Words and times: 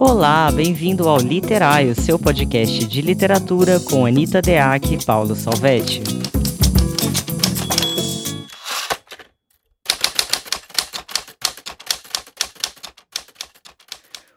Olá, 0.00 0.48
bem-vindo 0.52 1.08
ao 1.08 1.18
Literário, 1.18 1.92
seu 1.92 2.20
podcast 2.20 2.86
de 2.86 3.02
literatura 3.02 3.80
com 3.80 4.06
Anita 4.06 4.40
Deac 4.40 4.94
e 4.94 5.04
Paulo 5.04 5.34
Salvetti. 5.34 6.00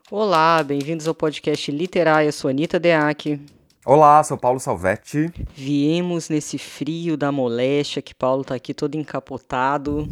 Olá, 0.10 0.64
bem-vindos 0.64 1.08
ao 1.08 1.14
podcast 1.14 1.72
Literário, 1.72 2.30
eu 2.30 2.34
sou 2.34 2.50
Anita 2.50 2.80
Deac. 2.80 3.40
Olá, 3.86 4.24
sou 4.24 4.40
Paulo 4.40 4.60
Salvetti. 4.60 5.32
Viemos 5.54 6.28
nesse 6.28 6.58
frio 6.58 7.16
da 7.16 7.32
moléstia 7.32 8.02
que 8.02 8.16
Paulo 8.16 8.44
tá 8.44 8.56
aqui 8.56 8.74
todo 8.74 8.96
encapotado 8.96 10.08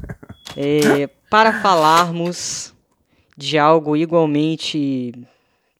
é, 0.56 1.06
para 1.28 1.60
falarmos 1.60 2.74
de 3.36 3.58
algo 3.58 3.96
igualmente 3.96 5.12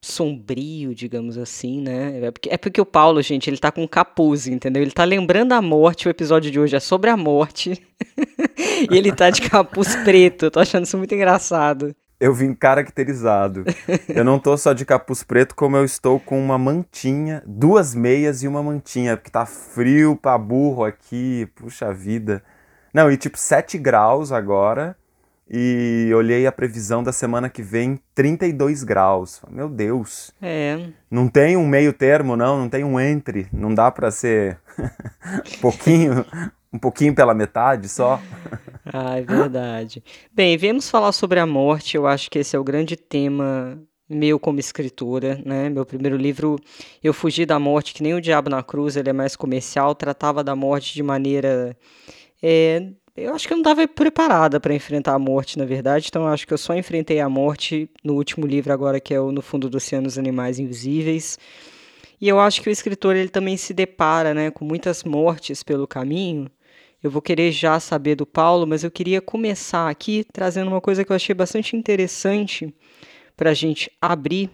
sombrio, 0.00 0.94
digamos 0.94 1.36
assim, 1.36 1.80
né? 1.80 2.20
É 2.22 2.30
porque, 2.30 2.48
é 2.50 2.56
porque 2.56 2.80
o 2.80 2.86
Paulo, 2.86 3.20
gente, 3.22 3.50
ele 3.50 3.58
tá 3.58 3.72
com 3.72 3.86
capuz, 3.88 4.46
entendeu? 4.46 4.82
Ele 4.82 4.92
tá 4.92 5.04
lembrando 5.04 5.52
a 5.52 5.62
morte, 5.62 6.06
o 6.06 6.10
episódio 6.10 6.50
de 6.50 6.60
hoje 6.60 6.76
é 6.76 6.80
sobre 6.80 7.10
a 7.10 7.16
morte. 7.16 7.82
e 8.90 8.96
ele 8.96 9.12
tá 9.12 9.30
de 9.30 9.42
capuz 9.42 9.96
preto. 9.96 10.46
Eu 10.46 10.50
tô 10.50 10.60
achando 10.60 10.84
isso 10.84 10.96
muito 10.96 11.14
engraçado. 11.14 11.94
Eu 12.18 12.32
vim 12.32 12.54
caracterizado. 12.54 13.64
eu 14.08 14.24
não 14.24 14.38
tô 14.38 14.56
só 14.56 14.72
de 14.72 14.84
capuz 14.84 15.22
preto, 15.22 15.54
como 15.54 15.76
eu 15.76 15.84
estou 15.84 16.18
com 16.20 16.42
uma 16.42 16.56
mantinha, 16.56 17.42
duas 17.46 17.94
meias 17.94 18.42
e 18.42 18.48
uma 18.48 18.62
mantinha, 18.62 19.16
porque 19.16 19.30
tá 19.30 19.44
frio 19.44 20.16
pra 20.16 20.38
burro 20.38 20.84
aqui, 20.84 21.46
puxa 21.56 21.92
vida. 21.92 22.42
Não, 22.94 23.10
e 23.10 23.16
tipo 23.16 23.36
7 23.36 23.76
graus 23.76 24.32
agora 24.32 24.96
e 25.48 26.10
olhei 26.14 26.46
a 26.46 26.52
previsão 26.52 27.02
da 27.02 27.12
semana 27.12 27.48
que 27.48 27.62
vem, 27.62 28.00
32 28.14 28.82
graus. 28.82 29.40
Meu 29.48 29.68
Deus. 29.68 30.32
É. 30.42 30.88
Não 31.10 31.28
tem 31.28 31.56
um 31.56 31.66
meio 31.66 31.92
termo, 31.92 32.36
não, 32.36 32.58
não 32.58 32.68
tem 32.68 32.82
um 32.82 32.98
entre. 32.98 33.46
Não 33.52 33.72
dá 33.72 33.90
para 33.90 34.10
ser 34.10 34.58
um 34.78 35.58
pouquinho, 35.62 36.26
um 36.72 36.78
pouquinho 36.78 37.14
pela 37.14 37.34
metade 37.34 37.88
só. 37.88 38.20
ah, 38.92 39.18
é 39.18 39.22
verdade. 39.22 40.02
Bem, 40.32 40.56
viemos 40.56 40.90
falar 40.90 41.12
sobre 41.12 41.38
a 41.38 41.46
morte. 41.46 41.96
Eu 41.96 42.06
acho 42.06 42.28
que 42.28 42.40
esse 42.40 42.56
é 42.56 42.58
o 42.58 42.64
grande 42.64 42.96
tema 42.96 43.78
meu 44.08 44.38
como 44.38 44.60
escritora, 44.60 45.40
né? 45.44 45.68
Meu 45.68 45.84
primeiro 45.84 46.16
livro, 46.16 46.58
Eu 47.02 47.12
Fugi 47.12 47.44
da 47.44 47.58
Morte, 47.58 47.92
que 47.92 48.02
nem 48.02 48.14
o 48.14 48.20
Diabo 48.20 48.48
na 48.48 48.62
Cruz, 48.62 48.96
ele 48.96 49.10
é 49.10 49.12
mais 49.12 49.34
comercial, 49.34 49.94
tratava 49.94 50.44
da 50.44 50.54
morte 50.54 50.94
de 50.94 51.02
maneira 51.02 51.76
é, 52.40 52.92
eu 53.16 53.34
acho 53.34 53.46
que 53.46 53.52
eu 53.52 53.56
não 53.56 53.62
estava 53.62 53.86
preparada 53.88 54.60
para 54.60 54.74
enfrentar 54.74 55.14
a 55.14 55.18
morte, 55.18 55.58
na 55.58 55.64
verdade, 55.64 56.06
então 56.08 56.26
acho 56.26 56.46
que 56.46 56.52
eu 56.52 56.58
só 56.58 56.74
enfrentei 56.74 57.18
a 57.20 57.28
morte 57.28 57.88
no 58.04 58.14
último 58.14 58.46
livro 58.46 58.72
agora, 58.72 59.00
que 59.00 59.14
é 59.14 59.20
o 59.20 59.32
No 59.32 59.40
Fundo 59.40 59.70
do 59.70 59.76
Oceano, 59.76 60.06
Os 60.06 60.18
Animais 60.18 60.58
Invisíveis. 60.58 61.38
E 62.20 62.28
eu 62.28 62.40
acho 62.40 62.62
que 62.62 62.68
o 62.68 62.72
escritor 62.72 63.16
ele 63.16 63.28
também 63.28 63.56
se 63.56 63.74
depara 63.74 64.32
né, 64.32 64.50
com 64.50 64.64
muitas 64.64 65.04
mortes 65.04 65.62
pelo 65.62 65.86
caminho. 65.86 66.50
Eu 67.02 67.10
vou 67.10 67.22
querer 67.22 67.52
já 67.52 67.78
saber 67.78 68.14
do 68.14 68.26
Paulo, 68.26 68.66
mas 68.66 68.82
eu 68.82 68.90
queria 68.90 69.20
começar 69.20 69.88
aqui 69.88 70.24
trazendo 70.32 70.68
uma 70.68 70.80
coisa 70.80 71.04
que 71.04 71.12
eu 71.12 71.16
achei 71.16 71.34
bastante 71.34 71.76
interessante 71.76 72.74
para 73.36 73.50
a 73.50 73.54
gente 73.54 73.90
abrir, 74.00 74.50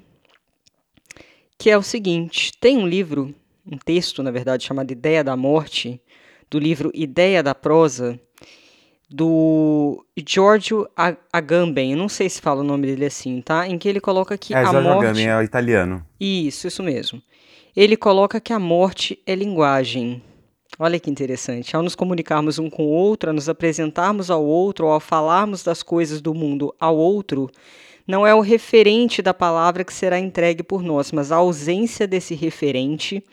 que 1.56 1.70
é 1.70 1.78
o 1.78 1.82
seguinte: 1.82 2.52
tem 2.60 2.76
um 2.76 2.86
livro, 2.86 3.34
um 3.64 3.78
texto, 3.78 4.22
na 4.22 4.30
verdade, 4.30 4.64
chamado 4.64 4.90
Ideia 4.90 5.22
da 5.22 5.36
Morte, 5.36 6.00
do 6.50 6.58
livro 6.58 6.90
Ideia 6.92 7.42
da 7.42 7.54
Prosa, 7.54 8.20
do 9.12 10.04
Giorgio 10.16 10.88
Agamben, 11.32 11.94
não 11.94 12.08
sei 12.08 12.28
se 12.28 12.40
fala 12.40 12.60
o 12.60 12.64
nome 12.64 12.86
dele 12.86 13.04
assim, 13.04 13.40
tá? 13.40 13.68
Em 13.68 13.78
que 13.78 13.88
ele 13.88 14.00
coloca 14.00 14.36
que 14.38 14.54
é, 14.54 14.58
a 14.58 14.64
Giorgio 14.64 14.82
morte... 14.82 15.06
Agamben 15.06 15.28
é 15.28 15.36
o 15.36 15.42
italiano. 15.42 16.06
Isso, 16.18 16.66
isso 16.66 16.82
mesmo. 16.82 17.22
Ele 17.76 17.96
coloca 17.96 18.40
que 18.40 18.52
a 18.52 18.58
morte 18.58 19.18
é 19.26 19.34
linguagem. 19.34 20.22
Olha 20.78 20.98
que 20.98 21.10
interessante. 21.10 21.76
Ao 21.76 21.82
nos 21.82 21.94
comunicarmos 21.94 22.58
um 22.58 22.70
com 22.70 22.84
o 22.84 22.90
outro, 22.90 23.30
a 23.30 23.32
nos 23.32 23.48
apresentarmos 23.48 24.30
ao 24.30 24.44
outro, 24.44 24.86
ou 24.86 24.92
ao 24.92 25.00
falarmos 25.00 25.62
das 25.62 25.82
coisas 25.82 26.20
do 26.20 26.34
mundo 26.34 26.74
ao 26.80 26.96
outro, 26.96 27.50
não 28.06 28.26
é 28.26 28.34
o 28.34 28.40
referente 28.40 29.22
da 29.22 29.32
palavra 29.32 29.84
que 29.84 29.92
será 29.92 30.18
entregue 30.18 30.62
por 30.62 30.82
nós, 30.82 31.12
mas 31.12 31.30
a 31.30 31.36
ausência 31.36 32.06
desse 32.06 32.34
referente 32.34 33.24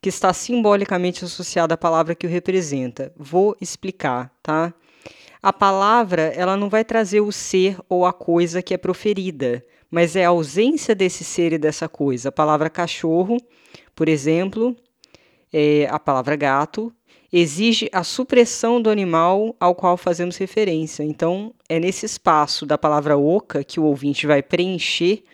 que 0.00 0.08
está 0.08 0.32
simbolicamente 0.32 1.24
associado 1.24 1.72
à 1.72 1.76
palavra 1.76 2.14
que 2.14 2.26
o 2.26 2.30
representa. 2.30 3.12
Vou 3.16 3.56
explicar, 3.60 4.32
tá? 4.42 4.74
A 5.42 5.52
palavra, 5.52 6.22
ela 6.36 6.56
não 6.56 6.68
vai 6.68 6.84
trazer 6.84 7.20
o 7.20 7.32
ser 7.32 7.76
ou 7.88 8.06
a 8.06 8.12
coisa 8.12 8.62
que 8.62 8.72
é 8.72 8.78
proferida, 8.78 9.64
mas 9.90 10.14
é 10.14 10.24
a 10.24 10.28
ausência 10.28 10.94
desse 10.94 11.24
ser 11.24 11.52
e 11.52 11.58
dessa 11.58 11.88
coisa. 11.88 12.28
A 12.28 12.32
palavra 12.32 12.70
cachorro, 12.70 13.38
por 13.94 14.08
exemplo, 14.08 14.76
é 15.52 15.88
a 15.90 15.98
palavra 15.98 16.36
gato, 16.36 16.92
exige 17.32 17.88
a 17.92 18.04
supressão 18.04 18.80
do 18.80 18.88
animal 18.88 19.56
ao 19.58 19.74
qual 19.74 19.96
fazemos 19.96 20.36
referência. 20.36 21.02
Então, 21.02 21.52
é 21.68 21.80
nesse 21.80 22.06
espaço 22.06 22.64
da 22.64 22.78
palavra 22.78 23.16
oca 23.16 23.64
que 23.64 23.80
o 23.80 23.84
ouvinte 23.84 24.26
vai 24.26 24.42
preencher. 24.42 25.24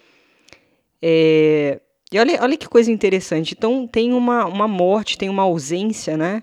É... 1.03 1.81
E 2.11 2.19
olha, 2.19 2.43
olha 2.43 2.57
que 2.57 2.67
coisa 2.69 2.91
interessante. 2.91 3.55
Então, 3.57 3.87
tem 3.87 4.15
uma, 4.15 4.47
uma 4.47 4.67
morte, 4.67 5.19
tem 5.19 5.29
uma 5.29 5.43
ausência, 5.43 6.17
né? 6.17 6.43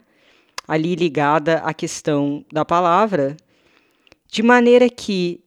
Ali 0.68 0.94
ligada 0.94 1.58
à 1.60 1.74
questão 1.74 2.46
da 2.52 2.64
palavra, 2.64 3.36
de 4.28 4.44
maneira 4.44 4.90
que 4.90 5.46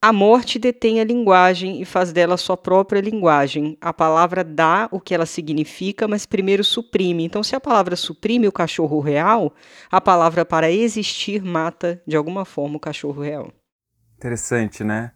a 0.00 0.12
morte 0.12 0.58
detém 0.58 1.00
a 1.00 1.04
linguagem 1.04 1.80
e 1.80 1.84
faz 1.84 2.12
dela 2.12 2.36
sua 2.36 2.56
própria 2.56 3.00
linguagem. 3.00 3.76
A 3.80 3.92
palavra 3.92 4.44
dá 4.44 4.88
o 4.92 5.00
que 5.00 5.14
ela 5.14 5.26
significa, 5.26 6.06
mas 6.06 6.26
primeiro 6.26 6.62
suprime. 6.62 7.24
Então, 7.24 7.42
se 7.42 7.56
a 7.56 7.60
palavra 7.60 7.96
suprime 7.96 8.46
o 8.46 8.52
cachorro 8.52 9.00
real, 9.00 9.52
a 9.90 10.00
palavra 10.00 10.44
para 10.44 10.70
existir 10.70 11.42
mata 11.42 12.00
de 12.06 12.16
alguma 12.16 12.44
forma 12.44 12.76
o 12.76 12.80
cachorro 12.80 13.22
real. 13.22 13.50
Interessante, 14.16 14.84
né? 14.84 15.12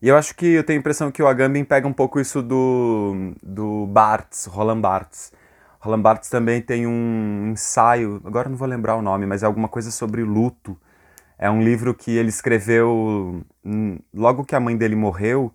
E 0.00 0.08
eu 0.08 0.16
acho 0.16 0.36
que 0.36 0.46
eu 0.46 0.62
tenho 0.62 0.78
a 0.78 0.80
impressão 0.80 1.10
que 1.10 1.22
o 1.22 1.26
Agamben 1.26 1.64
pega 1.64 1.88
um 1.88 1.92
pouco 1.92 2.20
isso 2.20 2.40
do, 2.40 3.34
do 3.42 3.86
Barthes, 3.86 4.44
Roland 4.44 4.80
Barthes. 4.80 5.32
Roland 5.80 6.02
Barthes 6.02 6.30
também 6.30 6.62
tem 6.62 6.86
um 6.86 7.50
ensaio, 7.50 8.20
agora 8.24 8.48
não 8.48 8.56
vou 8.56 8.68
lembrar 8.68 8.94
o 8.96 9.02
nome, 9.02 9.26
mas 9.26 9.42
é 9.42 9.46
alguma 9.46 9.68
coisa 9.68 9.90
sobre 9.90 10.22
luto 10.22 10.78
é 11.38 11.48
um 11.48 11.62
livro 11.62 11.94
que 11.94 12.10
ele 12.16 12.28
escreveu 12.28 13.44
logo 14.12 14.44
que 14.44 14.54
a 14.54 14.60
mãe 14.60 14.76
dele 14.76 14.96
morreu 14.96 15.54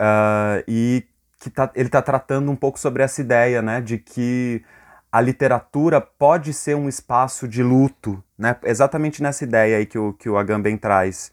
uh, 0.00 0.64
e 0.66 1.04
que 1.40 1.50
tá, 1.50 1.70
ele 1.74 1.88
está 1.88 2.00
tratando 2.00 2.50
um 2.50 2.56
pouco 2.56 2.78
sobre 2.78 3.02
essa 3.02 3.20
ideia, 3.20 3.60
né, 3.60 3.80
de 3.80 3.98
que 3.98 4.64
a 5.12 5.20
literatura 5.20 6.00
pode 6.00 6.52
ser 6.52 6.74
um 6.74 6.88
espaço 6.88 7.46
de 7.46 7.62
luto, 7.62 8.22
né, 8.36 8.56
exatamente 8.64 9.22
nessa 9.22 9.44
ideia 9.44 9.76
aí 9.76 9.86
que 9.86 9.98
o, 9.98 10.12
que 10.14 10.28
o 10.28 10.36
Agamben 10.36 10.76
traz, 10.76 11.30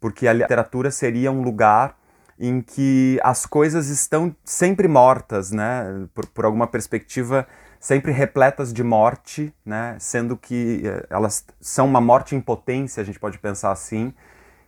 porque 0.00 0.28
a 0.28 0.32
literatura 0.32 0.90
seria 0.90 1.30
um 1.30 1.42
lugar 1.42 1.96
em 2.38 2.60
que 2.60 3.18
as 3.22 3.46
coisas 3.46 3.88
estão 3.88 4.34
sempre 4.44 4.86
mortas, 4.88 5.52
né, 5.52 6.06
por, 6.12 6.26
por 6.26 6.44
alguma 6.44 6.66
perspectiva 6.66 7.46
sempre 7.86 8.10
repletas 8.10 8.72
de 8.72 8.82
morte, 8.82 9.54
né? 9.64 9.96
sendo 10.00 10.36
que 10.36 10.82
eh, 10.84 11.06
elas 11.08 11.44
são 11.60 11.86
uma 11.86 12.00
morte 12.00 12.34
em 12.34 12.40
potência, 12.40 13.00
a 13.00 13.04
gente 13.04 13.20
pode 13.20 13.38
pensar 13.38 13.70
assim, 13.70 14.12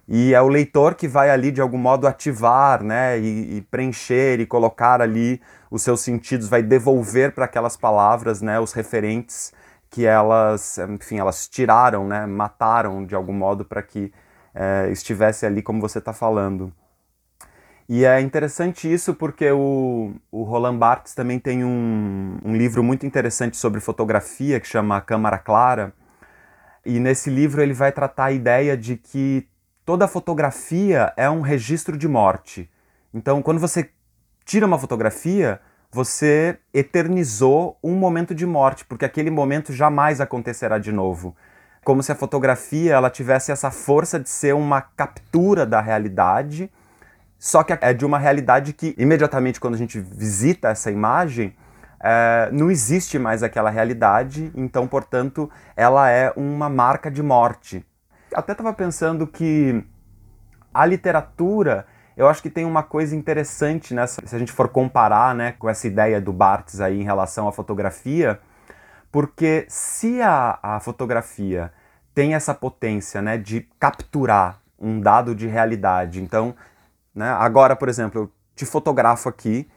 e 0.06 0.32
é 0.32 0.40
o 0.40 0.46
leitor 0.46 0.94
que 0.94 1.08
vai 1.08 1.28
ali 1.28 1.50
de 1.50 1.60
algum 1.60 1.78
modo 1.78 2.06
ativar, 2.06 2.80
né, 2.80 3.18
e, 3.18 3.56
e 3.56 3.62
preencher 3.62 4.38
e 4.38 4.46
colocar 4.46 5.02
ali 5.02 5.42
os 5.68 5.82
seus 5.82 6.00
sentidos, 6.00 6.48
vai 6.48 6.62
devolver 6.62 7.32
para 7.32 7.46
aquelas 7.46 7.76
palavras, 7.76 8.40
né, 8.40 8.60
os 8.60 8.72
referentes 8.72 9.52
que 9.90 10.06
elas, 10.06 10.78
enfim, 10.78 11.18
elas 11.18 11.48
tiraram, 11.48 12.06
né, 12.06 12.24
mataram 12.24 13.04
de 13.04 13.16
algum 13.16 13.32
modo 13.32 13.64
para 13.64 13.82
que 13.82 14.12
é, 14.54 14.90
estivesse 14.92 15.44
ali 15.44 15.60
como 15.60 15.80
você 15.80 15.98
está 15.98 16.12
falando. 16.12 16.72
E 17.88 18.04
é 18.04 18.20
interessante 18.20 18.92
isso 18.92 19.14
porque 19.14 19.50
o, 19.50 20.12
o 20.30 20.42
Roland 20.42 20.76
Barthes 20.76 21.14
também 21.14 21.38
tem 21.38 21.64
um, 21.64 22.38
um 22.44 22.54
livro 22.54 22.82
muito 22.82 23.06
interessante 23.06 23.56
sobre 23.56 23.80
fotografia 23.80 24.60
que 24.60 24.68
chama 24.68 25.00
Câmara 25.00 25.38
Clara. 25.38 25.94
E 26.84 27.00
nesse 27.00 27.30
livro 27.30 27.62
ele 27.62 27.72
vai 27.72 27.90
tratar 27.90 28.26
a 28.26 28.32
ideia 28.32 28.76
de 28.76 28.96
que 28.96 29.48
toda 29.86 30.06
fotografia 30.06 31.14
é 31.16 31.30
um 31.30 31.40
registro 31.40 31.96
de 31.96 32.06
morte. 32.06 32.70
Então, 33.14 33.40
quando 33.40 33.58
você 33.58 33.88
tira 34.44 34.66
uma 34.66 34.78
fotografia, 34.78 35.58
você 35.90 36.58
eternizou 36.74 37.78
um 37.82 37.94
momento 37.94 38.34
de 38.34 38.44
morte, 38.44 38.84
porque 38.84 39.06
aquele 39.06 39.30
momento 39.30 39.72
jamais 39.72 40.20
acontecerá 40.20 40.78
de 40.78 40.92
novo. 40.92 41.34
Como 41.82 42.02
se 42.02 42.12
a 42.12 42.14
fotografia 42.14 42.92
ela 42.92 43.08
tivesse 43.08 43.50
essa 43.50 43.70
força 43.70 44.20
de 44.20 44.28
ser 44.28 44.54
uma 44.54 44.82
captura 44.82 45.64
da 45.64 45.80
realidade 45.80 46.70
só 47.38 47.62
que 47.62 47.76
é 47.80 47.94
de 47.94 48.04
uma 48.04 48.18
realidade 48.18 48.72
que, 48.72 48.94
imediatamente, 48.98 49.60
quando 49.60 49.74
a 49.74 49.78
gente 49.78 50.00
visita 50.00 50.68
essa 50.68 50.90
imagem, 50.90 51.54
é, 52.00 52.48
não 52.52 52.70
existe 52.70 53.18
mais 53.18 53.42
aquela 53.42 53.70
realidade, 53.70 54.50
então, 54.54 54.86
portanto, 54.86 55.50
ela 55.76 56.10
é 56.10 56.32
uma 56.36 56.68
marca 56.68 57.10
de 57.10 57.22
morte. 57.22 57.84
Até 58.34 58.52
estava 58.52 58.72
pensando 58.72 59.26
que 59.26 59.84
a 60.72 60.84
literatura 60.84 61.86
eu 62.18 62.26
acho 62.26 62.42
que 62.42 62.50
tem 62.50 62.64
uma 62.64 62.82
coisa 62.82 63.14
interessante 63.14 63.94
nessa, 63.94 64.20
se 64.26 64.34
a 64.34 64.38
gente 64.40 64.50
for 64.50 64.68
comparar 64.68 65.32
né, 65.36 65.52
com 65.52 65.70
essa 65.70 65.86
ideia 65.86 66.20
do 66.20 66.32
Barthes 66.32 66.80
aí 66.80 67.00
em 67.00 67.04
relação 67.04 67.46
à 67.46 67.52
fotografia, 67.52 68.40
porque 69.12 69.64
se 69.68 70.20
a, 70.20 70.58
a 70.60 70.80
fotografia 70.80 71.72
tem 72.12 72.34
essa 72.34 72.52
potência 72.52 73.22
né, 73.22 73.38
de 73.38 73.68
capturar 73.78 74.60
um 74.76 75.00
dado 75.00 75.32
de 75.32 75.46
realidade, 75.46 76.20
então, 76.20 76.56
né, 77.18 77.30
agora, 77.30 77.74
por 77.74 77.88
exemplo, 77.88 78.22
eu 78.22 78.32
te 78.54 78.64
fotografo 78.64 79.28
aqui, 79.28 79.68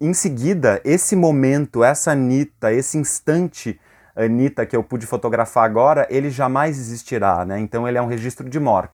em 0.00 0.14
seguida, 0.14 0.80
esse 0.82 1.14
momento, 1.14 1.84
essa 1.84 2.12
Anitta, 2.12 2.72
esse 2.72 2.96
instante 2.96 3.78
Anitta 4.14 4.64
que 4.64 4.74
eu 4.74 4.82
pude 4.82 5.06
fotografar 5.06 5.64
agora, 5.64 6.06
ele 6.08 6.30
jamais 6.30 6.78
existirá, 6.78 7.44
né? 7.44 7.60
Então 7.60 7.86
ele 7.86 7.98
é 7.98 8.02
um 8.02 8.06
registro 8.06 8.48
de 8.48 8.58
morte. 8.58 8.90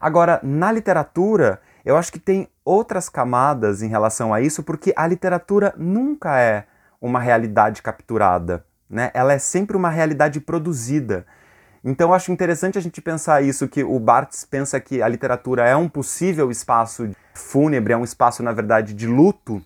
Agora, 0.00 0.40
na 0.42 0.72
literatura, 0.72 1.60
eu 1.84 1.96
acho 1.96 2.12
que 2.12 2.18
tem 2.18 2.48
outras 2.64 3.08
camadas 3.08 3.80
em 3.80 3.88
relação 3.88 4.34
a 4.34 4.40
isso, 4.40 4.62
porque 4.62 4.92
a 4.96 5.06
literatura 5.06 5.72
nunca 5.76 6.40
é 6.40 6.66
uma 7.00 7.20
realidade 7.20 7.80
capturada, 7.80 8.64
né? 8.88 9.10
Ela 9.14 9.32
é 9.32 9.38
sempre 9.38 9.76
uma 9.76 9.90
realidade 9.90 10.40
produzida. 10.40 11.26
Então 11.82 12.12
acho 12.12 12.30
interessante 12.30 12.76
a 12.76 12.80
gente 12.80 13.00
pensar 13.00 13.42
isso, 13.42 13.68
que 13.68 13.82
o 13.82 13.98
Barthes 13.98 14.44
pensa 14.44 14.78
que 14.78 15.00
a 15.00 15.08
literatura 15.08 15.66
é 15.66 15.74
um 15.74 15.88
possível 15.88 16.50
espaço 16.50 17.10
fúnebre, 17.34 17.92
é 17.94 17.96
um 17.96 18.04
espaço, 18.04 18.42
na 18.42 18.52
verdade, 18.52 18.92
de 18.92 19.06
luto, 19.06 19.62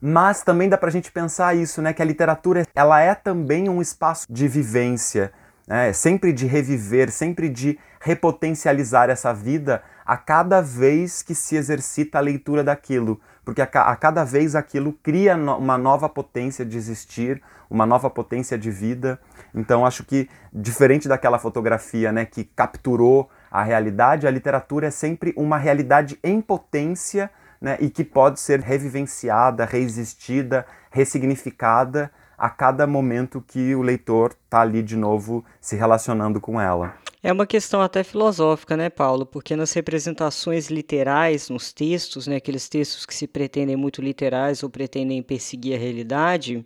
mas 0.00 0.42
também 0.42 0.68
dá 0.68 0.76
para 0.76 0.88
a 0.88 0.92
gente 0.92 1.10
pensar 1.12 1.56
isso, 1.56 1.80
né? 1.80 1.92
Que 1.92 2.02
a 2.02 2.04
literatura 2.04 2.66
ela 2.74 3.00
é 3.00 3.14
também 3.14 3.68
um 3.68 3.80
espaço 3.80 4.26
de 4.28 4.48
vivência, 4.48 5.32
né? 5.66 5.92
sempre 5.92 6.32
de 6.32 6.44
reviver, 6.44 7.10
sempre 7.10 7.48
de 7.48 7.78
repotencializar 8.00 9.08
essa 9.08 9.32
vida 9.32 9.82
a 10.04 10.16
cada 10.16 10.60
vez 10.60 11.22
que 11.22 11.34
se 11.34 11.56
exercita 11.56 12.18
a 12.18 12.20
leitura 12.20 12.62
daquilo, 12.62 13.18
porque 13.44 13.60
a, 13.60 13.64
a 13.64 13.96
cada 13.96 14.24
vez 14.24 14.54
aquilo 14.54 14.92
cria 15.02 15.36
no, 15.36 15.56
uma 15.56 15.76
nova 15.76 16.08
potência 16.08 16.64
de 16.64 16.76
existir, 16.76 17.42
uma 17.68 17.84
nova 17.84 18.08
potência 18.08 18.56
de 18.56 18.70
vida. 18.70 19.20
Então 19.54 19.84
acho 19.84 20.04
que 20.04 20.28
diferente 20.52 21.08
daquela 21.08 21.38
fotografia, 21.38 22.10
né, 22.10 22.24
que 22.24 22.44
capturou 22.44 23.28
a 23.50 23.62
realidade, 23.62 24.26
a 24.26 24.30
literatura 24.30 24.88
é 24.88 24.90
sempre 24.90 25.32
uma 25.36 25.58
realidade 25.58 26.18
em 26.22 26.40
potência 26.40 27.30
né, 27.60 27.76
e 27.80 27.88
que 27.88 28.04
pode 28.04 28.40
ser 28.40 28.60
revivenciada, 28.60 29.64
reexistida, 29.64 30.66
ressignificada 30.90 32.10
a 32.36 32.50
cada 32.50 32.86
momento 32.86 33.40
que 33.40 33.74
o 33.74 33.82
leitor 33.82 34.36
está 34.44 34.60
ali 34.60 34.82
de 34.82 34.96
novo 34.96 35.44
se 35.60 35.76
relacionando 35.76 36.40
com 36.40 36.60
ela. 36.60 37.03
É 37.26 37.32
uma 37.32 37.46
questão 37.46 37.80
até 37.80 38.04
filosófica, 38.04 38.76
né, 38.76 38.90
Paulo? 38.90 39.24
Porque 39.24 39.56
nas 39.56 39.72
representações 39.72 40.68
literais, 40.68 41.48
nos 41.48 41.72
textos, 41.72 42.26
né, 42.26 42.36
aqueles 42.36 42.68
textos 42.68 43.06
que 43.06 43.14
se 43.14 43.26
pretendem 43.26 43.76
muito 43.76 44.02
literais 44.02 44.62
ou 44.62 44.68
pretendem 44.68 45.22
perseguir 45.22 45.74
a 45.74 45.78
realidade, 45.78 46.62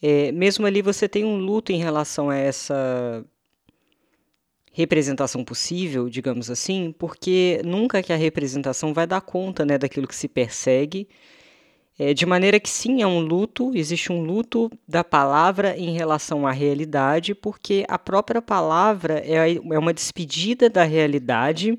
é, 0.00 0.30
mesmo 0.30 0.66
ali 0.66 0.82
você 0.82 1.08
tem 1.08 1.24
um 1.24 1.36
luto 1.36 1.72
em 1.72 1.78
relação 1.78 2.30
a 2.30 2.36
essa 2.36 3.24
representação 4.72 5.44
possível, 5.44 6.08
digamos 6.08 6.48
assim, 6.48 6.94
porque 6.96 7.60
nunca 7.64 8.04
que 8.04 8.12
a 8.12 8.16
representação 8.16 8.94
vai 8.94 9.04
dar 9.04 9.20
conta 9.20 9.64
né, 9.66 9.78
daquilo 9.78 10.06
que 10.06 10.14
se 10.14 10.28
persegue, 10.28 11.08
é, 11.98 12.14
de 12.14 12.24
maneira 12.24 12.58
que 12.58 12.68
sim, 12.68 13.02
é 13.02 13.06
um 13.06 13.20
luto, 13.20 13.72
existe 13.74 14.12
um 14.12 14.22
luto 14.22 14.70
da 14.88 15.04
palavra 15.04 15.76
em 15.76 15.92
relação 15.92 16.46
à 16.46 16.52
realidade, 16.52 17.34
porque 17.34 17.84
a 17.88 17.98
própria 17.98 18.40
palavra 18.40 19.20
é, 19.20 19.54
é 19.54 19.78
uma 19.78 19.92
despedida 19.92 20.70
da 20.70 20.84
realidade 20.84 21.78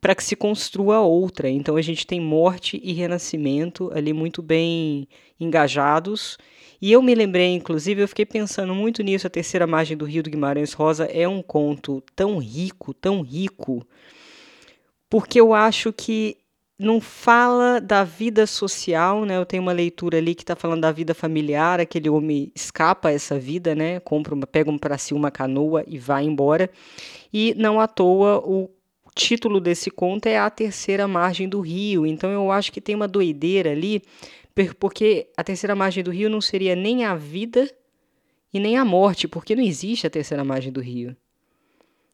para 0.00 0.14
que 0.14 0.24
se 0.24 0.36
construa 0.36 1.00
outra. 1.00 1.48
Então 1.48 1.76
a 1.76 1.82
gente 1.82 2.06
tem 2.06 2.20
morte 2.20 2.80
e 2.82 2.92
renascimento 2.92 3.90
ali 3.94 4.12
muito 4.12 4.42
bem 4.42 5.08
engajados 5.38 6.36
e 6.80 6.92
eu 6.92 7.02
me 7.02 7.14
lembrei, 7.14 7.54
inclusive, 7.54 8.02
eu 8.02 8.08
fiquei 8.08 8.26
pensando 8.26 8.74
muito 8.74 9.02
nisso. 9.02 9.26
A 9.26 9.30
terceira 9.30 9.66
margem 9.66 9.96
do 9.96 10.04
Rio 10.04 10.22
do 10.22 10.30
Guimarães 10.30 10.72
Rosa 10.72 11.04
é 11.06 11.26
um 11.26 11.42
conto 11.42 12.02
tão 12.14 12.38
rico, 12.38 12.92
tão 12.92 13.22
rico, 13.22 13.86
porque 15.08 15.40
eu 15.40 15.54
acho 15.54 15.92
que 15.92 16.36
não 16.78 17.00
fala 17.00 17.80
da 17.80 18.04
vida 18.04 18.46
social, 18.46 19.24
né? 19.24 19.36
Eu 19.36 19.46
tenho 19.46 19.62
uma 19.62 19.72
leitura 19.72 20.18
ali 20.18 20.34
que 20.34 20.42
está 20.42 20.54
falando 20.54 20.82
da 20.82 20.92
vida 20.92 21.14
familiar, 21.14 21.80
aquele 21.80 22.08
homem 22.08 22.52
escapa 22.54 23.10
essa 23.10 23.38
vida, 23.38 23.74
né? 23.74 24.00
Compra 24.00 24.34
uma, 24.34 24.46
pega 24.46 24.70
um 24.70 24.78
para 24.78 24.98
si 24.98 25.14
uma 25.14 25.30
canoa 25.30 25.84
e 25.86 25.98
vai 25.98 26.24
embora. 26.24 26.70
E 27.32 27.54
não 27.56 27.80
à 27.80 27.88
toa 27.88 28.38
o 28.38 28.70
título 29.14 29.60
desse 29.60 29.90
conto 29.90 30.26
é 30.26 30.38
A 30.38 30.50
Terceira 30.50 31.08
Margem 31.08 31.48
do 31.48 31.60
Rio. 31.60 32.06
Então 32.06 32.30
eu 32.30 32.50
acho 32.50 32.70
que 32.70 32.80
tem 32.80 32.94
uma 32.94 33.08
doideira 33.08 33.70
ali 33.70 34.02
porque 34.78 35.28
a 35.36 35.44
terceira 35.44 35.74
margem 35.74 36.02
do 36.02 36.10
rio 36.10 36.30
não 36.30 36.40
seria 36.40 36.74
nem 36.74 37.04
a 37.04 37.14
vida 37.14 37.70
e 38.52 38.58
nem 38.58 38.78
a 38.78 38.84
morte, 38.84 39.28
porque 39.28 39.54
não 39.54 39.62
existe 39.62 40.06
a 40.06 40.10
terceira 40.10 40.44
margem 40.44 40.72
do 40.72 40.80
rio. 40.80 41.14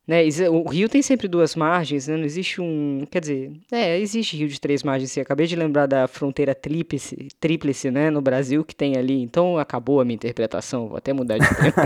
Né? 0.07 0.23
O 0.51 0.69
rio 0.69 0.89
tem 0.89 1.01
sempre 1.01 1.29
duas 1.29 1.55
margens, 1.55 2.09
né? 2.09 2.17
não 2.17 2.25
existe 2.25 2.61
um. 2.61 3.07
Quer 3.09 3.21
dizer, 3.21 3.53
é, 3.71 3.99
existe 4.01 4.37
rio 4.37 4.49
de 4.49 4.61
três 4.61 4.83
margens. 4.83 5.13
Sim. 5.13 5.21
Acabei 5.21 5.47
de 5.47 5.55
lembrar 5.55 5.87
da 5.87 6.09
fronteira 6.09 6.55
tríplice, 6.55 7.29
tríplice 7.39 7.91
né, 7.91 8.11
no 8.11 8.21
Brasil 8.21 8.65
que 8.65 8.75
tem 8.75 8.97
ali. 8.97 9.23
Então 9.23 9.59
acabou 9.59 10.01
a 10.01 10.05
minha 10.05 10.17
interpretação, 10.17 10.89
vou 10.89 10.97
até 10.97 11.13
mudar 11.13 11.39
de 11.39 11.47
tempo. 11.55 11.81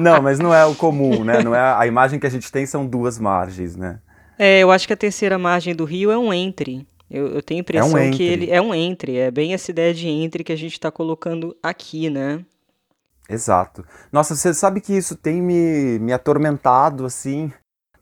não, 0.00 0.20
mas 0.20 0.40
não 0.40 0.52
é 0.52 0.66
o 0.66 0.74
comum, 0.74 1.22
né? 1.22 1.42
Não 1.42 1.54
é, 1.54 1.60
a 1.60 1.86
imagem 1.86 2.18
que 2.18 2.26
a 2.26 2.30
gente 2.30 2.50
tem 2.50 2.66
são 2.66 2.84
duas 2.84 3.18
margens, 3.18 3.76
né? 3.76 4.00
É, 4.36 4.60
eu 4.60 4.72
acho 4.72 4.86
que 4.86 4.92
a 4.92 4.96
terceira 4.96 5.38
margem 5.38 5.74
do 5.74 5.84
rio 5.84 6.10
é 6.10 6.18
um 6.18 6.32
entre. 6.32 6.84
Eu, 7.08 7.28
eu 7.28 7.42
tenho 7.42 7.60
a 7.60 7.62
impressão 7.62 7.96
é 7.96 8.08
um 8.08 8.10
que 8.10 8.22
ele 8.24 8.50
é 8.50 8.60
um 8.60 8.74
entre, 8.74 9.16
é 9.16 9.30
bem 9.30 9.54
essa 9.54 9.70
ideia 9.70 9.94
de 9.94 10.08
entre 10.08 10.42
que 10.42 10.52
a 10.52 10.56
gente 10.56 10.72
está 10.72 10.90
colocando 10.90 11.56
aqui, 11.62 12.10
né? 12.10 12.40
Exato. 13.28 13.84
Nossa, 14.12 14.34
você 14.34 14.52
sabe 14.52 14.80
que 14.80 14.94
isso 14.94 15.16
tem 15.16 15.40
me, 15.40 15.98
me 15.98 16.12
atormentado, 16.12 17.06
assim, 17.06 17.52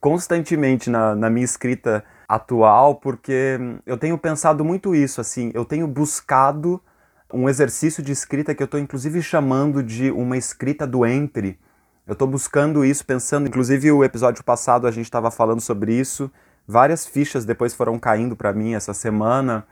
constantemente 0.00 0.90
na, 0.90 1.14
na 1.14 1.30
minha 1.30 1.44
escrita 1.44 2.04
atual, 2.28 2.96
porque 2.96 3.58
eu 3.86 3.96
tenho 3.96 4.18
pensado 4.18 4.64
muito 4.64 4.94
isso, 4.94 5.20
assim, 5.20 5.50
eu 5.54 5.64
tenho 5.64 5.86
buscado 5.86 6.82
um 7.32 7.48
exercício 7.48 8.02
de 8.02 8.12
escrita 8.12 8.54
que 8.54 8.62
eu 8.62 8.66
estou 8.66 8.80
inclusive 8.80 9.22
chamando 9.22 9.82
de 9.82 10.10
uma 10.10 10.36
escrita 10.36 10.86
do 10.86 11.06
entre. 11.06 11.58
Eu 12.06 12.14
estou 12.14 12.26
buscando 12.26 12.84
isso, 12.84 13.06
pensando, 13.06 13.46
inclusive 13.46 13.92
o 13.92 14.02
episódio 14.02 14.42
passado 14.42 14.86
a 14.86 14.90
gente 14.90 15.04
estava 15.04 15.30
falando 15.30 15.60
sobre 15.60 15.94
isso, 15.94 16.30
várias 16.66 17.06
fichas 17.06 17.44
depois 17.44 17.74
foram 17.74 17.98
caindo 17.98 18.34
para 18.34 18.52
mim 18.52 18.74
essa 18.74 18.92
semana, 18.92 19.64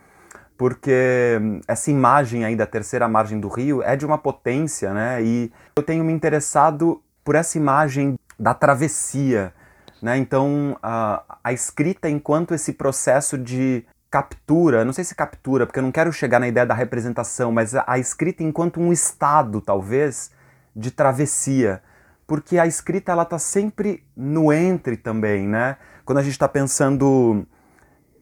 porque 0.61 1.41
essa 1.67 1.91
imagem 1.91 2.45
aí 2.45 2.55
da 2.55 2.67
terceira 2.67 3.09
margem 3.09 3.41
do 3.41 3.49
rio 3.49 3.83
é 3.83 3.97
de 3.97 4.05
uma 4.05 4.19
potência, 4.19 4.93
né? 4.93 5.23
E 5.23 5.51
eu 5.75 5.83
tenho 5.83 6.05
me 6.05 6.13
interessado 6.13 7.03
por 7.25 7.35
essa 7.35 7.57
imagem 7.57 8.19
da 8.39 8.53
travessia, 8.53 9.55
né? 10.03 10.19
Então, 10.19 10.77
a, 10.83 11.39
a 11.43 11.51
escrita 11.51 12.11
enquanto 12.11 12.53
esse 12.53 12.75
processo 12.75 13.39
de 13.39 13.87
captura, 14.11 14.85
não 14.85 14.93
sei 14.93 15.03
se 15.03 15.15
captura, 15.15 15.65
porque 15.65 15.79
eu 15.79 15.83
não 15.83 15.91
quero 15.91 16.13
chegar 16.13 16.39
na 16.39 16.49
ideia 16.49 16.67
da 16.67 16.75
representação, 16.75 17.51
mas 17.51 17.75
a, 17.75 17.83
a 17.87 17.99
escrita 17.99 18.43
enquanto 18.43 18.83
um 18.83 18.93
estado, 18.93 19.63
talvez, 19.63 20.31
de 20.77 20.91
travessia, 20.91 21.83
porque 22.27 22.59
a 22.59 22.67
escrita 22.67 23.13
ela 23.13 23.25
tá 23.25 23.39
sempre 23.39 24.05
no 24.15 24.53
entre 24.53 24.99
também, 24.99 25.49
né? 25.49 25.79
quando 26.11 26.19
a 26.19 26.23
gente 26.23 26.33
está 26.33 26.49
pensando 26.49 27.47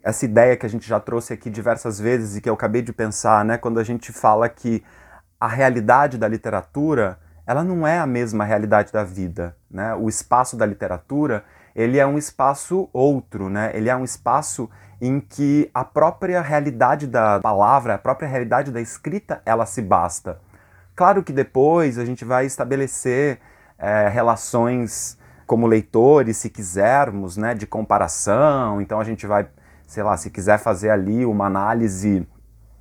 essa 0.08 0.24
ideia 0.24 0.56
que 0.56 0.64
a 0.64 0.68
gente 0.68 0.88
já 0.88 0.98
trouxe 0.98 1.34
aqui 1.34 1.50
diversas 1.50 2.00
vezes 2.00 2.36
e 2.36 2.40
que 2.40 2.48
eu 2.48 2.54
acabei 2.54 2.80
de 2.80 2.94
pensar, 2.94 3.44
né, 3.44 3.58
quando 3.58 3.78
a 3.78 3.84
gente 3.84 4.10
fala 4.10 4.48
que 4.48 4.82
a 5.38 5.46
realidade 5.46 6.16
da 6.16 6.26
literatura 6.26 7.18
ela 7.46 7.62
não 7.62 7.86
é 7.86 7.98
a 7.98 8.06
mesma 8.06 8.44
realidade 8.44 8.92
da 8.92 9.04
vida, 9.04 9.56
né? 9.70 9.94
O 9.94 10.08
espaço 10.08 10.54
da 10.54 10.66
literatura 10.66 11.44
ele 11.74 11.98
é 11.98 12.06
um 12.06 12.18
espaço 12.18 12.90
outro, 12.92 13.48
né? 13.48 13.70
Ele 13.72 13.88
é 13.88 13.96
um 13.96 14.04
espaço 14.04 14.68
em 15.00 15.20
que 15.20 15.70
a 15.72 15.84
própria 15.84 16.42
realidade 16.42 17.06
da 17.06 17.40
palavra, 17.40 17.94
a 17.94 17.98
própria 17.98 18.28
realidade 18.28 18.70
da 18.70 18.80
escrita, 18.80 19.40
ela 19.46 19.64
se 19.64 19.80
basta. 19.80 20.40
Claro 20.94 21.22
que 21.22 21.32
depois 21.32 21.98
a 21.98 22.04
gente 22.04 22.24
vai 22.24 22.44
estabelecer 22.44 23.40
é, 23.78 24.08
relações 24.08 25.18
como 25.46 25.66
leitores, 25.66 26.36
se 26.36 26.50
quisermos, 26.50 27.38
né, 27.38 27.54
de 27.54 27.66
comparação. 27.66 28.82
Então 28.82 29.00
a 29.00 29.04
gente 29.04 29.26
vai, 29.26 29.48
sei 29.88 30.02
lá, 30.02 30.16
se 30.18 30.30
quiser 30.30 30.58
fazer 30.58 30.90
ali 30.90 31.24
uma 31.24 31.46
análise 31.46 32.28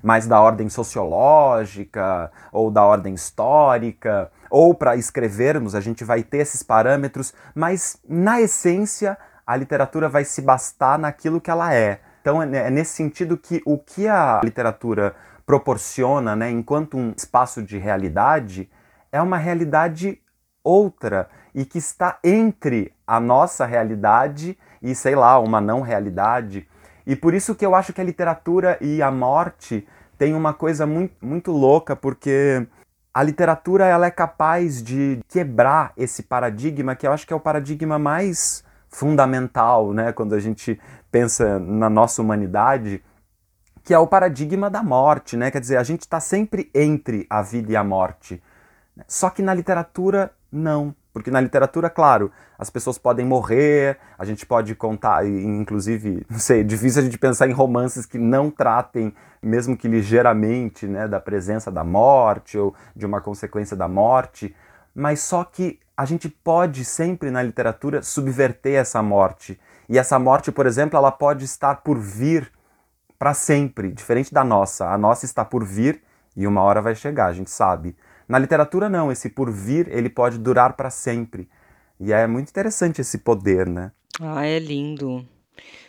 mais 0.02 0.26
da 0.26 0.40
ordem 0.40 0.68
sociológica 0.68 2.30
ou 2.52 2.70
da 2.70 2.84
ordem 2.84 3.14
histórica, 3.14 4.30
ou 4.50 4.74
para 4.74 4.94
escrevermos, 4.94 5.74
a 5.74 5.80
gente 5.80 6.04
vai 6.04 6.22
ter 6.22 6.38
esses 6.38 6.62
parâmetros, 6.62 7.32
mas 7.54 7.98
na 8.06 8.40
essência 8.40 9.16
a 9.46 9.56
literatura 9.56 10.08
vai 10.08 10.24
se 10.24 10.42
bastar 10.42 10.98
naquilo 10.98 11.40
que 11.40 11.50
ela 11.50 11.74
é. 11.74 12.00
Então 12.20 12.42
é, 12.42 12.66
é 12.66 12.70
nesse 12.70 12.92
sentido 12.92 13.38
que 13.38 13.62
o 13.64 13.78
que 13.78 14.06
a 14.06 14.40
literatura 14.44 15.16
proporciona, 15.46 16.36
né, 16.36 16.50
enquanto 16.50 16.98
um 16.98 17.14
espaço 17.16 17.62
de 17.62 17.78
realidade, 17.78 18.70
é 19.10 19.20
uma 19.20 19.38
realidade 19.38 20.20
outra 20.62 21.30
e 21.54 21.64
que 21.64 21.78
está 21.78 22.18
entre 22.22 22.92
a 23.06 23.18
nossa 23.18 23.64
realidade 23.64 24.58
e, 24.82 24.94
sei 24.94 25.14
lá, 25.14 25.38
uma 25.38 25.58
não 25.58 25.80
realidade. 25.80 26.68
E 27.08 27.16
por 27.16 27.32
isso 27.32 27.54
que 27.54 27.64
eu 27.64 27.74
acho 27.74 27.94
que 27.94 28.02
a 28.02 28.04
literatura 28.04 28.76
e 28.82 29.00
a 29.00 29.10
morte 29.10 29.88
têm 30.18 30.34
uma 30.34 30.52
coisa 30.52 30.86
muito, 30.86 31.14
muito 31.24 31.50
louca, 31.50 31.96
porque 31.96 32.66
a 33.14 33.22
literatura 33.22 33.86
ela 33.86 34.04
é 34.04 34.10
capaz 34.10 34.82
de 34.82 35.18
quebrar 35.26 35.94
esse 35.96 36.22
paradigma, 36.22 36.94
que 36.94 37.06
eu 37.06 37.12
acho 37.12 37.26
que 37.26 37.32
é 37.32 37.36
o 37.36 37.40
paradigma 37.40 37.98
mais 37.98 38.62
fundamental, 38.90 39.94
né, 39.94 40.12
quando 40.12 40.34
a 40.34 40.38
gente 40.38 40.78
pensa 41.10 41.58
na 41.58 41.88
nossa 41.88 42.20
humanidade, 42.20 43.02
que 43.82 43.94
é 43.94 43.98
o 43.98 44.06
paradigma 44.06 44.68
da 44.68 44.82
morte, 44.82 45.34
né? 45.34 45.50
Quer 45.50 45.60
dizer, 45.62 45.78
a 45.78 45.82
gente 45.82 46.02
está 46.02 46.20
sempre 46.20 46.70
entre 46.74 47.26
a 47.30 47.40
vida 47.40 47.72
e 47.72 47.76
a 47.76 47.82
morte. 47.82 48.42
Só 49.06 49.30
que 49.30 49.40
na 49.40 49.54
literatura, 49.54 50.30
não. 50.52 50.94
Porque 51.18 51.30
na 51.30 51.40
literatura, 51.40 51.90
claro, 51.90 52.30
as 52.58 52.70
pessoas 52.70 52.98
podem 52.98 53.24
morrer, 53.24 53.98
a 54.18 54.24
gente 54.24 54.46
pode 54.46 54.74
contar, 54.74 55.26
inclusive, 55.26 56.24
não 56.30 56.38
sei, 56.38 56.60
é 56.60 56.64
difícil 56.64 57.02
a 57.02 57.04
gente 57.04 57.18
pensar 57.18 57.48
em 57.48 57.52
romances 57.52 58.06
que 58.06 58.18
não 58.18 58.50
tratem, 58.50 59.14
mesmo 59.42 59.76
que 59.76 59.88
ligeiramente, 59.88 60.86
né, 60.86 61.06
da 61.06 61.20
presença 61.20 61.70
da 61.70 61.84
morte 61.84 62.58
ou 62.58 62.74
de 62.94 63.06
uma 63.06 63.20
consequência 63.20 63.76
da 63.76 63.88
morte, 63.88 64.54
mas 64.94 65.20
só 65.20 65.44
que 65.44 65.78
a 65.96 66.04
gente 66.04 66.28
pode 66.28 66.84
sempre 66.84 67.30
na 67.30 67.42
literatura 67.42 68.02
subverter 68.02 68.74
essa 68.74 69.02
morte. 69.02 69.58
E 69.88 69.98
essa 69.98 70.18
morte, 70.18 70.52
por 70.52 70.66
exemplo, 70.66 70.96
ela 70.96 71.10
pode 71.10 71.44
estar 71.44 71.76
por 71.76 71.98
vir 71.98 72.52
para 73.18 73.34
sempre, 73.34 73.90
diferente 73.90 74.32
da 74.32 74.44
nossa. 74.44 74.88
A 74.88 74.96
nossa 74.96 75.24
está 75.24 75.44
por 75.44 75.64
vir 75.64 76.00
e 76.36 76.46
uma 76.46 76.62
hora 76.62 76.80
vai 76.80 76.94
chegar, 76.94 77.26
a 77.26 77.32
gente 77.32 77.50
sabe. 77.50 77.96
Na 78.28 78.38
literatura 78.38 78.88
não, 78.88 79.10
esse 79.10 79.30
por 79.30 79.50
vir, 79.50 79.88
ele 79.88 80.10
pode 80.10 80.38
durar 80.38 80.74
para 80.74 80.90
sempre. 80.90 81.48
E 81.98 82.12
é 82.12 82.26
muito 82.26 82.50
interessante 82.50 83.00
esse 83.00 83.18
poder, 83.18 83.66
né? 83.66 83.90
Ah, 84.20 84.44
é 84.44 84.58
lindo. 84.58 85.26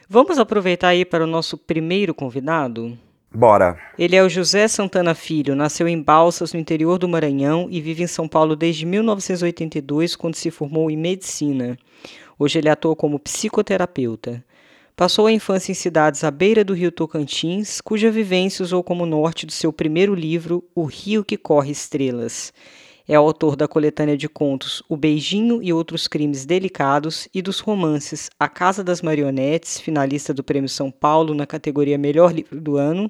Vamos 0.07 0.39
aproveitar 0.39 0.89
aí 0.89 1.03
para 1.05 1.23
o 1.23 1.27
nosso 1.27 1.57
primeiro 1.57 2.15
convidado? 2.15 2.97
Bora. 3.31 3.77
Ele 3.97 4.15
é 4.15 4.23
o 4.23 4.29
José 4.29 4.67
Santana 4.67 5.13
Filho, 5.13 5.55
nasceu 5.55 5.87
em 5.87 6.01
Balsas, 6.01 6.51
no 6.51 6.59
interior 6.59 6.97
do 6.97 7.07
Maranhão, 7.07 7.67
e 7.69 7.79
vive 7.79 8.01
em 8.01 8.07
São 8.07 8.27
Paulo 8.27 8.55
desde 8.55 8.85
1982, 8.87 10.15
quando 10.15 10.35
se 10.35 10.49
formou 10.49 10.89
em 10.89 10.97
medicina. 10.97 11.77
Hoje 12.39 12.57
ele 12.57 12.69
atua 12.69 12.95
como 12.95 13.19
psicoterapeuta. 13.19 14.43
Passou 14.99 15.27
a 15.27 15.31
infância 15.31 15.71
em 15.71 15.75
cidades 15.75 16.25
à 16.25 16.29
beira 16.29 16.61
do 16.61 16.73
rio 16.73 16.91
Tocantins, 16.91 17.79
cuja 17.79 18.11
vivência 18.11 18.61
usou 18.61 18.83
como 18.83 19.05
norte 19.05 19.45
do 19.45 19.51
seu 19.53 19.71
primeiro 19.71 20.13
livro, 20.13 20.61
O 20.75 20.83
Rio 20.83 21.23
que 21.23 21.37
Corre 21.37 21.71
Estrelas. 21.71 22.51
É 23.07 23.15
autor 23.15 23.55
da 23.55 23.65
coletânea 23.65 24.17
de 24.17 24.27
contos 24.27 24.83
O 24.89 24.97
Beijinho 24.97 25.63
e 25.63 25.71
Outros 25.71 26.05
Crimes 26.05 26.45
Delicados 26.45 27.29
e 27.33 27.41
dos 27.41 27.61
romances 27.61 28.29
A 28.37 28.49
Casa 28.49 28.83
das 28.83 29.01
Marionetes, 29.01 29.79
finalista 29.79 30.33
do 30.33 30.43
Prêmio 30.43 30.67
São 30.67 30.91
Paulo 30.91 31.33
na 31.33 31.47
categoria 31.47 31.97
Melhor 31.97 32.33
Livro 32.33 32.59
do 32.59 32.75
Ano, 32.75 33.09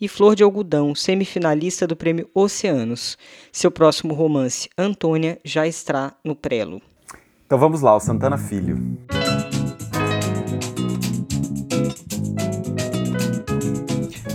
e 0.00 0.08
Flor 0.08 0.34
de 0.34 0.42
Algodão, 0.42 0.92
semifinalista 0.92 1.86
do 1.86 1.94
Prêmio 1.94 2.28
Oceanos. 2.34 3.16
Seu 3.52 3.70
próximo 3.70 4.12
romance, 4.12 4.68
Antônia, 4.76 5.38
já 5.44 5.68
está 5.68 6.16
no 6.24 6.34
prelo. 6.34 6.82
Então 7.46 7.60
vamos 7.60 7.80
lá, 7.80 7.94
o 7.94 8.00
Santana 8.00 8.36
Filho. 8.36 8.76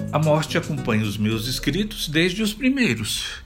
A 0.09 0.17
morte 0.17 0.57
acompanha 0.57 1.03
os 1.03 1.17
meus 1.17 1.47
escritos 1.47 2.07
desde 2.07 2.41
os 2.41 2.53
primeiros. 2.53 3.41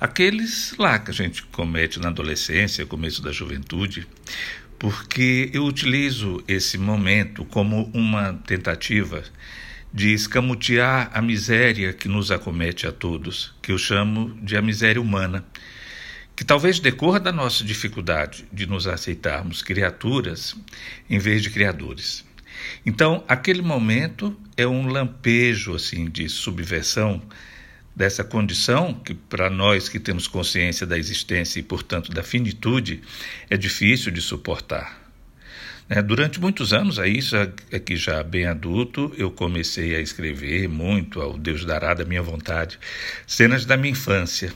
Aqueles 0.00 0.74
lá 0.78 0.98
que 0.98 1.10
a 1.10 1.14
gente 1.14 1.42
comete 1.44 2.00
na 2.00 2.08
adolescência, 2.08 2.86
começo 2.86 3.20
da 3.22 3.30
juventude, 3.30 4.06
porque 4.78 5.50
eu 5.52 5.64
utilizo 5.64 6.42
esse 6.48 6.78
momento 6.78 7.44
como 7.44 7.90
uma 7.92 8.32
tentativa 8.32 9.22
de 9.92 10.14
escamotear 10.14 11.10
a 11.12 11.20
miséria 11.20 11.92
que 11.92 12.08
nos 12.08 12.30
acomete 12.30 12.86
a 12.86 12.90
todos, 12.90 13.54
que 13.60 13.70
eu 13.70 13.76
chamo 13.76 14.34
de 14.42 14.56
a 14.56 14.62
miséria 14.62 15.00
humana, 15.00 15.44
que 16.34 16.42
talvez 16.42 16.80
decorra 16.80 17.20
da 17.20 17.30
nossa 17.30 17.62
dificuldade 17.62 18.46
de 18.50 18.66
nos 18.66 18.86
aceitarmos 18.86 19.62
criaturas 19.62 20.56
em 21.08 21.18
vez 21.18 21.42
de 21.42 21.50
criadores. 21.50 22.24
Então, 22.84 23.24
aquele 23.28 23.62
momento 23.62 24.36
é 24.56 24.66
um 24.66 24.86
lampejo 24.86 25.74
assim 25.74 26.08
de 26.08 26.28
subversão 26.28 27.22
dessa 27.94 28.24
condição 28.24 28.94
que 28.94 29.14
para 29.14 29.50
nós 29.50 29.88
que 29.88 29.98
temos 29.98 30.26
consciência 30.26 30.86
da 30.86 30.98
existência 30.98 31.60
e, 31.60 31.62
portanto, 31.62 32.10
da 32.10 32.22
finitude, 32.22 33.02
é 33.50 33.56
difícil 33.56 34.10
de 34.10 34.20
suportar. 34.20 35.00
Né? 35.88 36.00
Durante 36.00 36.40
muitos 36.40 36.72
anos, 36.72 36.98
aí, 36.98 37.20
aqui 37.72 37.96
já 37.96 38.22
bem 38.22 38.46
adulto, 38.46 39.12
eu 39.18 39.30
comecei 39.30 39.94
a 39.94 40.00
escrever 40.00 40.68
muito 40.68 41.20
ao 41.20 41.36
Deus 41.36 41.64
dará 41.64 41.92
da 41.92 42.04
minha 42.04 42.22
vontade, 42.22 42.78
cenas 43.26 43.66
da 43.66 43.76
minha 43.76 43.92
infância, 43.92 44.52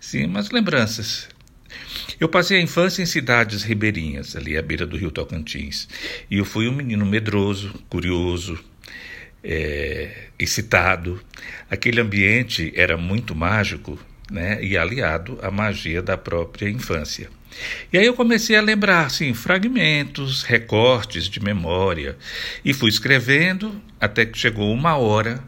sim, 0.00 0.24
umas 0.24 0.50
lembranças 0.50 1.28
eu 2.18 2.28
passei 2.28 2.58
a 2.58 2.62
infância 2.62 3.02
em 3.02 3.06
cidades 3.06 3.62
ribeirinhas, 3.62 4.34
ali 4.36 4.56
à 4.56 4.62
beira 4.62 4.86
do 4.86 4.96
rio 4.96 5.10
Tocantins. 5.10 5.88
E 6.30 6.38
eu 6.38 6.44
fui 6.44 6.68
um 6.68 6.72
menino 6.72 7.04
medroso, 7.04 7.74
curioso, 7.88 8.58
é, 9.44 10.28
excitado. 10.38 11.20
Aquele 11.70 12.00
ambiente 12.00 12.72
era 12.74 12.96
muito 12.96 13.34
mágico 13.34 13.98
né, 14.30 14.62
e 14.62 14.76
aliado 14.76 15.38
à 15.42 15.50
magia 15.50 16.02
da 16.02 16.16
própria 16.16 16.68
infância. 16.68 17.28
E 17.92 17.98
aí 17.98 18.06
eu 18.06 18.14
comecei 18.14 18.56
a 18.56 18.60
lembrar, 18.60 19.06
assim, 19.06 19.32
fragmentos, 19.32 20.42
recortes 20.42 21.28
de 21.28 21.40
memória, 21.40 22.16
e 22.64 22.74
fui 22.74 22.90
escrevendo 22.90 23.80
até 24.00 24.26
que 24.26 24.38
chegou 24.38 24.72
uma 24.72 24.96
hora 24.96 25.42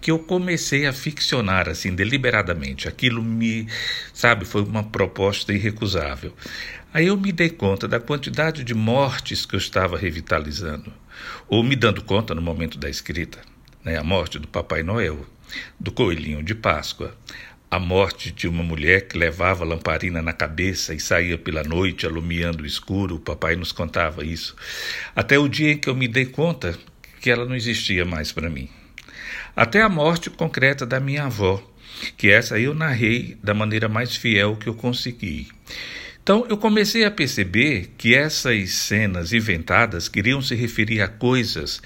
que 0.00 0.10
eu 0.10 0.18
comecei 0.18 0.86
a 0.86 0.92
ficcionar, 0.92 1.68
assim, 1.68 1.94
deliberadamente. 1.94 2.86
Aquilo 2.86 3.22
me, 3.22 3.66
sabe, 4.12 4.44
foi 4.44 4.62
uma 4.62 4.82
proposta 4.82 5.52
irrecusável. 5.52 6.34
Aí 6.92 7.06
eu 7.06 7.16
me 7.16 7.32
dei 7.32 7.50
conta 7.50 7.88
da 7.88 7.98
quantidade 7.98 8.62
de 8.62 8.74
mortes 8.74 9.44
que 9.44 9.54
eu 9.54 9.58
estava 9.58 9.98
revitalizando, 9.98 10.92
ou 11.48 11.62
me 11.62 11.74
dando 11.74 12.02
conta 12.04 12.34
no 12.34 12.42
momento 12.42 12.78
da 12.78 12.88
escrita. 12.88 13.40
Né? 13.82 13.98
A 13.98 14.04
morte 14.04 14.38
do 14.38 14.46
Papai 14.46 14.82
Noel, 14.82 15.26
do 15.80 15.90
Coelhinho 15.90 16.42
de 16.42 16.54
Páscoa, 16.54 17.16
a 17.70 17.78
morte 17.80 18.30
de 18.30 18.46
uma 18.46 18.62
mulher 18.62 19.08
que 19.08 19.18
levava 19.18 19.64
lamparina 19.64 20.22
na 20.22 20.32
cabeça 20.32 20.94
e 20.94 21.00
saía 21.00 21.36
pela 21.36 21.64
noite 21.64 22.06
alumiando 22.06 22.62
o 22.62 22.66
escuro, 22.66 23.16
o 23.16 23.20
papai 23.20 23.56
nos 23.56 23.72
contava 23.72 24.24
isso, 24.24 24.54
até 25.16 25.36
o 25.36 25.48
dia 25.48 25.72
em 25.72 25.78
que 25.78 25.88
eu 25.88 25.94
me 25.96 26.06
dei 26.06 26.26
conta 26.26 26.78
que 27.24 27.30
ela 27.30 27.46
não 27.46 27.56
existia 27.56 28.04
mais 28.04 28.32
para 28.32 28.50
mim. 28.50 28.68
Até 29.56 29.80
a 29.80 29.88
morte 29.88 30.28
concreta 30.28 30.84
da 30.84 31.00
minha 31.00 31.24
avó, 31.24 31.62
que 32.18 32.28
essa 32.28 32.58
eu 32.58 32.74
narrei 32.74 33.38
da 33.42 33.54
maneira 33.54 33.88
mais 33.88 34.14
fiel 34.14 34.56
que 34.56 34.68
eu 34.68 34.74
consegui. 34.74 35.48
Então 36.22 36.46
eu 36.50 36.58
comecei 36.58 37.04
a 37.04 37.10
perceber 37.10 37.92
que 37.96 38.14
essas 38.14 38.72
cenas 38.72 39.32
inventadas 39.32 40.06
queriam 40.06 40.42
se 40.42 40.54
referir 40.54 41.00
a 41.00 41.08
coisas 41.08 41.80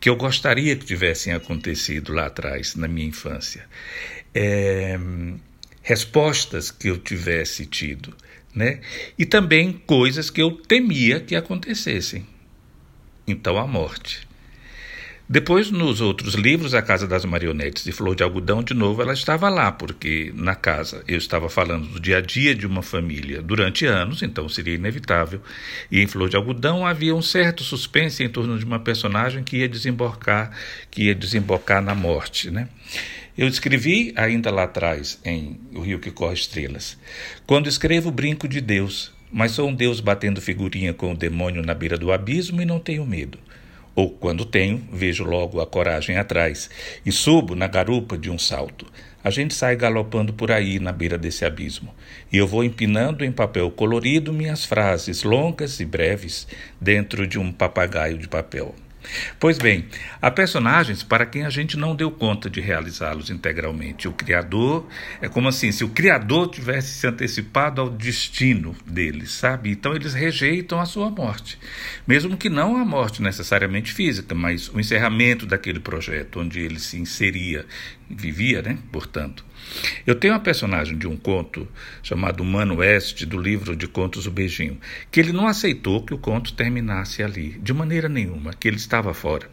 que 0.00 0.08
eu 0.08 0.16
gostaria 0.16 0.74
que 0.74 0.86
tivessem 0.86 1.34
acontecido 1.34 2.14
lá 2.14 2.26
atrás, 2.26 2.74
na 2.74 2.88
minha 2.88 3.08
infância 3.08 3.66
é, 4.34 4.98
respostas 5.82 6.70
que 6.70 6.88
eu 6.88 6.98
tivesse 6.98 7.66
tido, 7.66 8.14
né? 8.54 8.80
E 9.18 9.26
também 9.26 9.72
coisas 9.72 10.30
que 10.30 10.40
eu 10.40 10.52
temia 10.52 11.20
que 11.20 11.34
acontecessem. 11.34 12.26
Então, 13.26 13.58
a 13.58 13.66
morte. 13.66 14.27
Depois, 15.30 15.70
nos 15.70 16.00
outros 16.00 16.32
livros, 16.34 16.72
A 16.72 16.80
Casa 16.80 17.06
das 17.06 17.26
Marionetes 17.26 17.84
e 17.84 17.92
Flor 17.92 18.16
de 18.16 18.22
Algodão, 18.22 18.62
de 18.62 18.72
novo, 18.72 19.02
ela 19.02 19.12
estava 19.12 19.50
lá, 19.50 19.70
porque 19.70 20.32
na 20.34 20.54
casa 20.54 21.04
eu 21.06 21.18
estava 21.18 21.50
falando 21.50 21.86
do 21.86 22.00
dia 22.00 22.16
a 22.16 22.20
dia 22.22 22.54
de 22.54 22.66
uma 22.66 22.82
família 22.82 23.42
durante 23.42 23.84
anos, 23.84 24.22
então 24.22 24.48
seria 24.48 24.76
inevitável. 24.76 25.42
E 25.92 26.00
em 26.00 26.06
Flor 26.06 26.30
de 26.30 26.36
Algodão 26.36 26.86
havia 26.86 27.14
um 27.14 27.20
certo 27.20 27.62
suspense 27.62 28.24
em 28.24 28.28
torno 28.30 28.58
de 28.58 28.64
uma 28.64 28.80
personagem 28.80 29.44
que 29.44 29.58
ia 29.58 29.68
desembocar, 29.68 30.50
que 30.90 31.02
ia 31.04 31.14
desembocar 31.14 31.82
na 31.82 31.94
morte, 31.94 32.50
né? 32.50 32.70
Eu 33.36 33.48
escrevi 33.48 34.14
ainda 34.16 34.50
lá 34.50 34.62
atrás, 34.62 35.20
em 35.22 35.60
O 35.74 35.80
Rio 35.82 35.98
que 35.98 36.10
Corre 36.10 36.34
Estrelas. 36.34 36.96
Quando 37.46 37.68
escrevo, 37.68 38.10
brinco 38.10 38.48
de 38.48 38.62
Deus, 38.62 39.12
mas 39.30 39.52
sou 39.52 39.68
um 39.68 39.74
Deus 39.74 40.00
batendo 40.00 40.40
figurinha 40.40 40.94
com 40.94 41.12
o 41.12 41.16
demônio 41.16 41.60
na 41.60 41.74
beira 41.74 41.98
do 41.98 42.10
abismo 42.10 42.62
e 42.62 42.64
não 42.64 42.78
tenho 42.78 43.04
medo. 43.04 43.38
Ou, 43.98 44.10
quando 44.10 44.44
tenho, 44.44 44.80
vejo 44.92 45.24
logo 45.24 45.60
a 45.60 45.66
coragem 45.66 46.18
atrás 46.18 46.70
e 47.04 47.10
subo 47.10 47.56
na 47.56 47.66
garupa 47.66 48.16
de 48.16 48.30
um 48.30 48.38
salto. 48.38 48.86
A 49.24 49.28
gente 49.28 49.52
sai 49.54 49.74
galopando 49.74 50.32
por 50.32 50.52
aí 50.52 50.78
na 50.78 50.92
beira 50.92 51.18
desse 51.18 51.44
abismo. 51.44 51.92
E 52.32 52.36
eu 52.36 52.46
vou 52.46 52.62
empinando 52.62 53.24
em 53.24 53.32
papel 53.32 53.68
colorido 53.72 54.32
minhas 54.32 54.64
frases 54.64 55.24
longas 55.24 55.80
e 55.80 55.84
breves 55.84 56.46
dentro 56.80 57.26
de 57.26 57.40
um 57.40 57.50
papagaio 57.50 58.16
de 58.18 58.28
papel. 58.28 58.72
Pois 59.38 59.58
bem, 59.58 59.86
há 60.20 60.30
personagens 60.30 61.02
para 61.02 61.26
quem 61.26 61.44
a 61.44 61.50
gente 61.50 61.76
não 61.76 61.94
deu 61.94 62.10
conta 62.10 62.50
de 62.50 62.60
realizá-los 62.60 63.30
integralmente. 63.30 64.08
O 64.08 64.12
Criador 64.12 64.86
é 65.20 65.28
como 65.28 65.48
assim, 65.48 65.72
se 65.72 65.84
o 65.84 65.88
Criador 65.88 66.48
tivesse 66.48 66.98
se 66.98 67.06
antecipado 67.06 67.80
ao 67.80 67.90
destino 67.90 68.74
deles, 68.86 69.30
sabe? 69.32 69.70
Então 69.70 69.94
eles 69.94 70.14
rejeitam 70.14 70.80
a 70.80 70.86
sua 70.86 71.10
morte. 71.10 71.58
Mesmo 72.06 72.36
que 72.36 72.48
não 72.48 72.76
a 72.76 72.84
morte 72.84 73.22
necessariamente 73.22 73.92
física, 73.92 74.34
mas 74.34 74.68
o 74.68 74.80
encerramento 74.80 75.46
daquele 75.46 75.80
projeto 75.80 76.40
onde 76.40 76.60
ele 76.60 76.78
se 76.78 76.98
inseria, 76.98 77.64
vivia, 78.08 78.62
né? 78.62 78.78
Portanto. 78.92 79.47
Eu 80.06 80.14
tenho 80.14 80.34
uma 80.34 80.40
personagem 80.40 80.96
de 80.96 81.06
um 81.06 81.16
conto 81.16 81.68
chamado 82.02 82.44
Mano 82.44 82.76
West, 82.76 83.24
do 83.24 83.38
livro 83.38 83.76
de 83.76 83.86
contos 83.86 84.26
O 84.26 84.30
Beijinho, 84.30 84.78
que 85.10 85.20
ele 85.20 85.32
não 85.32 85.46
aceitou 85.46 86.04
que 86.04 86.14
o 86.14 86.18
conto 86.18 86.52
terminasse 86.52 87.22
ali, 87.22 87.58
de 87.62 87.72
maneira 87.72 88.08
nenhuma, 88.08 88.52
que 88.54 88.68
ele 88.68 88.76
estava 88.76 89.12
fora. 89.12 89.48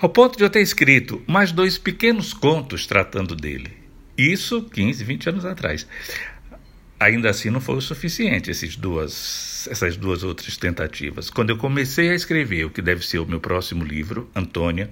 Ao 0.00 0.08
ponto 0.08 0.38
de 0.38 0.44
eu 0.44 0.48
ter 0.48 0.62
escrito 0.62 1.22
mais 1.26 1.52
dois 1.52 1.76
pequenos 1.76 2.32
contos 2.32 2.86
tratando 2.86 3.36
dele. 3.36 3.70
Isso 4.16 4.62
15, 4.62 5.04
20 5.04 5.28
anos 5.28 5.44
atrás. 5.44 5.86
Ainda 6.98 7.30
assim 7.30 7.50
não 7.50 7.60
foi 7.60 7.76
o 7.76 7.80
suficiente 7.80 8.50
esses 8.50 8.76
duas, 8.76 9.68
essas 9.70 9.96
duas 9.96 10.22
outras 10.22 10.56
tentativas. 10.56 11.30
Quando 11.30 11.50
eu 11.50 11.56
comecei 11.56 12.10
a 12.10 12.14
escrever 12.14 12.64
o 12.64 12.70
que 12.70 12.82
deve 12.82 13.06
ser 13.06 13.18
o 13.18 13.26
meu 13.26 13.40
próximo 13.40 13.84
livro, 13.84 14.30
Antônia, 14.34 14.90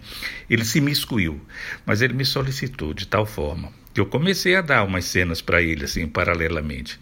ele 0.48 0.64
se 0.64 0.80
miscuiu, 0.80 1.40
mas 1.84 2.02
ele 2.02 2.14
me 2.14 2.24
solicitou 2.24 2.92
de 2.92 3.06
tal 3.06 3.26
forma 3.26 3.72
que 3.98 4.00
eu 4.00 4.06
comecei 4.06 4.54
a 4.54 4.60
dar 4.60 4.84
umas 4.84 5.06
cenas 5.06 5.42
para 5.42 5.60
ele 5.60 5.84
assim 5.84 6.06
paralelamente. 6.06 7.00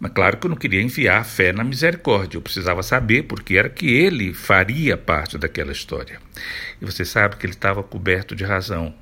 Mas 0.00 0.10
claro 0.12 0.36
que 0.38 0.46
eu 0.46 0.50
não 0.50 0.56
queria 0.56 0.82
enfiar 0.82 1.24
fé 1.24 1.52
na 1.52 1.62
misericórdia, 1.62 2.36
eu 2.36 2.42
precisava 2.42 2.82
saber 2.82 3.22
porque 3.22 3.56
era 3.56 3.68
que 3.68 3.86
ele 3.86 4.34
faria 4.34 4.96
parte 4.96 5.38
daquela 5.38 5.70
história. 5.70 6.18
E 6.82 6.84
você 6.84 7.04
sabe 7.04 7.36
que 7.36 7.46
ele 7.46 7.52
estava 7.52 7.80
coberto 7.80 8.34
de 8.34 8.42
razão. 8.42 8.92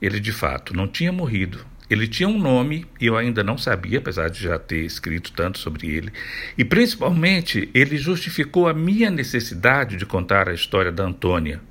Ele 0.00 0.20
de 0.20 0.30
fato 0.30 0.76
não 0.76 0.86
tinha 0.86 1.10
morrido, 1.10 1.64
ele 1.88 2.06
tinha 2.06 2.28
um 2.28 2.38
nome 2.38 2.84
e 3.00 3.06
eu 3.06 3.16
ainda 3.16 3.42
não 3.42 3.56
sabia, 3.56 3.98
apesar 3.98 4.28
de 4.28 4.42
já 4.42 4.58
ter 4.58 4.84
escrito 4.84 5.32
tanto 5.32 5.58
sobre 5.58 5.88
ele. 5.88 6.12
E 6.58 6.64
principalmente, 6.66 7.70
ele 7.72 7.96
justificou 7.96 8.68
a 8.68 8.74
minha 8.74 9.10
necessidade 9.10 9.96
de 9.96 10.04
contar 10.04 10.50
a 10.50 10.54
história 10.54 10.92
da 10.92 11.04
Antônia. 11.04 11.62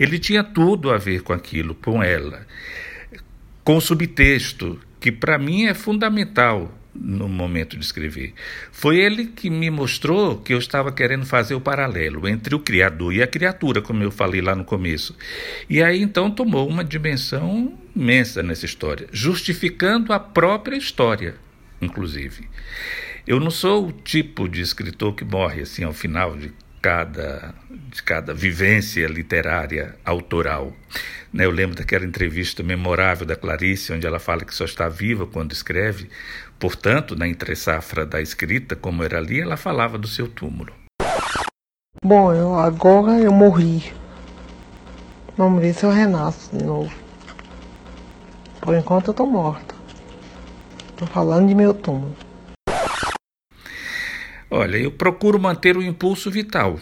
Ele 0.00 0.18
tinha 0.18 0.42
tudo 0.42 0.90
a 0.90 0.96
ver 0.96 1.20
com 1.20 1.34
aquilo, 1.34 1.74
com 1.74 2.02
ela, 2.02 2.46
com 3.66 3.80
subtexto, 3.80 4.78
que 5.00 5.10
para 5.10 5.36
mim 5.36 5.64
é 5.64 5.74
fundamental 5.74 6.72
no 6.94 7.28
momento 7.28 7.76
de 7.76 7.84
escrever. 7.84 8.32
Foi 8.70 8.96
ele 8.96 9.26
que 9.26 9.50
me 9.50 9.68
mostrou 9.70 10.38
que 10.38 10.54
eu 10.54 10.58
estava 10.58 10.92
querendo 10.92 11.26
fazer 11.26 11.56
o 11.56 11.60
paralelo 11.60 12.28
entre 12.28 12.54
o 12.54 12.60
criador 12.60 13.12
e 13.12 13.24
a 13.24 13.26
criatura, 13.26 13.82
como 13.82 14.04
eu 14.04 14.12
falei 14.12 14.40
lá 14.40 14.54
no 14.54 14.64
começo. 14.64 15.16
E 15.68 15.82
aí 15.82 16.00
então 16.00 16.30
tomou 16.30 16.68
uma 16.68 16.84
dimensão 16.84 17.76
imensa 17.94 18.40
nessa 18.40 18.66
história, 18.66 19.08
justificando 19.10 20.12
a 20.12 20.20
própria 20.20 20.76
história, 20.76 21.34
inclusive. 21.82 22.48
Eu 23.26 23.40
não 23.40 23.50
sou 23.50 23.88
o 23.88 23.92
tipo 23.92 24.48
de 24.48 24.60
escritor 24.60 25.12
que 25.16 25.24
morre 25.24 25.62
assim 25.62 25.82
ao 25.82 25.92
final 25.92 26.36
de 26.36 26.52
cada, 26.86 27.52
de 27.90 28.00
cada 28.00 28.32
vivência 28.32 29.08
literária 29.08 29.96
autoral. 30.04 30.72
Né, 31.32 31.44
eu 31.44 31.50
lembro 31.50 31.74
daquela 31.74 32.04
entrevista 32.04 32.62
memorável 32.62 33.26
da 33.26 33.34
Clarice, 33.34 33.92
onde 33.92 34.06
ela 34.06 34.20
fala 34.20 34.44
que 34.44 34.54
só 34.54 34.64
está 34.64 34.88
viva 34.88 35.26
quando 35.26 35.50
escreve. 35.50 36.08
Portanto, 36.60 37.16
na 37.16 37.26
entre-safra 37.26 38.06
da 38.06 38.22
escrita, 38.22 38.76
como 38.76 39.02
era 39.02 39.18
ali, 39.18 39.40
ela 39.40 39.56
falava 39.56 39.98
do 39.98 40.06
seu 40.06 40.28
túmulo. 40.28 40.72
Bom, 42.04 42.32
eu, 42.32 42.54
agora 42.54 43.18
eu 43.18 43.32
morri. 43.32 43.92
Vamos 45.36 45.60
ver 45.60 45.74
se 45.74 45.84
eu 45.84 45.90
renasço 45.90 46.56
de 46.56 46.64
novo. 46.64 46.94
Por 48.60 48.76
enquanto 48.76 49.08
eu 49.08 49.14
tô 49.14 49.26
morta. 49.26 49.74
Tô 50.96 51.04
falando 51.04 51.48
de 51.48 51.54
meu 51.56 51.74
túmulo. 51.74 52.25
Olha, 54.48 54.76
eu 54.76 54.92
procuro 54.92 55.40
manter 55.40 55.76
o 55.76 55.82
impulso 55.82 56.30
vital, 56.30 56.78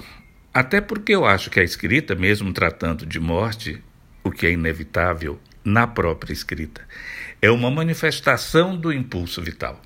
até 0.52 0.82
porque 0.82 1.14
eu 1.14 1.24
acho 1.24 1.48
que 1.48 1.58
a 1.58 1.64
escrita, 1.64 2.14
mesmo 2.14 2.52
tratando 2.52 3.06
de 3.06 3.18
morte, 3.18 3.82
o 4.22 4.30
que 4.30 4.46
é 4.46 4.52
inevitável 4.52 5.40
na 5.64 5.86
própria 5.86 6.34
escrita, 6.34 6.82
é 7.40 7.50
uma 7.50 7.70
manifestação 7.70 8.76
do 8.76 8.92
impulso 8.92 9.40
vital. 9.40 9.80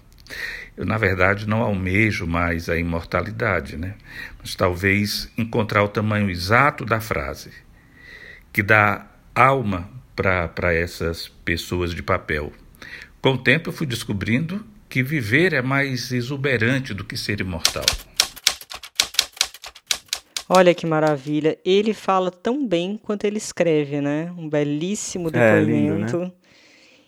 Eu, 0.77 0.85
na 0.85 0.99
verdade, 0.99 1.49
não 1.49 1.63
almejo 1.63 2.27
mais 2.27 2.69
a 2.69 2.77
imortalidade, 2.77 3.77
né? 3.77 3.95
mas 4.41 4.57
talvez 4.57 5.31
encontrar 5.39 5.85
o 5.85 5.89
tamanho 5.89 6.29
exato 6.29 6.85
da 6.85 7.01
frase, 7.01 7.53
que 8.53 8.63
dá 8.63 9.07
alma 9.33 9.89
para 10.17 10.75
essas 10.75 11.29
pessoas 11.29 11.95
de 11.95 12.03
papel. 12.03 12.53
Com 13.23 13.35
o 13.35 13.39
tempo, 13.39 13.69
eu 13.69 13.73
fui 13.73 13.87
descobrindo 13.87 14.67
que 14.99 15.03
viver 15.05 15.53
é 15.53 15.63
mais 15.63 16.11
exuberante 16.11 16.93
do 16.93 17.05
que 17.05 17.17
ser 17.17 17.41
imortal. 17.41 17.85
Olha 20.49 20.75
que 20.75 20.87
maravilha. 20.87 21.57
Ele 21.65 21.95
fala 21.95 22.33
tão 22.33 22.67
bem 22.67 22.99
quanto 23.01 23.25
ele 23.25 23.39
escreve, 23.39 24.01
né? 24.01 24.33
Um 24.37 24.49
belíssimo 24.49 25.31
depoimento. 25.31 26.17
É, 26.17 26.19
lindo, 26.19 26.19
né? 26.19 26.33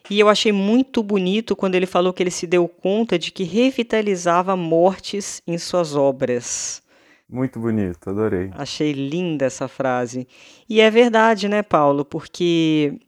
E 0.08 0.20
eu 0.20 0.28
achei 0.28 0.52
muito 0.52 1.02
bonito 1.02 1.56
quando 1.56 1.74
ele 1.74 1.86
falou 1.86 2.12
que 2.12 2.22
ele 2.22 2.30
se 2.30 2.46
deu 2.46 2.68
conta 2.68 3.18
de 3.18 3.32
que 3.32 3.42
revitalizava 3.42 4.54
mortes 4.54 5.42
em 5.44 5.58
suas 5.58 5.96
obras. 5.96 6.80
Muito 7.28 7.58
bonito, 7.58 8.08
adorei. 8.08 8.50
Achei 8.54 8.92
linda 8.92 9.46
essa 9.46 9.66
frase. 9.66 10.28
E 10.68 10.80
é 10.80 10.88
verdade, 10.90 11.48
né, 11.48 11.60
Paulo? 11.62 12.04
Porque 12.04 13.00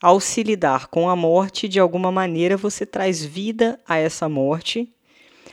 ao 0.00 0.20
se 0.20 0.42
lidar 0.42 0.86
com 0.88 1.08
a 1.08 1.16
morte, 1.16 1.68
de 1.68 1.80
alguma 1.80 2.10
maneira 2.12 2.56
você 2.56 2.86
traz 2.86 3.24
vida 3.24 3.78
a 3.86 3.96
essa 3.98 4.28
morte. 4.28 4.88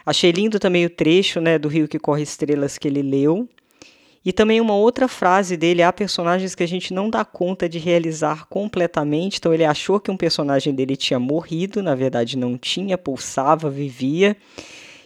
Achei 0.05 0.31
lindo 0.31 0.59
também 0.59 0.85
o 0.85 0.89
trecho 0.89 1.41
né, 1.41 1.57
do 1.57 1.67
Rio 1.67 1.87
que 1.87 1.97
Corre 1.97 2.23
Estrelas 2.23 2.77
que 2.77 2.87
ele 2.87 3.01
leu. 3.01 3.49
E 4.23 4.33
também 4.33 4.59
uma 4.59 4.75
outra 4.75 5.07
frase 5.07 5.55
dele: 5.55 5.83
há 5.83 5.93
personagens 5.93 6.55
que 6.55 6.63
a 6.63 6.67
gente 6.67 6.93
não 6.93 7.09
dá 7.09 7.23
conta 7.23 7.69
de 7.69 7.77
realizar 7.77 8.45
completamente. 8.47 9.37
Então 9.37 9.53
ele 9.53 9.65
achou 9.65 9.99
que 9.99 10.09
um 10.09 10.17
personagem 10.17 10.73
dele 10.73 10.95
tinha 10.95 11.19
morrido, 11.19 11.83
na 11.83 11.95
verdade 11.95 12.37
não 12.37 12.57
tinha, 12.57 12.97
pulsava, 12.97 13.69
vivia. 13.69 14.35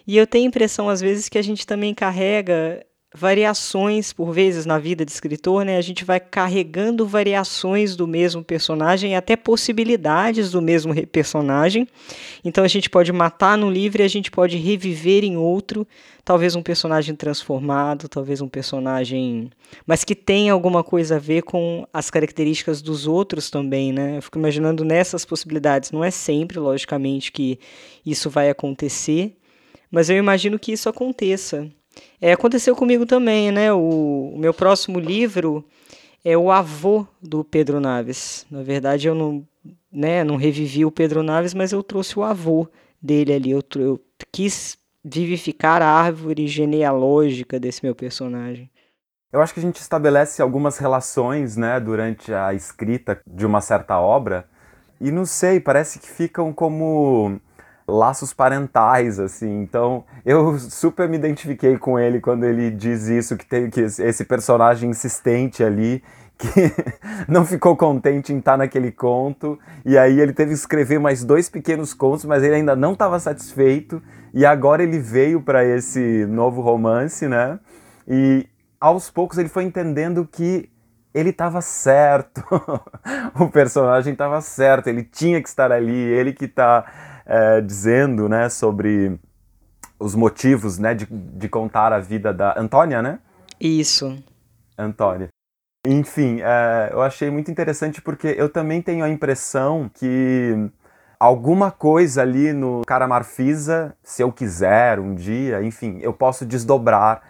E 0.07 0.17
eu 0.17 0.25
tenho 0.25 0.45
a 0.45 0.47
impressão, 0.47 0.89
às 0.89 1.01
vezes, 1.01 1.29
que 1.29 1.37
a 1.37 1.41
gente 1.41 1.67
também 1.67 1.93
carrega 1.93 2.83
variações 3.13 4.13
por 4.13 4.31
vezes 4.31 4.67
na 4.67 4.77
vida 4.77 5.03
de 5.03 5.11
escritor, 5.11 5.65
né? 5.65 5.77
A 5.77 5.81
gente 5.81 6.05
vai 6.05 6.19
carregando 6.19 7.07
variações 7.07 7.95
do 7.95 8.05
mesmo 8.05 8.43
personagem, 8.43 9.15
até 9.15 9.35
possibilidades 9.35 10.51
do 10.51 10.61
mesmo 10.61 10.93
personagem. 11.07 11.87
Então 12.45 12.63
a 12.63 12.67
gente 12.67 12.89
pode 12.89 13.11
matar 13.11 13.57
no 13.57 13.69
livro 13.69 14.01
e 14.01 14.05
a 14.05 14.07
gente 14.07 14.29
pode 14.29 14.57
reviver 14.57 15.23
em 15.23 15.37
outro, 15.37 15.87
talvez 16.23 16.55
um 16.55 16.61
personagem 16.61 17.15
transformado, 17.15 18.07
talvez 18.07 18.41
um 18.41 18.47
personagem, 18.47 19.49
mas 19.87 20.03
que 20.03 20.13
tenha 20.13 20.53
alguma 20.53 20.83
coisa 20.83 21.15
a 21.15 21.19
ver 21.19 21.41
com 21.41 21.87
as 21.91 22.11
características 22.11 22.79
dos 22.79 23.07
outros 23.07 23.49
também, 23.49 23.91
né? 23.91 24.17
Eu 24.17 24.21
fico 24.21 24.37
imaginando 24.37 24.85
nessas 24.85 25.25
possibilidades. 25.25 25.91
Não 25.91 26.03
é 26.03 26.11
sempre, 26.11 26.59
logicamente, 26.59 27.31
que 27.31 27.57
isso 28.05 28.29
vai 28.29 28.51
acontecer, 28.51 29.35
mas 29.89 30.11
eu 30.11 30.17
imagino 30.17 30.59
que 30.59 30.71
isso 30.71 30.87
aconteça. 30.87 31.67
É, 32.21 32.33
aconteceu 32.33 32.75
comigo 32.75 33.05
também, 33.05 33.51
né? 33.51 33.71
O, 33.71 34.31
o, 34.33 34.37
meu 34.37 34.53
próximo 34.53 34.99
livro 34.99 35.63
é 36.23 36.37
o 36.37 36.51
avô 36.51 37.07
do 37.21 37.43
Pedro 37.43 37.79
Naves. 37.79 38.45
Na 38.51 38.61
verdade, 38.61 39.07
eu 39.07 39.15
não, 39.15 39.47
né, 39.91 40.23
não 40.23 40.35
revivi 40.35 40.85
o 40.85 40.91
Pedro 40.91 41.23
Naves, 41.23 41.53
mas 41.53 41.71
eu 41.71 41.81
trouxe 41.81 42.19
o 42.19 42.23
avô 42.23 42.67
dele 43.01 43.33
ali. 43.33 43.51
Eu, 43.51 43.63
eu 43.75 43.99
quis 44.31 44.77
vivificar 45.03 45.81
a 45.81 45.87
árvore 45.87 46.47
genealógica 46.47 47.59
desse 47.59 47.83
meu 47.83 47.95
personagem. 47.95 48.69
Eu 49.31 49.41
acho 49.41 49.53
que 49.53 49.59
a 49.59 49.63
gente 49.63 49.79
estabelece 49.79 50.41
algumas 50.41 50.77
relações, 50.77 51.55
né, 51.55 51.79
durante 51.79 52.33
a 52.33 52.53
escrita 52.53 53.21
de 53.27 53.45
uma 53.45 53.61
certa 53.61 53.99
obra, 53.99 54.49
e 54.99 55.11
não 55.11 55.25
sei, 55.25 55.59
parece 55.59 55.99
que 55.99 56.09
ficam 56.09 56.51
como 56.51 57.39
laços 57.89 58.33
parentais, 58.33 59.19
assim. 59.19 59.61
Então, 59.61 60.03
eu 60.25 60.57
super 60.59 61.07
me 61.09 61.17
identifiquei 61.17 61.77
com 61.77 61.99
ele 61.99 62.19
quando 62.19 62.45
ele 62.45 62.71
diz 62.71 63.07
isso, 63.07 63.37
que 63.37 63.45
tem 63.45 63.69
que 63.69 63.81
esse 63.81 64.23
personagem 64.25 64.89
insistente 64.89 65.63
ali, 65.63 66.03
que 66.37 66.49
não 67.27 67.45
ficou 67.45 67.75
contente 67.75 68.33
em 68.33 68.39
estar 68.39 68.57
naquele 68.57 68.91
conto, 68.91 69.59
e 69.85 69.97
aí 69.97 70.19
ele 70.19 70.33
teve 70.33 70.51
que 70.51 70.57
escrever 70.57 70.99
mais 70.99 71.23
dois 71.23 71.49
pequenos 71.49 71.93
contos, 71.93 72.25
mas 72.25 72.43
ele 72.43 72.55
ainda 72.55 72.75
não 72.75 72.93
estava 72.93 73.19
satisfeito, 73.19 74.01
e 74.33 74.45
agora 74.45 74.81
ele 74.81 74.99
veio 74.99 75.41
para 75.41 75.65
esse 75.65 76.25
novo 76.27 76.61
romance, 76.61 77.27
né? 77.27 77.59
E 78.07 78.47
aos 78.79 79.09
poucos 79.09 79.37
ele 79.37 79.49
foi 79.49 79.63
entendendo 79.63 80.27
que 80.31 80.69
ele 81.13 81.31
estava 81.31 81.59
certo, 81.61 82.43
o 83.39 83.49
personagem 83.49 84.13
estava 84.13 84.39
certo, 84.41 84.87
ele 84.87 85.03
tinha 85.03 85.41
que 85.41 85.49
estar 85.49 85.71
ali, 85.71 85.93
ele 85.93 86.31
que 86.31 86.45
está 86.45 86.85
é, 87.29 87.61
dizendo 87.61 88.27
né, 88.27 88.49
sobre 88.49 89.19
os 89.99 90.15
motivos 90.15 90.79
né, 90.79 90.95
de, 90.95 91.05
de 91.05 91.47
contar 91.47 91.93
a 91.93 91.99
vida 91.99 92.33
da 92.33 92.59
Antônia, 92.59 93.03
né? 93.03 93.19
Isso. 93.59 94.17
Antônia. 94.75 95.27
Enfim, 95.85 96.39
é, 96.41 96.89
eu 96.91 97.01
achei 97.01 97.29
muito 97.29 97.51
interessante 97.51 98.01
porque 98.01 98.35
eu 98.37 98.49
também 98.49 98.81
tenho 98.81 99.05
a 99.05 99.09
impressão 99.09 99.89
que 99.93 100.69
alguma 101.19 101.69
coisa 101.69 102.23
ali 102.23 102.51
no 102.51 102.81
Cara 102.85 103.07
Marfisa, 103.07 103.95
se 104.03 104.23
eu 104.23 104.31
quiser 104.31 104.99
um 104.99 105.13
dia, 105.13 105.61
enfim, 105.61 105.99
eu 106.01 106.11
posso 106.11 106.45
desdobrar 106.45 107.21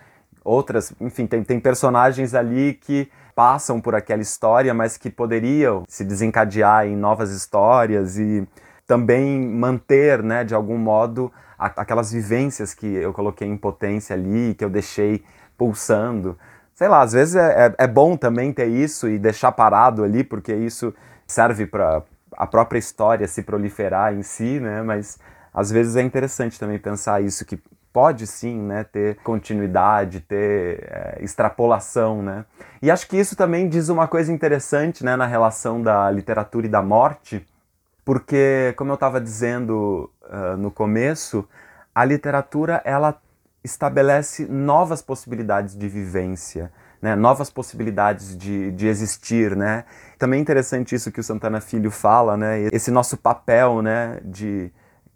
outras, 0.43 0.93
enfim, 1.01 1.27
tem, 1.27 1.43
tem 1.43 1.59
personagens 1.59 2.33
ali 2.33 2.73
que 2.73 3.11
passam 3.35 3.81
por 3.81 3.93
aquela 3.93 4.21
história, 4.21 4.73
mas 4.73 4.97
que 4.97 5.09
poderiam 5.09 5.83
se 5.87 6.03
desencadear 6.05 6.87
em 6.87 6.95
novas 6.95 7.31
histórias 7.31 8.17
e 8.17 8.47
também 8.89 9.39
manter, 9.39 10.23
né, 10.23 10.43
de 10.43 10.55
algum 10.55 10.75
modo, 10.75 11.31
a, 11.59 11.67
aquelas 11.67 12.11
vivências 12.11 12.73
que 12.73 12.87
eu 12.87 13.13
coloquei 13.13 13.47
em 13.47 13.55
potência 13.55 14.15
ali, 14.15 14.55
que 14.55 14.65
eu 14.65 14.69
deixei 14.69 15.23
pulsando. 15.55 16.35
Sei 16.73 16.87
lá, 16.87 17.01
às 17.03 17.13
vezes 17.13 17.35
é, 17.35 17.67
é, 17.67 17.83
é 17.83 17.87
bom 17.87 18.17
também 18.17 18.51
ter 18.51 18.65
isso 18.65 19.07
e 19.07 19.19
deixar 19.19 19.51
parado 19.51 20.03
ali, 20.03 20.23
porque 20.23 20.51
isso 20.55 20.91
serve 21.27 21.67
para 21.67 22.01
a 22.35 22.47
própria 22.47 22.79
história 22.79 23.27
se 23.27 23.43
proliferar 23.43 24.11
em 24.11 24.23
si, 24.23 24.59
né? 24.59 24.81
Mas 24.81 25.19
às 25.53 25.71
vezes 25.71 25.95
é 25.95 26.01
interessante 26.01 26.59
também 26.59 26.79
pensar 26.79 27.21
isso, 27.21 27.45
que 27.45 27.61
pode 27.93 28.25
sim 28.25 28.59
né, 28.59 28.83
ter 28.83 29.17
continuidade, 29.17 30.21
ter 30.21 30.83
é, 30.89 31.19
extrapolação. 31.21 32.23
Né? 32.23 32.43
E 32.81 32.89
acho 32.89 33.07
que 33.07 33.17
isso 33.17 33.35
também 33.35 33.69
diz 33.69 33.89
uma 33.89 34.07
coisa 34.07 34.33
interessante 34.33 35.05
né, 35.05 35.15
na 35.15 35.27
relação 35.27 35.79
da 35.79 36.09
literatura 36.09 36.65
e 36.65 36.69
da 36.69 36.81
morte, 36.81 37.45
porque, 38.09 38.73
como 38.75 38.89
eu 38.89 38.95
estava 38.95 39.21
dizendo 39.21 40.09
uh, 40.23 40.57
no 40.57 40.71
começo, 40.71 41.47
a 41.93 42.03
literatura 42.03 42.81
ela 42.83 43.21
estabelece 43.63 44.47
novas 44.47 44.99
possibilidades 44.99 45.77
de 45.77 45.87
vivência. 45.87 46.71
Né, 46.99 47.15
novas 47.15 47.51
possibilidades 47.51 48.35
de, 48.35 48.71
de 48.71 48.87
existir, 48.87 49.55
né? 49.55 49.85
Também 50.17 50.39
é 50.39 50.41
interessante 50.41 50.95
isso 50.95 51.11
que 51.11 51.19
o 51.19 51.23
Santana 51.23 51.61
Filho 51.61 51.91
fala, 51.91 52.35
né? 52.35 52.61
Esse 52.73 52.89
nosso 52.89 53.15
papel, 53.15 53.83
né? 53.83 54.19
De 54.25 54.71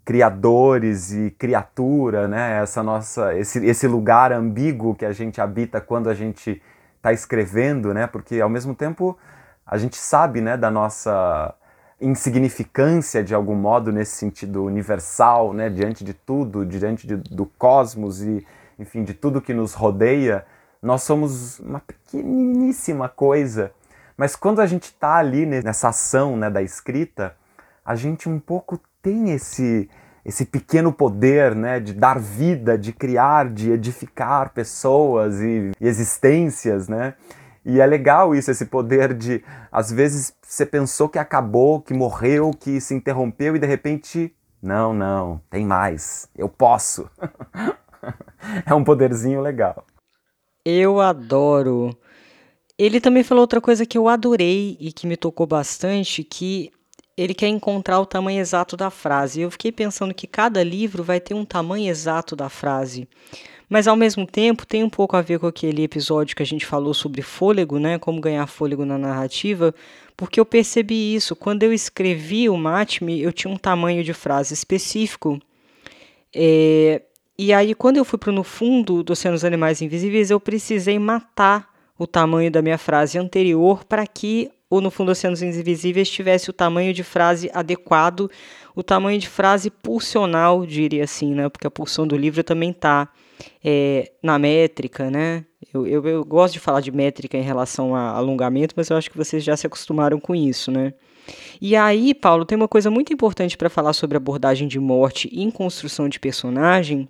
criadores 0.06 1.12
e 1.12 1.32
criatura, 1.32 2.28
né? 2.28 2.62
Essa 2.62 2.84
nossa, 2.84 3.36
esse, 3.36 3.66
esse 3.66 3.88
lugar 3.88 4.32
ambíguo 4.32 4.94
que 4.94 5.04
a 5.04 5.12
gente 5.12 5.42
habita 5.42 5.82
quando 5.82 6.12
a 6.12 6.14
gente 6.14 6.62
está 6.98 7.12
escrevendo, 7.12 7.92
né? 7.92 8.06
Porque 8.06 8.40
ao 8.40 8.50
mesmo 8.50 8.76
tempo 8.76 9.18
a 9.66 9.80
gente 9.80 9.98
sabe, 9.98 10.42
né, 10.42 10.56
da 10.56 10.70
nossa 10.70 11.56
insignificância 12.00 13.24
de 13.24 13.34
algum 13.34 13.56
modo 13.56 13.92
nesse 13.92 14.16
sentido 14.16 14.64
universal, 14.64 15.54
né, 15.54 15.70
diante 15.70 16.04
de 16.04 16.14
tudo, 16.14 16.66
diante 16.66 17.08
de, 17.08 17.16
do 17.16 17.46
cosmos 17.46 18.22
e, 18.22 18.46
enfim, 18.78 19.04
de 19.04 19.14
tudo 19.14 19.42
que 19.42 19.54
nos 19.54 19.74
rodeia, 19.74 20.46
nós 20.82 21.04
somos 21.04 21.60
uma 21.60 21.80
pequeníssima 21.80 23.08
coisa. 23.08 23.72
Mas 24.18 24.36
quando 24.36 24.60
a 24.62 24.66
gente 24.66 24.84
está 24.84 25.16
ali 25.16 25.46
nessa 25.46 25.90
ação, 25.90 26.36
né, 26.36 26.50
da 26.50 26.62
escrita, 26.62 27.36
a 27.86 27.96
gente 27.96 28.30
um 28.30 28.40
pouco 28.40 28.80
tem 29.02 29.32
esse 29.32 29.90
esse 30.26 30.46
pequeno 30.46 30.94
poder, 30.94 31.54
né, 31.54 31.82
de 31.82 31.94
dar 31.94 32.18
vida, 32.18 32.78
de 32.78 32.94
criar, 32.94 33.50
de 33.50 33.72
edificar 33.72 34.52
pessoas 34.52 35.42
e, 35.42 35.72
e 35.82 35.86
existências, 35.86 36.88
né? 36.88 37.16
E 37.66 37.80
é 37.80 37.86
legal 37.86 38.36
isso, 38.36 38.52
esse 38.52 38.66
poder 38.66 39.14
de, 39.14 39.44
às 39.72 39.92
vezes, 39.92 40.34
você 40.42 40.66
pensou 40.66 41.08
que 41.08 41.18
acabou, 41.18 41.82
que 41.82 41.94
morreu, 41.94 42.52
que 42.52 42.82
se 42.82 42.94
interrompeu 42.94 43.56
e 43.56 43.60
de 43.60 43.66
repente, 43.66 44.36
não, 44.62 44.94
não, 44.94 45.42
tem 45.50 45.66
mais, 45.66 46.28
eu 46.38 46.50
posso. 46.50 47.10
é 48.66 48.74
um 48.74 48.84
poderzinho 48.84 49.40
legal. 49.42 49.86
Eu 50.66 51.00
adoro. 51.00 51.96
Ele 52.78 53.00
também 53.00 53.24
falou 53.24 53.42
outra 53.42 53.62
coisa 53.62 53.86
que 53.86 53.98
eu 53.98 54.08
adorei 54.08 54.78
e 54.80 54.92
que 54.92 55.08
me 55.08 55.16
tocou 55.16 55.46
bastante, 55.46 56.24
que 56.24 56.72
ele 57.16 57.34
quer 57.34 57.48
encontrar 57.48 58.00
o 58.00 58.06
tamanho 58.06 58.40
exato 58.40 58.76
da 58.76 58.90
frase. 58.90 59.42
Eu 59.42 59.52
fiquei 59.52 59.72
pensando 59.72 60.14
que 60.14 60.26
cada 60.26 60.64
livro 60.64 61.04
vai 61.04 61.20
ter 61.20 61.34
um 61.34 61.46
tamanho 61.46 61.90
exato 61.90 62.36
da 62.36 62.50
frase. 62.50 63.08
Mas 63.74 63.88
ao 63.88 63.96
mesmo 63.96 64.28
tempo 64.28 64.68
tem 64.68 64.84
um 64.84 64.90
pouco 64.90 65.18
a 65.18 65.22
ver 65.24 65.40
com 65.40 65.48
aquele 65.48 65.82
episódio 65.82 66.36
que 66.36 66.44
a 66.44 66.46
gente 66.46 66.64
falou 66.64 66.94
sobre 66.94 67.24
fôlego, 67.24 67.80
né? 67.80 67.98
Como 67.98 68.22
ganhar 68.22 68.46
fôlego 68.46 68.86
na 68.86 69.00
narrativa, 69.00 69.74
porque 70.16 70.40
eu 70.40 70.46
percebi 70.46 71.16
isso. 71.16 71.36
Quando 71.36 71.64
eu 71.64 71.74
escrevi 71.74 72.48
o 72.48 72.56
Matme, 72.56 73.20
eu 73.20 73.34
tinha 73.34 73.52
um 73.52 73.58
tamanho 73.58 74.04
de 74.04 74.14
frase 74.14 74.54
específico. 74.54 75.40
É, 76.32 77.02
e 77.36 77.52
aí, 77.52 77.74
quando 77.74 77.98
eu 77.98 78.06
fui 78.06 78.20
para 78.20 78.32
No 78.32 78.44
Fundo 78.44 79.02
dos 79.02 79.18
Oceanos 79.18 79.44
Animais 79.44 79.82
Invisíveis, 79.82 80.30
eu 80.30 80.40
precisei 80.40 81.00
matar 81.00 81.68
o 81.98 82.06
tamanho 82.06 82.52
da 82.52 82.62
minha 82.62 82.78
frase 82.78 83.18
anterior 83.18 83.84
para 83.86 84.06
que 84.06 84.52
ou 84.70 84.82
no 84.82 84.92
fundo 84.92 85.12
Oceanos 85.12 85.42
Invisíveis 85.42 86.12
tivesse 86.12 86.48
o 86.48 86.54
tamanho 86.54 86.94
de 86.94 87.02
frase 87.04 87.50
adequado, 87.52 88.30
o 88.76 88.84
tamanho 88.84 89.18
de 89.18 89.28
frase 89.28 89.72
pulsional, 89.72 90.64
diria 90.64 91.06
assim, 91.06 91.34
né? 91.34 91.50
Porque 91.50 91.66
a 91.66 91.72
pulsão 91.72 92.06
do 92.06 92.16
livro 92.16 92.44
também 92.44 92.70
está 92.70 93.10
é, 93.64 94.12
na 94.22 94.38
métrica, 94.38 95.10
né? 95.10 95.46
Eu, 95.74 95.88
eu, 95.88 96.06
eu, 96.06 96.26
gosto 96.26 96.54
de 96.54 96.60
falar 96.60 96.82
de 96.82 96.92
métrica 96.92 97.38
em 97.38 97.42
relação 97.42 97.96
a 97.96 98.12
alongamento, 98.12 98.74
mas 98.78 98.90
eu 98.90 98.98
acho 98.98 99.10
que 99.10 99.18
vocês 99.18 99.44
já 99.44 99.56
se 99.56 99.66
acostumaram 99.66 100.20
com 100.20 100.36
isso, 100.36 100.72
né? 100.72 100.94
E 101.62 101.76
aí, 101.76 102.14
Paulo, 102.14 102.46
tem 102.46 102.56
uma 102.56 102.68
coisa 102.68 102.92
muito 102.92 103.14
importante 103.14 103.58
para 103.58 103.70
falar 103.70 103.94
sobre 103.94 104.18
abordagem 104.18 104.68
de 104.68 104.80
morte 104.80 105.30
em 105.32 105.50
construção 105.50 106.10
de 106.10 106.20
personagem, 106.20 107.08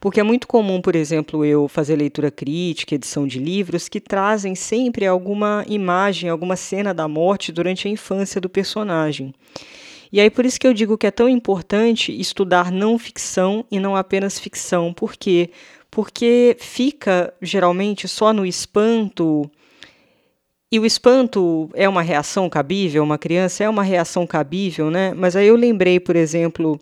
porque 0.00 0.20
é 0.20 0.22
muito 0.22 0.46
comum, 0.46 0.80
por 0.80 0.94
exemplo, 0.94 1.44
eu 1.44 1.68
fazer 1.68 1.96
leitura 1.96 2.30
crítica, 2.30 2.94
edição 2.94 3.26
de 3.26 3.38
livros 3.38 3.88
que 3.88 4.00
trazem 4.00 4.54
sempre 4.54 5.06
alguma 5.06 5.64
imagem, 5.68 6.28
alguma 6.28 6.56
cena 6.56 6.92
da 6.92 7.08
morte 7.08 7.52
durante 7.52 7.88
a 7.88 7.90
infância 7.90 8.40
do 8.40 8.48
personagem. 8.48 9.34
E 10.16 10.20
aí 10.20 10.30
por 10.30 10.46
isso 10.46 10.58
que 10.58 10.66
eu 10.66 10.72
digo 10.72 10.96
que 10.96 11.06
é 11.06 11.10
tão 11.10 11.28
importante 11.28 12.10
estudar 12.18 12.72
não 12.72 12.98
ficção 12.98 13.66
e 13.70 13.78
não 13.78 13.94
apenas 13.94 14.38
ficção. 14.38 14.90
Por 14.90 15.14
quê? 15.14 15.50
Porque 15.90 16.56
fica 16.58 17.34
geralmente 17.42 18.08
só 18.08 18.32
no 18.32 18.46
espanto. 18.46 19.42
E 20.72 20.80
o 20.80 20.86
espanto 20.86 21.68
é 21.74 21.86
uma 21.86 22.00
reação 22.00 22.48
cabível, 22.48 23.04
uma 23.04 23.18
criança 23.18 23.64
é 23.64 23.68
uma 23.68 23.82
reação 23.82 24.26
cabível, 24.26 24.90
né? 24.90 25.12
Mas 25.14 25.36
aí 25.36 25.48
eu 25.48 25.54
lembrei, 25.54 26.00
por 26.00 26.16
exemplo, 26.16 26.80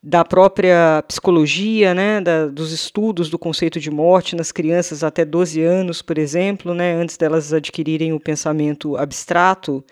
da 0.00 0.24
própria 0.24 1.02
psicologia, 1.08 1.94
né, 1.94 2.20
da, 2.20 2.46
dos 2.46 2.70
estudos 2.70 3.28
do 3.28 3.40
conceito 3.40 3.80
de 3.80 3.90
morte 3.90 4.36
nas 4.36 4.52
crianças 4.52 5.02
até 5.02 5.24
12 5.24 5.60
anos, 5.62 6.00
por 6.00 6.16
exemplo, 6.16 6.72
né, 6.72 6.94
antes 6.94 7.16
delas 7.16 7.52
adquirirem 7.52 8.12
o 8.12 8.20
pensamento 8.20 8.96
abstrato. 8.96 9.84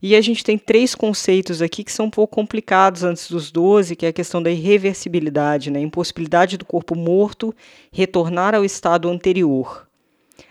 E 0.00 0.14
a 0.14 0.20
gente 0.20 0.44
tem 0.44 0.56
três 0.56 0.94
conceitos 0.94 1.60
aqui 1.60 1.82
que 1.82 1.92
são 1.92 2.06
um 2.06 2.10
pouco 2.10 2.34
complicados 2.34 3.02
antes 3.02 3.28
dos 3.28 3.50
12, 3.50 3.96
que 3.96 4.06
é 4.06 4.10
a 4.10 4.12
questão 4.12 4.42
da 4.42 4.50
irreversibilidade, 4.50 5.70
né, 5.70 5.80
impossibilidade 5.80 6.56
do 6.56 6.64
corpo 6.64 6.94
morto 6.94 7.54
retornar 7.92 8.54
ao 8.54 8.64
estado 8.64 9.08
anterior. 9.08 9.88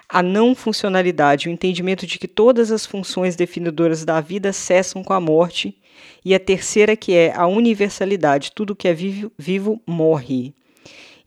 A 0.10 0.24
não 0.24 0.56
funcionalidade, 0.56 1.48
o 1.48 1.52
entendimento 1.52 2.06
de 2.06 2.18
que 2.18 2.28
todas 2.28 2.72
as 2.72 2.86
funções 2.86 3.36
definidoras 3.36 4.06
da 4.06 4.22
vida 4.22 4.54
cessam 4.54 5.04
com 5.04 5.14
a 5.14 5.20
morte 5.20 5.78
e 6.24 6.34
a 6.34 6.40
terceira 6.40 6.96
que 6.96 7.14
é 7.14 7.34
a 7.36 7.46
universalidade, 7.48 8.52
tudo 8.54 8.76
que 8.76 8.88
é 8.88 8.94
vivo, 8.94 9.32
vivo 9.38 9.82
morre. 9.86 10.54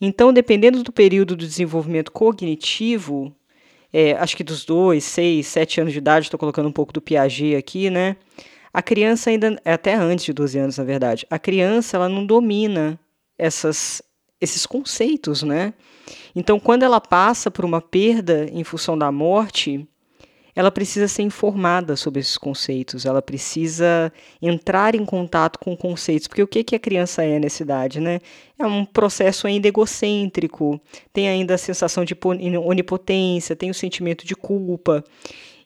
Então, 0.00 0.32
dependendo 0.32 0.82
do 0.82 0.92
período 0.92 1.36
do 1.36 1.46
desenvolvimento 1.46 2.10
cognitivo, 2.10 3.34
é, 3.92 4.12
acho 4.12 4.36
que 4.36 4.44
dos 4.44 4.64
dois, 4.64 5.04
seis, 5.04 5.46
sete 5.46 5.80
anos 5.80 5.92
de 5.92 5.98
idade, 5.98 6.26
estou 6.26 6.38
colocando 6.38 6.68
um 6.68 6.72
pouco 6.72 6.92
do 6.92 7.00
Piaget 7.00 7.56
aqui, 7.56 7.90
né? 7.90 8.16
A 8.72 8.80
criança 8.80 9.30
ainda, 9.30 9.60
é 9.64 9.72
até 9.72 9.94
antes 9.94 10.24
de 10.24 10.32
12 10.32 10.58
anos, 10.58 10.78
na 10.78 10.84
verdade, 10.84 11.26
a 11.28 11.38
criança 11.38 11.96
ela 11.96 12.08
não 12.08 12.24
domina 12.24 12.98
essas, 13.36 14.00
esses 14.40 14.64
conceitos, 14.64 15.42
né? 15.42 15.74
Então, 16.34 16.60
quando 16.60 16.84
ela 16.84 17.00
passa 17.00 17.50
por 17.50 17.64
uma 17.64 17.80
perda 17.80 18.46
em 18.52 18.62
função 18.62 18.96
da 18.96 19.10
morte, 19.10 19.88
ela 20.54 20.70
precisa 20.70 21.08
ser 21.08 21.22
informada 21.22 21.96
sobre 21.96 22.20
esses 22.20 22.36
conceitos, 22.36 23.06
ela 23.06 23.22
precisa 23.22 24.12
entrar 24.40 24.94
em 24.94 25.04
contato 25.04 25.58
com 25.58 25.76
conceitos, 25.76 26.26
porque 26.26 26.42
o 26.42 26.46
que, 26.46 26.64
que 26.64 26.76
a 26.76 26.78
criança 26.78 27.22
é 27.22 27.38
nessa 27.38 27.62
idade, 27.62 28.00
né? 28.00 28.20
É 28.58 28.66
um 28.66 28.84
processo 28.84 29.46
ainda 29.46 29.68
egocêntrico, 29.68 30.80
tem 31.12 31.28
ainda 31.28 31.54
a 31.54 31.58
sensação 31.58 32.04
de 32.04 32.16
onipotência, 32.64 33.56
tem 33.56 33.70
o 33.70 33.74
sentimento 33.74 34.26
de 34.26 34.34
culpa. 34.34 35.04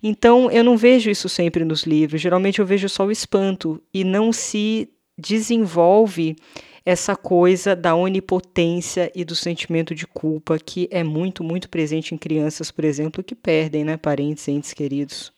Então, 0.03 0.51
eu 0.51 0.62
não 0.62 0.77
vejo 0.77 1.11
isso 1.11 1.29
sempre 1.29 1.64
nos 1.64 1.85
livros, 1.85 2.20
geralmente 2.20 2.59
eu 2.59 2.66
vejo 2.66 2.88
só 2.88 3.07
o 3.07 3.11
espanto 3.11 3.83
e 3.92 4.05
não 4.05 4.33
se 4.33 4.88
desenvolve 5.16 6.37
essa 6.85 7.16
coisa 7.16 7.75
da 7.75 7.94
onipotência 7.94 9.11
e 9.14 9.25
do 9.25 9.35
sentimento 9.35 9.94
de 9.94 10.07
culpa 10.07 10.59
que 10.59 10.88
é 10.90 11.03
muito, 11.03 11.42
muito 11.42 11.68
presente 11.68 12.14
em 12.14 12.18
crianças, 12.18 12.70
por 12.70 12.85
exemplo, 12.85 13.25
que 13.25 13.35
perdem 13.35 13.85
né, 13.85 13.97
parentes, 13.97 14.47
entes 14.49 14.75
queridos. 14.75 15.33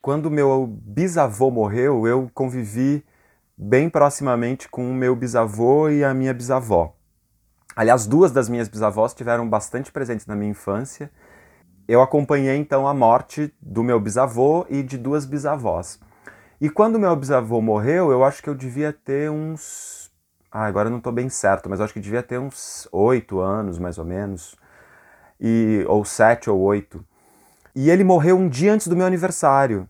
Quando 0.00 0.30
meu 0.30 0.66
bisavô 0.66 1.50
morreu, 1.50 2.06
eu 2.06 2.28
convivi 2.34 3.04
bem 3.56 3.88
proximamente 3.88 4.68
com 4.68 4.90
o 4.90 4.94
meu 4.94 5.14
bisavô 5.14 5.88
e 5.88 6.02
a 6.02 6.12
minha 6.12 6.34
bisavó. 6.34 6.96
Aliás, 7.76 8.06
duas 8.06 8.32
das 8.32 8.48
minhas 8.48 8.68
bisavós 8.68 9.14
tiveram 9.14 9.48
bastante 9.48 9.92
presentes 9.92 10.26
na 10.26 10.34
minha 10.34 10.50
infância. 10.50 11.10
eu 11.86 12.02
acompanhei 12.02 12.56
então 12.56 12.86
a 12.86 12.94
morte 12.94 13.52
do 13.60 13.82
meu 13.82 14.00
bisavô 14.00 14.66
e 14.68 14.82
de 14.82 14.98
duas 14.98 15.24
bisavós. 15.24 16.00
E 16.60 16.68
quando 16.68 16.98
meu 16.98 17.14
bisavô 17.16 17.60
morreu, 17.60 18.10
eu 18.10 18.24
acho 18.24 18.42
que 18.42 18.48
eu 18.48 18.54
devia 18.54 18.92
ter 18.92 19.30
uns. 19.30 20.01
Ah, 20.54 20.66
agora 20.66 20.90
não 20.90 20.98
estou 20.98 21.12
bem 21.12 21.30
certo, 21.30 21.70
mas 21.70 21.80
acho 21.80 21.94
que 21.94 22.00
devia 22.00 22.22
ter 22.22 22.38
uns 22.38 22.86
oito 22.92 23.40
anos, 23.40 23.78
mais 23.78 23.96
ou 23.96 24.04
menos. 24.04 24.54
E, 25.40 25.82
ou 25.88 26.04
sete 26.04 26.50
ou 26.50 26.60
oito. 26.60 27.02
E 27.74 27.88
ele 27.88 28.04
morreu 28.04 28.36
um 28.36 28.50
dia 28.50 28.74
antes 28.74 28.86
do 28.86 28.94
meu 28.94 29.06
aniversário. 29.06 29.88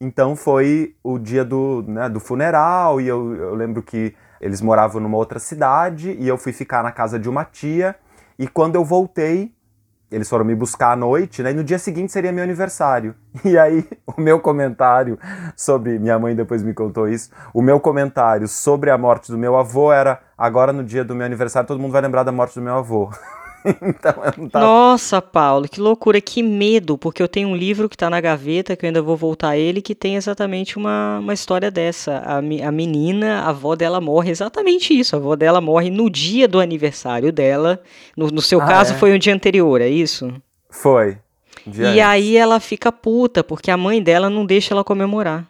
Então 0.00 0.34
foi 0.34 0.96
o 1.02 1.16
dia 1.16 1.44
do, 1.44 1.84
né, 1.86 2.08
do 2.08 2.18
funeral, 2.18 3.00
e 3.00 3.06
eu, 3.06 3.36
eu 3.36 3.54
lembro 3.54 3.82
que 3.84 4.16
eles 4.40 4.60
moravam 4.60 5.00
numa 5.00 5.16
outra 5.16 5.38
cidade, 5.38 6.10
e 6.10 6.26
eu 6.26 6.36
fui 6.36 6.52
ficar 6.52 6.82
na 6.82 6.90
casa 6.90 7.16
de 7.16 7.28
uma 7.28 7.44
tia. 7.44 7.94
E 8.36 8.48
quando 8.48 8.74
eu 8.74 8.84
voltei, 8.84 9.53
eles 10.14 10.28
foram 10.28 10.44
me 10.44 10.54
buscar 10.54 10.92
à 10.92 10.96
noite, 10.96 11.42
né? 11.42 11.50
E 11.50 11.54
no 11.54 11.64
dia 11.64 11.78
seguinte 11.78 12.12
seria 12.12 12.32
meu 12.32 12.44
aniversário. 12.44 13.14
E 13.44 13.58
aí, 13.58 13.86
o 14.06 14.20
meu 14.20 14.38
comentário 14.40 15.18
sobre. 15.56 15.98
Minha 15.98 16.18
mãe 16.18 16.34
depois 16.34 16.62
me 16.62 16.72
contou 16.72 17.08
isso. 17.08 17.30
O 17.52 17.60
meu 17.60 17.80
comentário 17.80 18.46
sobre 18.46 18.90
a 18.90 18.96
morte 18.96 19.30
do 19.30 19.36
meu 19.36 19.56
avô 19.56 19.92
era: 19.92 20.20
agora 20.38 20.72
no 20.72 20.84
dia 20.84 21.04
do 21.04 21.14
meu 21.14 21.26
aniversário 21.26 21.66
todo 21.66 21.80
mundo 21.80 21.92
vai 21.92 22.00
lembrar 22.00 22.22
da 22.22 22.32
morte 22.32 22.54
do 22.54 22.62
meu 22.62 22.74
avô. 22.74 23.10
então, 23.82 24.14
eu 24.24 24.50
tava... 24.50 24.66
Nossa, 24.66 25.22
Paulo, 25.22 25.66
que 25.68 25.80
loucura, 25.80 26.20
que 26.20 26.42
medo, 26.42 26.98
porque 26.98 27.22
eu 27.22 27.28
tenho 27.28 27.48
um 27.48 27.56
livro 27.56 27.88
que 27.88 27.96
está 27.96 28.10
na 28.10 28.20
gaveta, 28.20 28.76
que 28.76 28.84
eu 28.84 28.88
ainda 28.88 29.00
vou 29.00 29.16
voltar 29.16 29.50
a 29.50 29.56
ele, 29.56 29.80
que 29.80 29.94
tem 29.94 30.16
exatamente 30.16 30.76
uma, 30.76 31.18
uma 31.18 31.32
história 31.32 31.70
dessa. 31.70 32.18
A, 32.18 32.38
a 32.38 32.72
menina, 32.72 33.40
a 33.40 33.48
avó 33.48 33.74
dela 33.74 34.00
morre 34.00 34.30
exatamente 34.30 34.98
isso. 34.98 35.16
A 35.16 35.18
avó 35.18 35.34
dela 35.34 35.60
morre 35.60 35.90
no 35.90 36.10
dia 36.10 36.46
do 36.46 36.60
aniversário 36.60 37.32
dela. 37.32 37.80
No, 38.16 38.28
no 38.28 38.42
seu 38.42 38.60
ah, 38.60 38.66
caso, 38.66 38.92
é? 38.92 38.96
foi 38.96 39.14
um 39.14 39.18
dia 39.18 39.34
anterior, 39.34 39.80
é 39.80 39.88
isso? 39.88 40.30
Foi. 40.70 41.18
Um 41.66 41.72
e 41.72 41.84
antes. 41.84 42.00
aí 42.02 42.36
ela 42.36 42.60
fica 42.60 42.92
puta, 42.92 43.42
porque 43.42 43.70
a 43.70 43.76
mãe 43.76 44.02
dela 44.02 44.28
não 44.28 44.44
deixa 44.44 44.74
ela 44.74 44.84
comemorar. 44.84 45.46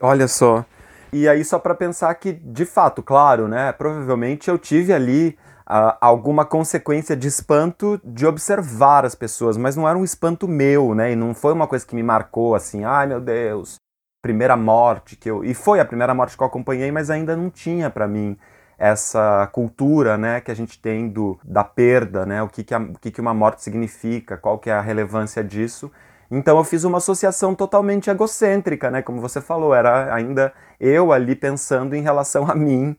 Olha 0.00 0.28
só. 0.28 0.64
E 1.12 1.28
aí, 1.28 1.44
só 1.44 1.58
para 1.58 1.74
pensar 1.74 2.14
que, 2.14 2.32
de 2.32 2.64
fato, 2.64 3.02
claro, 3.02 3.48
né? 3.48 3.72
Provavelmente 3.72 4.48
eu 4.48 4.58
tive 4.58 4.92
ali 4.92 5.36
uh, 5.68 5.96
alguma 6.00 6.44
consequência 6.44 7.16
de 7.16 7.28
espanto 7.28 8.00
de 8.04 8.26
observar 8.26 9.04
as 9.04 9.14
pessoas, 9.14 9.56
mas 9.56 9.76
não 9.76 9.88
era 9.88 9.98
um 9.98 10.04
espanto 10.04 10.46
meu, 10.46 10.94
né? 10.94 11.12
E 11.12 11.16
não 11.16 11.34
foi 11.34 11.52
uma 11.52 11.66
coisa 11.66 11.86
que 11.86 11.94
me 11.94 12.02
marcou 12.02 12.54
assim, 12.54 12.84
ai 12.84 13.06
meu 13.06 13.20
Deus, 13.20 13.76
primeira 14.22 14.56
morte 14.56 15.16
que 15.16 15.30
eu. 15.30 15.44
E 15.44 15.54
foi 15.54 15.80
a 15.80 15.84
primeira 15.84 16.14
morte 16.14 16.36
que 16.36 16.42
eu 16.42 16.46
acompanhei, 16.46 16.90
mas 16.90 17.10
ainda 17.10 17.36
não 17.36 17.50
tinha 17.50 17.90
para 17.90 18.06
mim 18.08 18.36
essa 18.78 19.48
cultura 19.52 20.18
né, 20.18 20.40
que 20.40 20.50
a 20.50 20.54
gente 20.54 20.78
tem 20.78 21.08
do, 21.08 21.38
da 21.42 21.64
perda, 21.64 22.26
né, 22.26 22.42
o, 22.42 22.48
que, 22.48 22.62
que, 22.62 22.74
a, 22.74 22.78
o 22.78 22.98
que, 22.98 23.10
que 23.10 23.20
uma 23.20 23.32
morte 23.32 23.62
significa, 23.62 24.36
qual 24.36 24.58
que 24.58 24.68
é 24.68 24.74
a 24.74 24.80
relevância 24.80 25.42
disso. 25.42 25.90
Então 26.30 26.58
eu 26.58 26.64
fiz 26.64 26.84
uma 26.84 26.98
associação 26.98 27.54
totalmente 27.54 28.10
egocêntrica, 28.10 28.90
né, 28.90 29.00
como 29.00 29.20
você 29.20 29.40
falou, 29.40 29.74
era 29.74 30.12
ainda 30.14 30.52
eu 30.78 31.12
ali 31.12 31.34
pensando 31.34 31.94
em 31.94 32.02
relação 32.02 32.50
a 32.50 32.54
mim, 32.54 32.96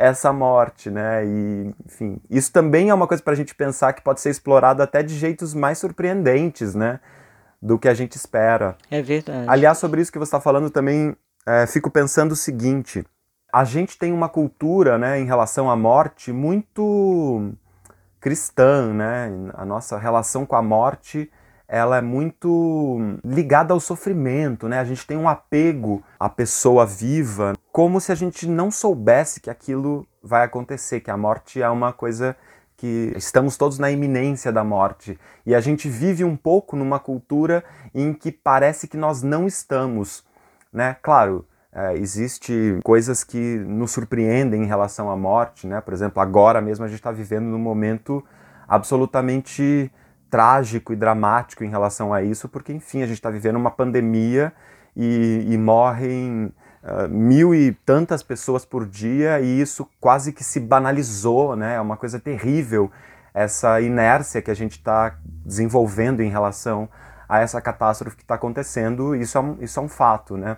essa 0.00 0.32
morte, 0.32 0.90
né? 0.90 1.24
E, 1.26 1.74
enfim, 1.84 2.18
isso 2.30 2.50
também 2.50 2.88
é 2.88 2.94
uma 2.94 3.06
coisa 3.06 3.22
para 3.22 3.34
a 3.34 3.36
gente 3.36 3.54
pensar 3.54 3.92
que 3.92 4.00
pode 4.02 4.20
ser 4.20 4.30
explorado 4.30 4.82
até 4.82 5.02
de 5.02 5.14
jeitos 5.14 5.52
mais 5.52 5.76
surpreendentes, 5.76 6.74
né? 6.74 7.00
Do 7.60 7.78
que 7.78 7.86
a 7.86 7.92
gente 7.92 8.14
espera. 8.14 8.76
É 8.90 9.02
verdade. 9.02 9.44
Aliás, 9.46 9.76
sobre 9.76 10.00
isso 10.00 10.10
que 10.10 10.18
você 10.18 10.28
está 10.28 10.40
falando 10.40 10.70
também, 10.70 11.14
é, 11.46 11.66
fico 11.66 11.90
pensando 11.90 12.32
o 12.32 12.36
seguinte: 12.36 13.04
a 13.52 13.62
gente 13.62 13.98
tem 13.98 14.10
uma 14.10 14.30
cultura, 14.30 14.96
né, 14.96 15.20
em 15.20 15.26
relação 15.26 15.70
à 15.70 15.76
morte 15.76 16.32
muito 16.32 17.52
cristã, 18.18 18.94
né? 18.94 19.30
A 19.52 19.66
nossa 19.66 19.98
relação 19.98 20.46
com 20.46 20.56
a 20.56 20.62
morte 20.62 21.30
ela 21.72 21.98
é 21.98 22.02
muito 22.02 22.98
ligada 23.24 23.72
ao 23.72 23.78
sofrimento, 23.78 24.68
né? 24.68 24.80
A 24.80 24.84
gente 24.84 25.06
tem 25.06 25.16
um 25.16 25.28
apego 25.28 26.02
à 26.18 26.28
pessoa 26.28 26.84
viva, 26.84 27.52
como 27.70 28.00
se 28.00 28.10
a 28.10 28.14
gente 28.16 28.48
não 28.48 28.72
soubesse 28.72 29.40
que 29.40 29.48
aquilo 29.48 30.04
vai 30.20 30.42
acontecer, 30.44 30.98
que 30.98 31.12
a 31.12 31.16
morte 31.16 31.62
é 31.62 31.68
uma 31.70 31.92
coisa 31.92 32.36
que 32.76 33.12
estamos 33.14 33.56
todos 33.56 33.78
na 33.78 33.88
iminência 33.88 34.50
da 34.50 34.64
morte. 34.64 35.16
E 35.46 35.54
a 35.54 35.60
gente 35.60 35.88
vive 35.88 36.24
um 36.24 36.36
pouco 36.36 36.74
numa 36.74 36.98
cultura 36.98 37.62
em 37.94 38.12
que 38.12 38.32
parece 38.32 38.88
que 38.88 38.96
nós 38.96 39.22
não 39.22 39.46
estamos, 39.46 40.24
né? 40.72 40.96
Claro, 41.00 41.46
é, 41.72 41.94
existe 41.96 42.80
coisas 42.82 43.22
que 43.22 43.58
nos 43.58 43.92
surpreendem 43.92 44.64
em 44.64 44.66
relação 44.66 45.08
à 45.08 45.16
morte, 45.16 45.68
né? 45.68 45.80
Por 45.80 45.94
exemplo, 45.94 46.20
agora 46.20 46.60
mesmo 46.60 46.84
a 46.84 46.88
gente 46.88 46.98
está 46.98 47.12
vivendo 47.12 47.44
num 47.44 47.60
momento 47.60 48.24
absolutamente 48.66 49.88
trágico 50.30 50.92
e 50.92 50.96
dramático 50.96 51.64
em 51.64 51.68
relação 51.68 52.12
a 52.12 52.22
isso, 52.22 52.48
porque, 52.48 52.72
enfim, 52.72 53.02
a 53.02 53.06
gente 53.06 53.16
está 53.16 53.30
vivendo 53.30 53.56
uma 53.56 53.70
pandemia 53.70 54.52
e, 54.96 55.46
e 55.48 55.58
morrem 55.58 56.52
uh, 56.82 57.08
mil 57.08 57.54
e 57.54 57.72
tantas 57.72 58.22
pessoas 58.22 58.64
por 58.64 58.86
dia 58.86 59.40
e 59.40 59.60
isso 59.60 59.88
quase 60.00 60.32
que 60.32 60.44
se 60.44 60.60
banalizou, 60.60 61.56
né? 61.56 61.74
É 61.74 61.80
uma 61.80 61.96
coisa 61.96 62.18
terrível 62.18 62.90
essa 63.32 63.80
inércia 63.80 64.42
que 64.42 64.50
a 64.50 64.54
gente 64.54 64.72
está 64.72 65.16
desenvolvendo 65.24 66.20
em 66.20 66.28
relação 66.28 66.88
a 67.28 67.38
essa 67.38 67.60
catástrofe 67.60 68.16
que 68.16 68.22
está 68.22 68.34
acontecendo, 68.34 69.14
isso 69.14 69.38
é, 69.38 69.40
um, 69.40 69.56
isso 69.60 69.78
é 69.78 69.82
um 69.82 69.88
fato, 69.88 70.36
né? 70.36 70.56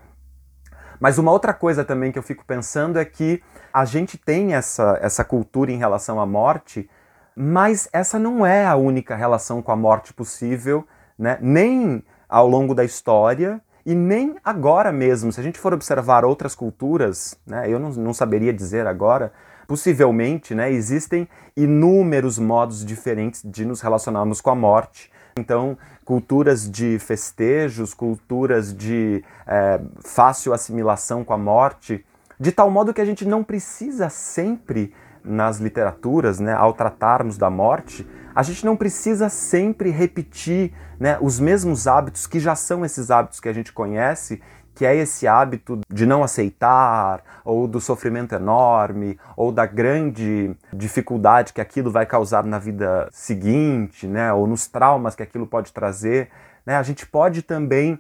Mas 0.98 1.18
uma 1.18 1.32
outra 1.32 1.52
coisa 1.52 1.84
também 1.84 2.12
que 2.12 2.18
eu 2.18 2.22
fico 2.22 2.44
pensando 2.46 2.98
é 2.98 3.04
que 3.04 3.42
a 3.72 3.84
gente 3.84 4.16
tem 4.16 4.54
essa, 4.54 4.98
essa 5.02 5.24
cultura 5.24 5.70
em 5.72 5.76
relação 5.76 6.20
à 6.20 6.24
morte 6.24 6.88
mas 7.36 7.88
essa 7.92 8.18
não 8.18 8.44
é 8.44 8.66
a 8.66 8.76
única 8.76 9.14
relação 9.16 9.62
com 9.62 9.72
a 9.72 9.76
morte 9.76 10.12
possível, 10.12 10.86
né? 11.18 11.38
nem 11.40 12.02
ao 12.28 12.48
longo 12.48 12.74
da 12.74 12.84
história 12.84 13.60
e 13.84 13.94
nem 13.94 14.36
agora 14.44 14.92
mesmo. 14.92 15.32
Se 15.32 15.40
a 15.40 15.42
gente 15.42 15.58
for 15.58 15.72
observar 15.72 16.24
outras 16.24 16.54
culturas, 16.54 17.36
né, 17.46 17.68
eu 17.68 17.78
não, 17.78 17.90
não 17.90 18.14
saberia 18.14 18.52
dizer 18.52 18.86
agora, 18.86 19.32
possivelmente 19.66 20.54
né, 20.54 20.70
existem 20.70 21.28
inúmeros 21.56 22.38
modos 22.38 22.84
diferentes 22.84 23.42
de 23.44 23.64
nos 23.64 23.80
relacionarmos 23.80 24.40
com 24.40 24.50
a 24.50 24.54
morte. 24.54 25.10
Então, 25.36 25.76
culturas 26.04 26.70
de 26.70 26.98
festejos, 26.98 27.94
culturas 27.94 28.74
de 28.74 29.24
é, 29.46 29.80
fácil 30.04 30.52
assimilação 30.52 31.24
com 31.24 31.32
a 31.32 31.38
morte, 31.38 32.04
de 32.38 32.52
tal 32.52 32.70
modo 32.70 32.92
que 32.92 33.00
a 33.00 33.04
gente 33.04 33.24
não 33.24 33.42
precisa 33.42 34.08
sempre 34.08 34.92
nas 35.24 35.58
literaturas, 35.58 36.40
né, 36.40 36.52
ao 36.52 36.72
tratarmos 36.72 37.36
da 37.36 37.50
morte, 37.50 38.08
a 38.34 38.42
gente 38.42 38.64
não 38.64 38.76
precisa 38.76 39.28
sempre 39.28 39.90
repetir 39.90 40.72
né, 40.98 41.18
os 41.20 41.38
mesmos 41.38 41.86
hábitos 41.86 42.26
que 42.26 42.40
já 42.40 42.54
são 42.54 42.84
esses 42.84 43.10
hábitos 43.10 43.40
que 43.40 43.48
a 43.48 43.52
gente 43.52 43.72
conhece, 43.72 44.40
que 44.74 44.86
é 44.86 44.96
esse 44.96 45.28
hábito 45.28 45.80
de 45.92 46.06
não 46.06 46.22
aceitar, 46.22 47.22
ou 47.44 47.68
do 47.68 47.80
sofrimento 47.80 48.34
enorme, 48.34 49.18
ou 49.36 49.52
da 49.52 49.66
grande 49.66 50.56
dificuldade 50.72 51.52
que 51.52 51.60
aquilo 51.60 51.90
vai 51.90 52.06
causar 52.06 52.44
na 52.44 52.58
vida 52.58 53.08
seguinte, 53.12 54.06
né, 54.06 54.32
ou 54.32 54.46
nos 54.46 54.66
traumas 54.66 55.14
que 55.14 55.22
aquilo 55.22 55.46
pode 55.46 55.72
trazer. 55.72 56.30
Né, 56.64 56.76
a 56.76 56.82
gente 56.82 57.06
pode 57.06 57.42
também 57.42 57.98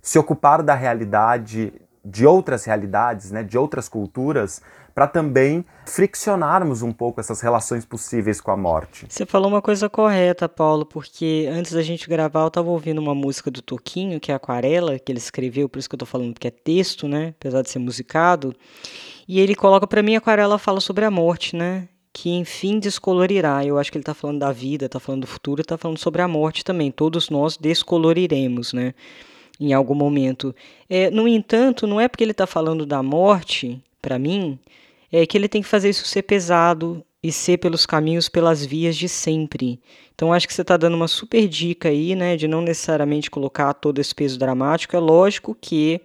se 0.00 0.18
ocupar 0.18 0.62
da 0.62 0.74
realidade 0.74 1.72
de 2.04 2.26
outras 2.26 2.64
realidades, 2.64 3.30
né, 3.30 3.42
de 3.42 3.58
outras 3.58 3.88
culturas, 3.88 4.62
para 4.98 5.06
também 5.06 5.64
friccionarmos 5.86 6.82
um 6.82 6.90
pouco 6.90 7.20
essas 7.20 7.40
relações 7.40 7.84
possíveis 7.84 8.40
com 8.40 8.50
a 8.50 8.56
morte. 8.56 9.06
Você 9.08 9.24
falou 9.24 9.48
uma 9.48 9.62
coisa 9.62 9.88
correta, 9.88 10.48
Paulo, 10.48 10.84
porque 10.84 11.48
antes 11.48 11.70
da 11.70 11.82
gente 11.82 12.08
gravar 12.08 12.40
eu 12.40 12.48
estava 12.48 12.68
ouvindo 12.68 12.98
uma 12.98 13.14
música 13.14 13.48
do 13.48 13.62
Toquinho, 13.62 14.18
que 14.18 14.32
é 14.32 14.34
Aquarela, 14.34 14.98
que 14.98 15.12
ele 15.12 15.20
escreveu, 15.20 15.68
por 15.68 15.78
isso 15.78 15.88
que 15.88 15.94
eu 15.94 15.98
estou 15.98 16.06
falando 16.08 16.34
que 16.34 16.48
é 16.48 16.50
texto, 16.50 17.06
né, 17.06 17.32
apesar 17.38 17.62
de 17.62 17.70
ser 17.70 17.78
musicado, 17.78 18.52
e 19.28 19.38
ele 19.38 19.54
coloca 19.54 19.86
para 19.86 20.02
mim 20.02 20.16
Aquarela 20.16 20.58
fala 20.58 20.80
sobre 20.80 21.04
a 21.04 21.12
morte, 21.12 21.54
né? 21.54 21.86
Que 22.12 22.30
enfim 22.30 22.80
descolorirá. 22.80 23.64
Eu 23.64 23.78
acho 23.78 23.92
que 23.92 23.98
ele 23.98 24.02
está 24.02 24.14
falando 24.14 24.40
da 24.40 24.50
vida, 24.50 24.86
está 24.86 24.98
falando 24.98 25.20
do 25.20 25.28
futuro, 25.28 25.60
está 25.60 25.78
falando 25.78 25.98
sobre 25.98 26.22
a 26.22 26.26
morte 26.26 26.64
também. 26.64 26.90
Todos 26.90 27.30
nós 27.30 27.56
descoloriremos, 27.56 28.72
né? 28.72 28.94
Em 29.60 29.72
algum 29.72 29.94
momento. 29.94 30.52
É, 30.90 31.08
no 31.08 31.28
entanto, 31.28 31.86
não 31.86 32.00
é 32.00 32.08
porque 32.08 32.24
ele 32.24 32.32
está 32.32 32.48
falando 32.48 32.84
da 32.84 33.00
morte, 33.00 33.80
para 34.00 34.18
mim, 34.18 34.58
é 35.12 35.26
que 35.26 35.36
ele 35.36 35.48
tem 35.48 35.62
que 35.62 35.68
fazer 35.68 35.88
isso 35.90 36.06
ser 36.06 36.22
pesado 36.22 37.04
e 37.22 37.32
ser 37.32 37.58
pelos 37.58 37.84
caminhos, 37.84 38.28
pelas 38.28 38.64
vias 38.64 38.96
de 38.96 39.08
sempre. 39.08 39.80
Então 40.14 40.32
acho 40.32 40.46
que 40.46 40.54
você 40.54 40.62
está 40.62 40.76
dando 40.76 40.94
uma 40.94 41.08
super 41.08 41.48
dica 41.48 41.88
aí, 41.88 42.14
né, 42.14 42.36
de 42.36 42.46
não 42.46 42.60
necessariamente 42.60 43.30
colocar 43.30 43.74
todo 43.74 44.00
esse 44.00 44.14
peso 44.14 44.38
dramático. 44.38 44.96
É 44.96 45.00
lógico 45.00 45.56
que 45.60 46.00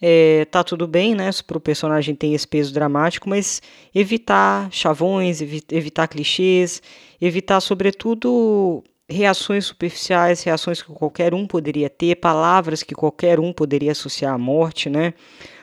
é, 0.00 0.44
tá 0.46 0.62
tudo 0.62 0.86
bem, 0.86 1.14
né, 1.14 1.30
para 1.46 1.58
o 1.58 1.60
personagem 1.60 2.14
tem 2.14 2.34
esse 2.34 2.46
peso 2.46 2.72
dramático, 2.72 3.28
mas 3.28 3.62
evitar 3.94 4.70
chavões, 4.70 5.40
evi 5.40 5.62
evitar 5.72 6.06
clichês, 6.06 6.82
evitar 7.20 7.60
sobretudo 7.60 8.82
reações 9.08 9.66
superficiais, 9.66 10.42
reações 10.42 10.82
que 10.82 10.92
qualquer 10.92 11.34
um 11.34 11.46
poderia 11.46 11.90
ter, 11.90 12.16
palavras 12.16 12.82
que 12.82 12.94
qualquer 12.94 13.38
um 13.38 13.52
poderia 13.52 13.92
associar 13.92 14.34
à 14.34 14.38
morte, 14.38 14.88
né? 14.88 15.14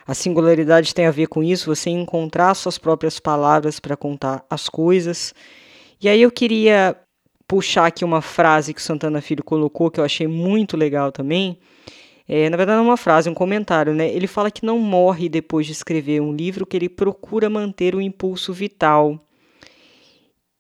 A 0.06 0.14
singularidade 0.14 0.94
tem 0.94 1.06
a 1.06 1.12
ver 1.12 1.28
com 1.28 1.44
isso, 1.44 1.74
você 1.74 1.90
encontrar 1.90 2.54
suas 2.54 2.78
próprias 2.78 3.20
palavras 3.20 3.80
para 3.80 3.96
contar 3.96 4.44
as 4.50 4.68
coisas. 4.68 5.34
E 6.02 6.10
aí 6.10 6.22
eu 6.22 6.32
queria 6.32 6.96
puxar 7.48 7.88
aqui 7.88 8.04
uma 8.04 8.22
frase 8.22 8.74
que 8.74 8.82
Santana 8.82 9.22
Filho 9.22 9.44
colocou, 9.44 9.92
que 9.92 10.00
eu 10.00 10.04
achei 10.04 10.28
muito 10.28 10.78
legal 10.78 11.12
também. 11.12 11.60
É, 12.28 12.50
na 12.50 12.56
verdade, 12.56 12.80
é 12.80 12.82
uma 12.82 12.96
frase, 12.96 13.30
um 13.30 13.34
comentário, 13.34 13.94
né? 13.94 14.10
Ele 14.10 14.26
fala 14.26 14.50
que 14.50 14.66
não 14.66 14.80
morre 14.80 15.28
depois 15.28 15.66
de 15.66 15.74
escrever 15.74 16.22
um 16.22 16.34
livro, 16.34 16.66
que 16.66 16.78
ele 16.78 16.88
procura 16.88 17.50
manter 17.50 17.94
o 17.94 18.00
impulso 18.00 18.54
vital. 18.54 19.20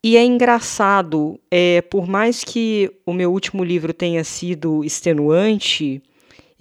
E 0.03 0.17
é 0.17 0.25
engraçado, 0.25 1.39
é, 1.49 1.81
por 1.83 2.07
mais 2.07 2.43
que 2.43 2.91
o 3.05 3.13
meu 3.13 3.31
último 3.31 3.63
livro 3.63 3.93
tenha 3.93 4.23
sido 4.23 4.83
extenuante, 4.83 6.01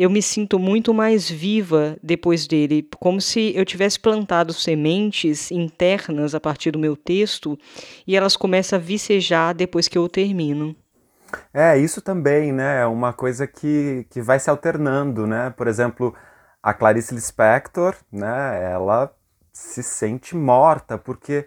eu 0.00 0.08
me 0.08 0.22
sinto 0.22 0.58
muito 0.58 0.94
mais 0.94 1.28
viva 1.28 1.94
depois 2.02 2.46
dele, 2.46 2.88
como 2.98 3.20
se 3.20 3.54
eu 3.54 3.66
tivesse 3.66 4.00
plantado 4.00 4.50
sementes 4.54 5.50
internas 5.50 6.34
a 6.34 6.40
partir 6.40 6.70
do 6.70 6.78
meu 6.78 6.96
texto 6.96 7.58
e 8.06 8.16
elas 8.16 8.34
começam 8.34 8.78
a 8.78 8.80
vicejar 8.80 9.52
depois 9.52 9.88
que 9.88 9.98
eu 9.98 10.08
termino. 10.08 10.74
É, 11.52 11.76
isso 11.76 12.00
também, 12.00 12.50
né? 12.50 12.80
É 12.80 12.86
uma 12.86 13.12
coisa 13.12 13.46
que, 13.46 14.06
que 14.08 14.22
vai 14.22 14.40
se 14.40 14.48
alternando, 14.48 15.26
né? 15.26 15.52
Por 15.54 15.68
exemplo, 15.68 16.14
a 16.62 16.72
Clarice 16.72 17.14
Lispector, 17.14 17.94
né? 18.10 18.72
Ela 18.72 19.14
se 19.52 19.82
sente 19.82 20.34
morta 20.34 20.96
porque 20.96 21.46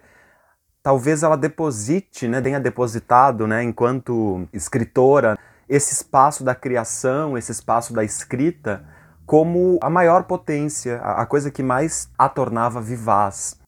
talvez 0.80 1.24
ela 1.24 1.36
deposite, 1.36 2.28
né? 2.28 2.40
Tenha 2.40 2.60
depositado, 2.60 3.48
né? 3.48 3.64
Enquanto 3.64 4.46
escritora 4.52 5.36
esse 5.68 5.92
espaço 5.92 6.44
da 6.44 6.54
criação, 6.54 7.36
esse 7.36 7.52
espaço 7.52 7.92
da 7.92 8.04
escrita, 8.04 8.84
como 9.26 9.78
a 9.82 9.88
maior 9.88 10.24
potência, 10.24 11.00
a 11.00 11.24
coisa 11.24 11.50
que 11.50 11.62
mais 11.62 12.08
a 12.18 12.28
tornava 12.28 12.80
vivaz. 12.80 13.58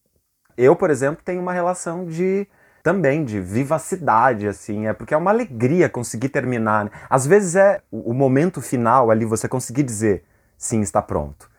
Eu, 0.56 0.76
por 0.76 0.90
exemplo, 0.90 1.22
tenho 1.24 1.40
uma 1.40 1.52
relação 1.52 2.06
de 2.06 2.46
também 2.82 3.24
de 3.24 3.40
vivacidade, 3.40 4.46
assim, 4.46 4.86
é 4.86 4.92
porque 4.92 5.12
é 5.12 5.16
uma 5.16 5.30
alegria 5.30 5.88
conseguir 5.88 6.28
terminar. 6.28 6.84
Né? 6.84 6.90
Às 7.10 7.26
vezes 7.26 7.56
é 7.56 7.80
o 7.90 8.14
momento 8.14 8.60
final 8.60 9.10
ali, 9.10 9.24
você 9.24 9.48
conseguir 9.48 9.82
dizer 9.82 10.24
sim, 10.56 10.80
está 10.80 11.02
pronto 11.02 11.50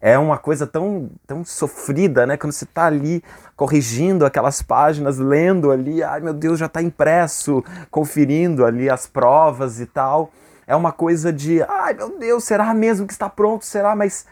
é 0.00 0.18
uma 0.18 0.38
coisa 0.38 0.66
tão, 0.66 1.10
tão 1.26 1.44
sofrida, 1.44 2.26
né? 2.26 2.36
Quando 2.36 2.52
você 2.52 2.64
está 2.64 2.86
ali 2.86 3.22
corrigindo 3.58 4.24
aquelas 4.24 4.62
páginas, 4.62 5.18
lendo 5.18 5.72
ali, 5.72 6.00
ai 6.00 6.20
meu 6.20 6.32
Deus, 6.32 6.60
já 6.60 6.66
está 6.66 6.80
impresso, 6.80 7.64
conferindo 7.90 8.64
ali 8.64 8.88
as 8.88 9.04
provas 9.04 9.80
e 9.80 9.86
tal. 9.86 10.30
É 10.64 10.76
uma 10.76 10.92
coisa 10.92 11.32
de, 11.32 11.60
ai 11.64 11.92
meu 11.92 12.16
Deus, 12.16 12.44
será 12.44 12.72
mesmo 12.72 13.04
que 13.04 13.12
está 13.12 13.28
pronto? 13.28 13.64
Será? 13.64 13.96
Mas 13.96 14.26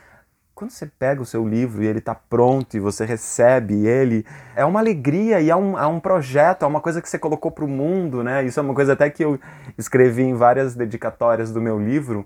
quando 0.55 0.71
você 0.71 0.87
pega 0.87 1.21
o 1.21 1.27
seu 1.27 1.47
livro 1.47 1.83
e 1.83 1.87
ele 1.89 1.99
está 1.99 2.15
pronto 2.15 2.77
e 2.77 2.81
você 2.81 3.05
recebe 3.05 3.85
ele, 3.85 4.25
é 4.55 4.65
uma 4.65 4.79
alegria 4.79 5.41
e 5.41 5.51
é 5.51 5.57
um, 5.57 5.77
é 5.77 5.87
um 5.89 5.99
projeto, 5.99 6.65
é 6.65 6.69
uma 6.69 6.81
coisa 6.81 7.03
que 7.03 7.09
você 7.09 7.19
colocou 7.19 7.51
para 7.51 7.65
o 7.65 7.69
mundo, 7.69 8.23
né? 8.23 8.45
Isso 8.45 8.61
é 8.61 8.63
uma 8.63 8.75
coisa 8.75 8.93
até 8.93 9.11
que 9.11 9.25
eu 9.25 9.41
escrevi 9.77 10.23
em 10.23 10.35
várias 10.35 10.77
dedicatórias 10.77 11.51
do 11.51 11.61
meu 11.61 11.79
livro 11.83 12.25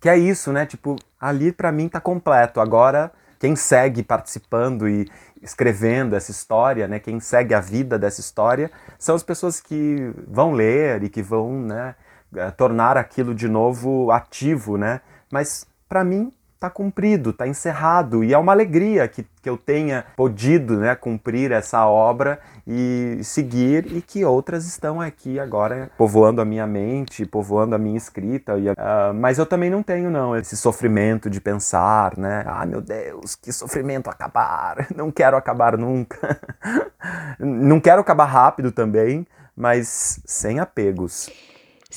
que 0.00 0.08
é 0.08 0.16
isso, 0.16 0.52
né? 0.52 0.64
Tipo, 0.66 0.94
ali 1.20 1.50
para 1.50 1.72
mim 1.72 1.88
tá 1.88 2.00
completo. 2.00 2.60
Agora, 2.60 3.10
quem 3.38 3.56
segue 3.56 4.02
participando 4.02 4.88
e 4.88 5.08
escrevendo 5.42 6.16
essa 6.16 6.30
história, 6.30 6.88
né? 6.88 6.98
Quem 6.98 7.20
segue 7.20 7.54
a 7.54 7.60
vida 7.60 7.98
dessa 7.98 8.20
história 8.20 8.70
são 8.98 9.14
as 9.14 9.22
pessoas 9.22 9.60
que 9.60 10.12
vão 10.26 10.52
ler 10.52 11.02
e 11.02 11.08
que 11.08 11.22
vão, 11.22 11.60
né, 11.60 11.94
eh, 12.34 12.50
tornar 12.52 12.96
aquilo 12.96 13.34
de 13.34 13.48
novo 13.48 14.10
ativo, 14.10 14.76
né? 14.76 15.00
Mas 15.30 15.66
para 15.88 16.02
mim 16.04 16.32
está 16.56 16.70
cumprido, 16.70 17.30
está 17.30 17.46
encerrado 17.46 18.24
e 18.24 18.32
é 18.32 18.38
uma 18.38 18.52
alegria 18.52 19.06
que, 19.06 19.24
que 19.42 19.48
eu 19.48 19.58
tenha 19.58 20.06
podido 20.16 20.78
né, 20.78 20.94
cumprir 20.94 21.52
essa 21.52 21.86
obra 21.86 22.40
e 22.66 23.20
seguir 23.22 23.86
e 23.92 24.00
que 24.00 24.24
outras 24.24 24.66
estão 24.66 25.00
aqui 25.00 25.38
agora 25.38 25.90
povoando 25.98 26.40
a 26.40 26.44
minha 26.44 26.66
mente, 26.66 27.26
povoando 27.26 27.74
a 27.74 27.78
minha 27.78 27.96
escrita. 27.96 28.58
E, 28.58 28.70
uh, 28.70 28.74
mas 29.14 29.38
eu 29.38 29.44
também 29.44 29.68
não 29.68 29.82
tenho 29.82 30.10
não 30.10 30.34
esse 30.34 30.56
sofrimento 30.56 31.28
de 31.28 31.40
pensar, 31.40 32.16
né? 32.16 32.42
Ah, 32.46 32.64
meu 32.64 32.80
Deus, 32.80 33.36
que 33.36 33.52
sofrimento 33.52 34.08
acabar! 34.08 34.86
Não 34.96 35.10
quero 35.10 35.36
acabar 35.36 35.76
nunca. 35.76 36.40
não 37.38 37.78
quero 37.78 38.00
acabar 38.00 38.24
rápido 38.24 38.72
também, 38.72 39.26
mas 39.54 40.20
sem 40.24 40.58
apegos. 40.58 41.28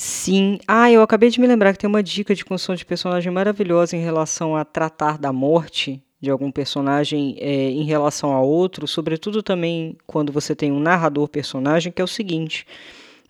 Sim. 0.02 0.60
Ah, 0.66 0.90
eu 0.90 1.02
acabei 1.02 1.30
de 1.30 1.42
me 1.42 1.46
lembrar 1.46 1.74
que 1.74 1.80
tem 1.80 1.90
uma 1.90 2.02
dica 2.02 2.34
de 2.34 2.46
construção 2.46 2.74
de 2.74 2.86
personagem 2.86 3.30
maravilhosa 3.30 3.98
em 3.98 4.02
relação 4.02 4.56
a 4.56 4.64
tratar 4.64 5.18
da 5.18 5.34
morte 5.34 6.02
de 6.22 6.30
algum 6.30 6.50
personagem 6.50 7.36
é, 7.38 7.70
em 7.70 7.84
relação 7.84 8.32
a 8.32 8.40
outro, 8.40 8.88
sobretudo 8.88 9.44
também 9.44 9.98
quando 10.08 10.32
você 10.32 10.56
tem 10.56 10.72
um 10.72 10.80
narrador 10.80 11.28
personagem, 11.28 11.92
que 11.92 12.02
é 12.02 12.06
o 12.06 12.08
seguinte: 12.08 12.66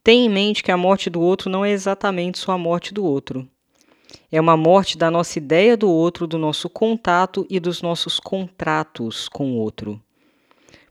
tenha 0.04 0.28
em 0.28 0.30
mente 0.30 0.62
que 0.62 0.72
a 0.72 0.78
morte 0.78 1.10
do 1.10 1.20
outro 1.20 1.50
não 1.50 1.66
é 1.66 1.72
exatamente 1.72 2.38
só 2.38 2.52
a 2.52 2.58
morte 2.58 2.94
do 2.94 3.04
outro. 3.04 3.50
É 4.32 4.40
uma 4.40 4.56
morte 4.56 4.96
da 4.96 5.10
nossa 5.10 5.40
ideia 5.40 5.76
do 5.76 5.90
outro, 5.90 6.28
do 6.28 6.38
nosso 6.38 6.70
contato 6.70 7.48
e 7.50 7.60
dos 7.60 7.82
nossos 7.82 8.20
contratos 8.20 9.28
com 9.28 9.54
o 9.54 9.56
outro. 9.56 10.00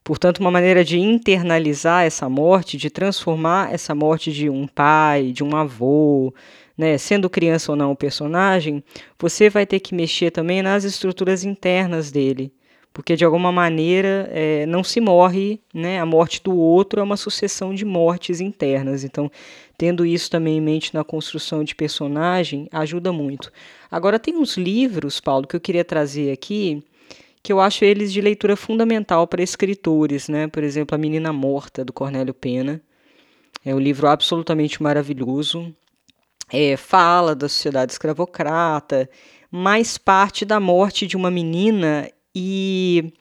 Portanto, 0.03 0.39
uma 0.39 0.51
maneira 0.51 0.85
de 0.85 0.99
internalizar 0.99 2.05
essa 2.05 2.29
morte, 2.29 2.77
de 2.77 2.91
transformar 2.91 3.73
essa 3.73 3.95
morte 3.95 4.33
de 4.33 4.49
um 4.49 4.67
pai, 4.67 5.33
de 5.33 5.45
um 5.45 5.55
avô, 5.55 6.33
né, 6.77 6.97
sendo 6.97 7.29
criança 7.29 7.73
ou 7.73 7.77
não 7.77 7.93
o 7.93 7.97
personagem, 7.97 8.83
você 9.19 9.51
vai 9.51 9.67
ter 9.67 9.81
que 9.81 9.95
mexer 9.95 10.31
também 10.31 10.63
nas 10.63 10.85
estruturas 10.85 11.45
internas 11.45 12.11
dele. 12.11 12.53
Porque 12.93 13.15
de 13.15 13.25
alguma 13.25 13.53
maneira 13.53 14.29
é, 14.33 14.67
não 14.67 14.83
se 14.83 15.01
morre, 15.01 15.61
né? 15.73 16.01
a 16.01 16.07
morte 16.07 16.43
do 16.43 16.57
outro 16.57 16.99
é 16.99 17.03
uma 17.03 17.17
sucessão 17.17 17.73
de 17.73 17.85
mortes 17.85 18.41
internas. 18.41 19.05
Então, 19.05 19.31
tendo 19.77 20.05
isso 20.05 20.29
também 20.29 20.57
em 20.59 20.61
mente 20.61 20.93
na 20.93 21.05
construção 21.05 21.63
de 21.63 21.77
personagem, 21.77 22.69
ajuda 22.73 23.13
muito. 23.13 23.53
Agora, 23.89 24.19
tem 24.19 24.37
uns 24.37 24.57
livros, 24.57 25.21
Paulo, 25.21 25.47
que 25.47 25.55
eu 25.55 25.61
queria 25.61 25.85
trazer 25.85 26.33
aqui, 26.33 26.83
que 27.43 27.53
eu 27.53 27.61
acho 27.61 27.85
eles 27.85 28.13
de 28.13 28.21
leitura 28.21 28.57
fundamental 28.57 29.27
para 29.27 29.43
escritores, 29.43 30.29
né? 30.29 30.47
Por 30.49 30.63
exemplo, 30.63 30.95
A 30.95 30.99
Menina 30.99 31.33
Morta, 31.33 31.85
do 31.85 31.93
Cornélio 31.93 32.35
Pena. 32.35 32.81
É 33.65 33.75
um 33.75 33.79
livro 33.79 34.09
absolutamente 34.09 34.83
maravilhoso. 34.83 35.75
É, 36.51 36.77
fala 36.77 37.35
da 37.35 37.49
sociedade 37.49 37.93
escravocrata, 37.93 39.09
mais 39.51 39.99
parte 39.99 40.45
da 40.45 40.59
morte 40.59 41.07
de 41.07 41.17
uma 41.17 41.31
menina 41.31 42.11
e, 42.35 43.13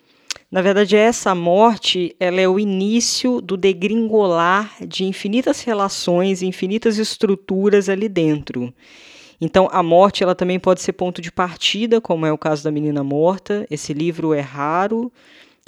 na 0.49 0.61
verdade, 0.61 0.95
essa 0.95 1.35
morte 1.35 2.15
ela 2.19 2.39
é 2.39 2.47
o 2.47 2.59
início 2.59 3.41
do 3.41 3.57
degringolar 3.57 4.75
de 4.85 5.03
infinitas 5.03 5.61
relações, 5.61 6.41
infinitas 6.41 6.97
estruturas 6.97 7.89
ali 7.89 8.07
dentro. 8.07 8.73
Então, 9.39 9.69
a 9.71 9.83
morte 9.83 10.23
ela 10.23 10.33
também 10.33 10.59
pode 10.59 10.81
ser 10.81 10.93
ponto 10.93 11.21
de 11.21 11.31
partida, 11.31 12.01
como 12.01 12.25
é 12.25 12.31
o 12.31 12.37
caso 12.37 12.63
da 12.63 12.71
menina 12.71 13.03
morta. 13.03 13.67
Esse 13.69 13.93
livro 13.93 14.33
é 14.33 14.39
raro. 14.39 15.11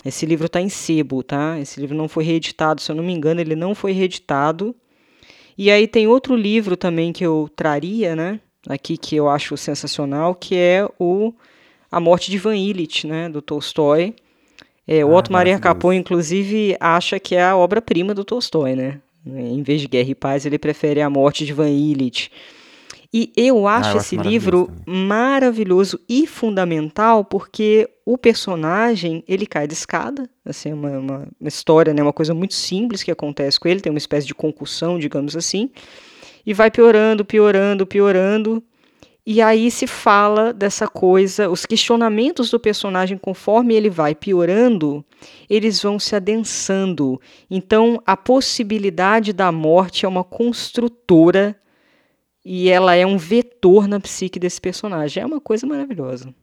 Esse 0.03 0.25
livro 0.25 0.47
está 0.47 0.61
em 0.61 0.69
sebo, 0.69 1.21
tá? 1.21 1.59
Esse 1.59 1.79
livro 1.79 1.95
não 1.95 2.07
foi 2.07 2.23
reeditado, 2.23 2.81
se 2.81 2.91
eu 2.91 2.95
não 2.95 3.03
me 3.03 3.13
engano, 3.13 3.41
ele 3.41 3.55
não 3.55 3.75
foi 3.75 3.91
reeditado. 3.91 4.75
E 5.57 5.69
aí 5.69 5.87
tem 5.87 6.07
outro 6.07 6.35
livro 6.35 6.77
também 6.77 7.11
que 7.11 7.25
eu 7.25 7.49
traria, 7.55 8.15
né? 8.15 8.39
Aqui 8.67 8.97
que 8.97 9.15
eu 9.15 9.29
acho 9.29 9.57
sensacional, 9.57 10.33
que 10.33 10.55
é 10.55 10.87
o 10.97 11.33
A 11.91 11.99
Morte 11.99 12.31
de 12.31 12.37
Van 12.37 12.55
Illich, 12.55 13.05
né? 13.05 13.27
Do 13.27 13.41
Tolstói. 13.41 14.15
É, 14.87 15.03
o 15.05 15.11
ah, 15.11 15.17
Otto 15.17 15.31
Maria 15.31 15.59
Capô, 15.59 15.93
inclusive, 15.93 16.75
acha 16.79 17.19
que 17.19 17.35
é 17.35 17.43
a 17.43 17.55
obra-prima 17.55 18.13
do 18.13 18.23
Tolstói, 18.23 18.75
né? 18.75 18.99
Em 19.25 19.61
vez 19.61 19.81
de 19.81 19.87
Guerra 19.87 20.09
e 20.09 20.15
Paz, 20.15 20.45
ele 20.45 20.57
prefere 20.57 21.01
A 21.01 21.09
Morte 21.09 21.45
de 21.45 21.53
Van 21.53 21.69
Illich. 21.69 22.31
E 23.11 23.31
eu 23.35 23.67
acho, 23.67 23.89
ah, 23.89 23.93
eu 23.93 23.97
esse 23.97 24.15
livro 24.15 24.67
também. 24.67 25.07
maravilhoso 25.07 25.99
e 26.07 26.27
fundamental 26.27 27.25
porque 27.25 27.89
o 28.05 28.17
personagem 28.17 29.23
ele 29.27 29.47
cai 29.47 29.67
de 29.67 29.73
escada, 29.73 30.29
assim, 30.45 30.71
uma, 30.71 30.91
uma, 30.91 31.27
uma, 31.39 31.47
história, 31.47 31.91
né, 31.91 32.03
uma 32.03 32.13
coisa 32.13 32.35
muito 32.35 32.53
simples 32.53 33.01
que 33.01 33.09
acontece 33.09 33.59
com 33.59 33.67
ele, 33.67 33.81
tem 33.81 33.91
uma 33.91 33.97
espécie 33.97 34.27
de 34.27 34.35
concussão, 34.35 34.99
digamos 34.99 35.35
assim, 35.35 35.71
e 36.45 36.53
vai 36.53 36.69
piorando, 36.69 37.25
piorando, 37.25 37.85
piorando. 37.85 38.63
E 39.25 39.41
aí 39.41 39.71
se 39.71 39.87
fala 39.87 40.53
dessa 40.53 40.87
coisa, 40.87 41.49
os 41.49 41.65
questionamentos 41.65 42.51
do 42.51 42.59
personagem 42.59 43.17
conforme 43.17 43.73
ele 43.73 43.89
vai 43.89 44.13
piorando, 44.13 45.03
eles 45.49 45.81
vão 45.81 45.99
se 45.99 46.15
adensando. 46.15 47.19
Então 47.49 48.01
a 48.05 48.15
possibilidade 48.15 49.33
da 49.33 49.51
morte 49.51 50.05
é 50.05 50.09
uma 50.09 50.23
construtora 50.23 51.55
e 52.43 52.69
ela 52.69 52.95
é 52.95 53.05
um 53.05 53.17
vetor 53.17 53.87
na 53.87 53.99
psique 53.99 54.39
desse 54.39 54.59
personagem. 54.59 55.21
É 55.21 55.25
uma 55.25 55.41
coisa 55.41 55.67
maravilhosa. 55.67 56.33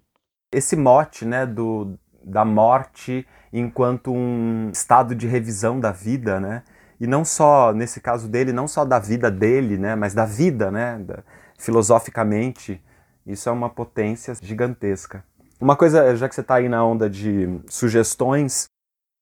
Esse 0.52 0.76
mote, 0.76 1.24
né, 1.24 1.44
do, 1.46 1.98
da 2.22 2.44
morte 2.44 3.26
enquanto 3.52 4.12
um 4.12 4.70
estado 4.70 5.14
de 5.14 5.26
revisão 5.26 5.80
da 5.80 5.92
vida, 5.92 6.38
né? 6.38 6.62
E 7.00 7.06
não 7.06 7.24
só, 7.24 7.72
nesse 7.72 8.00
caso 8.00 8.28
dele, 8.28 8.52
não 8.52 8.66
só 8.66 8.84
da 8.84 8.98
vida 8.98 9.30
dele, 9.30 9.76
né, 9.76 9.94
mas 9.94 10.14
da 10.14 10.24
vida, 10.24 10.70
né, 10.70 10.98
da, 10.98 11.22
filosoficamente, 11.58 12.82
isso 13.26 13.48
é 13.48 13.52
uma 13.52 13.68
potência 13.68 14.34
gigantesca. 14.40 15.22
Uma 15.60 15.76
coisa, 15.76 16.16
já 16.16 16.28
que 16.28 16.34
você 16.34 16.40
está 16.40 16.56
aí 16.56 16.68
na 16.68 16.84
onda 16.84 17.08
de 17.08 17.60
sugestões, 17.68 18.68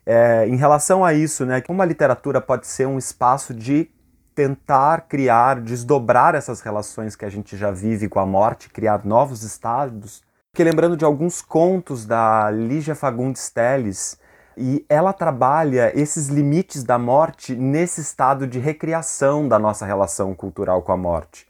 é, 0.06 0.46
em 0.46 0.56
relação 0.56 1.04
a 1.04 1.14
isso, 1.14 1.44
né, 1.44 1.60
como 1.60 1.82
a 1.82 1.86
literatura 1.86 2.40
pode 2.40 2.66
ser 2.66 2.86
um 2.86 2.98
espaço 2.98 3.52
de 3.52 3.90
tentar 4.34 5.02
criar, 5.08 5.60
desdobrar 5.60 6.34
essas 6.34 6.60
relações 6.60 7.14
que 7.14 7.24
a 7.24 7.30
gente 7.30 7.56
já 7.56 7.70
vive 7.70 8.08
com 8.08 8.18
a 8.18 8.26
morte, 8.26 8.68
criar 8.68 9.04
novos 9.04 9.42
estados. 9.42 10.22
Fiquei 10.52 10.64
lembrando 10.64 10.96
de 10.96 11.04
alguns 11.04 11.40
contos 11.40 12.04
da 12.04 12.50
Lígia 12.50 12.94
Fagundes 12.94 13.48
Telles, 13.50 14.18
e 14.56 14.84
ela 14.88 15.12
trabalha 15.12 15.90
esses 15.98 16.28
limites 16.28 16.84
da 16.84 16.98
morte 16.98 17.54
nesse 17.54 18.00
estado 18.00 18.46
de 18.46 18.58
recriação 18.58 19.48
da 19.48 19.58
nossa 19.58 19.84
relação 19.84 20.34
cultural 20.34 20.82
com 20.82 20.92
a 20.92 20.96
morte. 20.96 21.46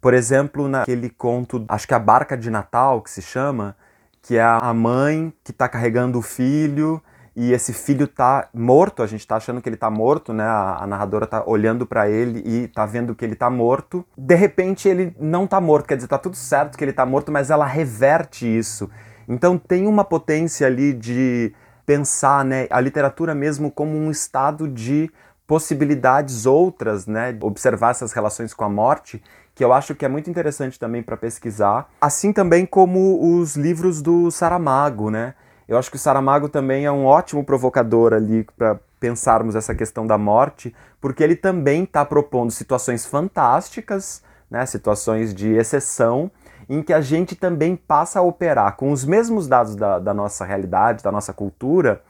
Por 0.00 0.12
exemplo, 0.12 0.68
naquele 0.68 1.08
conto, 1.08 1.64
acho 1.68 1.86
que 1.86 1.94
a 1.94 1.98
Barca 1.98 2.36
de 2.36 2.50
Natal, 2.50 3.00
que 3.00 3.10
se 3.10 3.22
chama, 3.22 3.76
que 4.20 4.36
é 4.36 4.42
a 4.42 4.74
mãe 4.74 5.32
que 5.42 5.50
está 5.50 5.68
carregando 5.68 6.18
o 6.18 6.22
filho 6.22 7.02
e 7.34 7.52
esse 7.52 7.72
filho 7.72 8.06
tá 8.06 8.48
morto, 8.52 9.02
a 9.02 9.06
gente 9.06 9.26
tá 9.26 9.36
achando 9.36 9.60
que 9.62 9.68
ele 9.68 9.76
tá 9.76 9.90
morto, 9.90 10.32
né? 10.32 10.44
A, 10.44 10.82
a 10.82 10.86
narradora 10.86 11.26
tá 11.26 11.42
olhando 11.46 11.86
para 11.86 12.08
ele 12.08 12.42
e 12.44 12.68
tá 12.68 12.84
vendo 12.84 13.14
que 13.14 13.24
ele 13.24 13.34
tá 13.34 13.48
morto. 13.48 14.04
De 14.16 14.34
repente 14.34 14.88
ele 14.88 15.16
não 15.18 15.46
tá 15.46 15.60
morto, 15.60 15.86
quer 15.86 15.96
dizer, 15.96 16.08
tá 16.08 16.18
tudo 16.18 16.36
certo 16.36 16.76
que 16.76 16.84
ele 16.84 16.92
tá 16.92 17.06
morto, 17.06 17.32
mas 17.32 17.50
ela 17.50 17.64
reverte 17.64 18.46
isso. 18.46 18.90
Então 19.26 19.56
tem 19.56 19.86
uma 19.86 20.04
potência 20.04 20.66
ali 20.66 20.92
de 20.92 21.54
pensar, 21.86 22.44
né, 22.44 22.66
a 22.70 22.80
literatura 22.80 23.34
mesmo 23.34 23.70
como 23.70 23.96
um 23.96 24.10
estado 24.10 24.68
de 24.68 25.10
possibilidades 25.46 26.46
outras, 26.46 27.06
né, 27.06 27.36
observar 27.40 27.90
essas 27.90 28.12
relações 28.12 28.54
com 28.54 28.64
a 28.64 28.68
morte, 28.68 29.22
que 29.54 29.64
eu 29.64 29.72
acho 29.72 29.94
que 29.94 30.04
é 30.04 30.08
muito 30.08 30.30
interessante 30.30 30.78
também 30.78 31.02
para 31.02 31.16
pesquisar, 31.16 31.88
assim 32.00 32.32
também 32.32 32.64
como 32.64 33.38
os 33.38 33.56
livros 33.56 34.00
do 34.00 34.30
Saramago, 34.30 35.10
né? 35.10 35.34
Eu 35.68 35.78
acho 35.78 35.90
que 35.90 35.96
o 35.96 35.98
Saramago 35.98 36.48
também 36.48 36.84
é 36.84 36.92
um 36.92 37.04
ótimo 37.04 37.44
provocador 37.44 38.12
ali 38.12 38.46
para 38.56 38.78
pensarmos 38.98 39.54
essa 39.54 39.74
questão 39.74 40.06
da 40.06 40.16
morte, 40.16 40.74
porque 41.00 41.22
ele 41.22 41.34
também 41.34 41.84
está 41.84 42.04
propondo 42.04 42.50
situações 42.50 43.04
fantásticas, 43.04 44.22
né, 44.50 44.64
situações 44.66 45.34
de 45.34 45.52
exceção, 45.52 46.30
em 46.68 46.82
que 46.82 46.92
a 46.92 47.00
gente 47.00 47.34
também 47.34 47.74
passa 47.74 48.20
a 48.20 48.22
operar 48.22 48.76
com 48.76 48.92
os 48.92 49.04
mesmos 49.04 49.48
dados 49.48 49.74
da, 49.74 49.98
da 49.98 50.14
nossa 50.14 50.44
realidade, 50.44 51.02
da 51.02 51.10
nossa 51.10 51.32
cultura, 51.32 52.02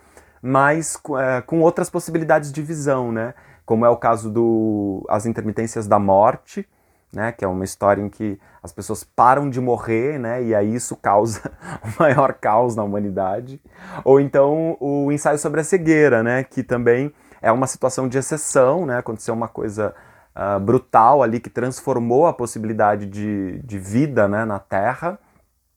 mas 0.42 0.98
é, 1.18 1.40
com 1.40 1.60
outras 1.60 1.88
possibilidades 1.88 2.52
de 2.52 2.60
visão, 2.60 3.12
né? 3.12 3.32
Como 3.64 3.86
é 3.86 3.88
o 3.88 3.96
caso 3.96 4.28
do 4.28 5.06
As 5.08 5.24
Intermitências 5.24 5.86
da 5.86 5.98
Morte, 5.98 6.68
né, 7.12 7.30
que 7.32 7.44
é 7.44 7.48
uma 7.48 7.64
história 7.64 8.00
em 8.00 8.08
que 8.08 8.38
as 8.62 8.72
pessoas 8.72 9.04
param 9.04 9.50
de 9.50 9.60
morrer, 9.60 10.18
né, 10.18 10.42
e 10.42 10.54
aí 10.54 10.74
isso 10.74 10.96
causa 10.96 11.52
o 11.84 12.00
maior 12.02 12.32
caos 12.34 12.74
na 12.74 12.82
humanidade. 12.82 13.60
Ou 14.04 14.20
então 14.20 14.76
o 14.80 15.12
ensaio 15.12 15.38
sobre 15.38 15.60
a 15.60 15.64
cegueira, 15.64 16.22
né, 16.22 16.42
que 16.42 16.62
também 16.62 17.12
é 17.40 17.52
uma 17.52 17.66
situação 17.66 18.08
de 18.08 18.16
exceção, 18.16 18.86
né, 18.86 18.98
aconteceu 18.98 19.34
uma 19.34 19.48
coisa 19.48 19.94
uh, 20.34 20.58
brutal 20.60 21.22
ali 21.22 21.38
que 21.40 21.50
transformou 21.50 22.26
a 22.26 22.32
possibilidade 22.32 23.06
de, 23.06 23.60
de 23.62 23.78
vida, 23.78 24.26
né, 24.26 24.44
na 24.44 24.58
Terra 24.58 25.18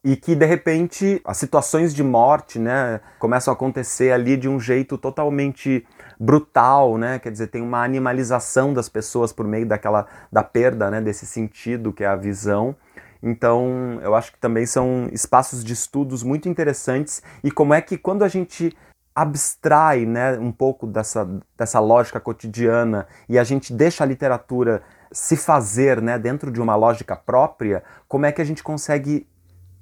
e 0.05 0.15
que 0.15 0.35
de 0.35 0.45
repente 0.45 1.19
as 1.25 1.37
situações 1.37 1.91
de 1.91 2.03
morte, 2.03 2.59
né, 2.59 3.01
começam 3.17 3.51
a 3.51 3.55
acontecer 3.55 4.11
ali 4.11 4.37
de 4.37 4.47
um 4.47 4.59
jeito 4.59 4.99
totalmente 4.99 5.85
brutal, 6.19 6.97
né? 6.97 7.19
Quer 7.19 7.31
dizer, 7.31 7.47
tem 7.47 7.61
uma 7.61 7.83
animalização 7.83 8.73
das 8.73 8.89
pessoas 8.89 9.31
por 9.31 9.47
meio 9.47 9.65
daquela 9.65 10.07
da 10.31 10.43
perda, 10.43 10.89
né, 10.89 11.01
desse 11.01 11.25
sentido 11.25 11.93
que 11.93 12.03
é 12.03 12.07
a 12.07 12.15
visão. 12.15 12.75
Então, 13.21 13.99
eu 14.03 14.13
acho 14.13 14.31
que 14.31 14.37
também 14.37 14.65
são 14.65 15.09
espaços 15.11 15.63
de 15.63 15.73
estudos 15.73 16.21
muito 16.21 16.47
interessantes 16.47 17.23
e 17.43 17.49
como 17.49 17.73
é 17.73 17.81
que 17.81 17.97
quando 17.97 18.23
a 18.23 18.27
gente 18.27 18.75
abstrai, 19.15 20.05
né, 20.05 20.37
um 20.37 20.51
pouco 20.51 20.85
dessa, 20.85 21.27
dessa 21.57 21.79
lógica 21.79 22.19
cotidiana 22.19 23.07
e 23.29 23.39
a 23.39 23.43
gente 23.43 23.73
deixa 23.73 24.03
a 24.03 24.07
literatura 24.07 24.83
se 25.11 25.37
fazer, 25.37 26.01
né, 26.01 26.19
dentro 26.19 26.51
de 26.51 26.61
uma 26.61 26.75
lógica 26.75 27.15
própria, 27.15 27.81
como 28.07 28.25
é 28.25 28.31
que 28.31 28.41
a 28.41 28.45
gente 28.45 28.61
consegue 28.61 29.25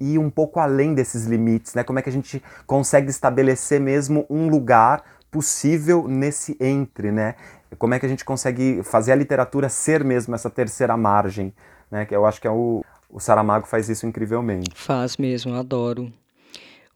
ir 0.00 0.18
um 0.18 0.30
pouco 0.30 0.60
além 0.60 0.94
desses 0.94 1.24
limites, 1.26 1.74
né? 1.74 1.84
Como 1.84 1.98
é 1.98 2.02
que 2.02 2.08
a 2.08 2.12
gente 2.12 2.42
consegue 2.66 3.10
estabelecer 3.10 3.80
mesmo 3.80 4.26
um 4.28 4.48
lugar 4.48 5.02
possível 5.34 6.06
nesse 6.06 6.56
entre, 6.60 7.10
né? 7.10 7.34
Como 7.76 7.92
é 7.92 7.98
que 7.98 8.06
a 8.06 8.08
gente 8.08 8.24
consegue 8.24 8.84
fazer 8.84 9.10
a 9.10 9.16
literatura 9.16 9.68
ser 9.68 10.04
mesmo 10.04 10.32
essa 10.32 10.48
terceira 10.48 10.96
margem, 10.96 11.52
né? 11.90 12.06
Que 12.06 12.14
eu 12.14 12.24
acho 12.24 12.40
que 12.40 12.46
é 12.46 12.50
o, 12.52 12.84
o 13.10 13.18
Saramago 13.18 13.66
faz 13.66 13.88
isso 13.88 14.06
incrivelmente. 14.06 14.70
Faz 14.76 15.16
mesmo, 15.16 15.52
adoro. 15.56 16.12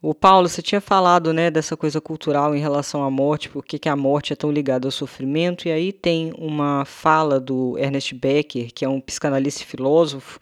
O 0.01 0.14
Paulo, 0.14 0.49
você 0.49 0.62
tinha 0.62 0.80
falado, 0.80 1.32
né, 1.32 1.51
dessa 1.51 1.76
coisa 1.76 2.01
cultural 2.01 2.55
em 2.55 2.61
relação 2.61 3.03
à 3.03 3.11
morte, 3.11 3.49
porque 3.49 3.80
que 3.80 3.89
a 3.89 3.97
morte 3.97 4.32
é 4.32 4.36
tão 4.36 4.53
ligada 4.53 4.86
ao 4.86 4.93
sofrimento, 4.93 5.66
e 5.66 5.72
aí 5.72 5.93
tem 5.93 6.32
uma 6.39 6.84
fala 6.84 7.41
do 7.41 7.76
Ernest 7.76 8.14
Becker, 8.14 8.72
que 8.72 8.84
é 8.84 8.89
um 8.89 9.01
psicanalista 9.01 9.62
e 9.62 9.66
filósofo, 9.66 10.39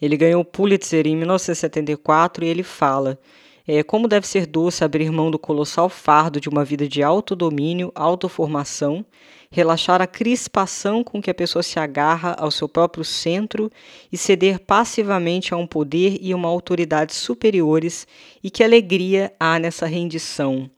ele 0.00 0.16
ganhou 0.16 0.42
o 0.42 0.44
Pulitzer 0.44 1.08
em 1.08 1.16
1974 1.16 2.44
e 2.44 2.48
ele 2.48 2.62
fala: 2.62 3.18
é, 3.66 3.82
como 3.82 4.08
deve 4.08 4.26
ser 4.26 4.46
doce 4.46 4.84
abrir 4.84 5.10
mão 5.10 5.30
do 5.30 5.38
colossal 5.38 5.88
fardo 5.88 6.40
de 6.40 6.48
uma 6.48 6.64
vida 6.64 6.88
de 6.88 7.02
autodomínio, 7.02 7.92
autoformação, 7.94 9.04
relaxar 9.50 10.00
a 10.00 10.06
crispação 10.06 11.04
com 11.04 11.20
que 11.20 11.30
a 11.30 11.34
pessoa 11.34 11.62
se 11.62 11.78
agarra 11.78 12.34
ao 12.38 12.50
seu 12.50 12.68
próprio 12.68 13.04
centro 13.04 13.70
e 14.10 14.16
ceder 14.16 14.58
passivamente 14.58 15.52
a 15.52 15.56
um 15.56 15.66
poder 15.66 16.18
e 16.20 16.34
uma 16.34 16.48
autoridade 16.48 17.14
superiores, 17.14 18.06
e 18.42 18.50
que 18.50 18.64
alegria 18.64 19.32
há 19.38 19.58
nessa 19.58 19.86
rendição. 19.86 20.70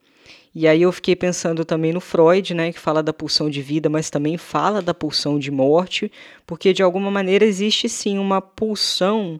E 0.55 0.69
aí 0.69 0.83
eu 0.83 0.93
fiquei 0.93 1.17
pensando 1.17 1.65
também 1.65 1.93
no 1.93 2.01
Freud, 2.01 2.55
né, 2.55 2.73
que 2.73 2.79
fala 2.79 3.03
da 3.03 3.13
pulsão 3.13 3.51
de 3.51 3.61
vida, 3.61 3.89
mas 3.89 4.09
também 4.09 4.37
fala 4.37 4.81
da 4.81 4.95
pulsão 4.95 5.37
de 5.39 5.51
morte, 5.51 6.13
porque 6.47 6.73
de 6.73 6.83
alguma 6.83 7.11
maneira 7.11 7.45
existe 7.45 7.89
sim 7.89 8.19
uma 8.19 8.41
pulsão 8.41 9.37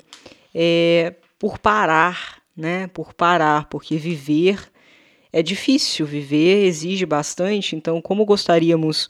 é, 0.53 1.15
por 1.39 1.59
parar, 1.59 2.34
né, 2.57 2.87
por 2.89 3.13
parar, 3.15 3.69
porque 3.69 3.97
viver 3.97 4.71
é 5.33 5.43
difícil, 5.43 6.07
viver 6.07 6.65
exige 6.65 7.05
bastante, 7.05 7.75
então 7.75 8.01
como 8.01 8.25
gostaríamos 8.25 9.09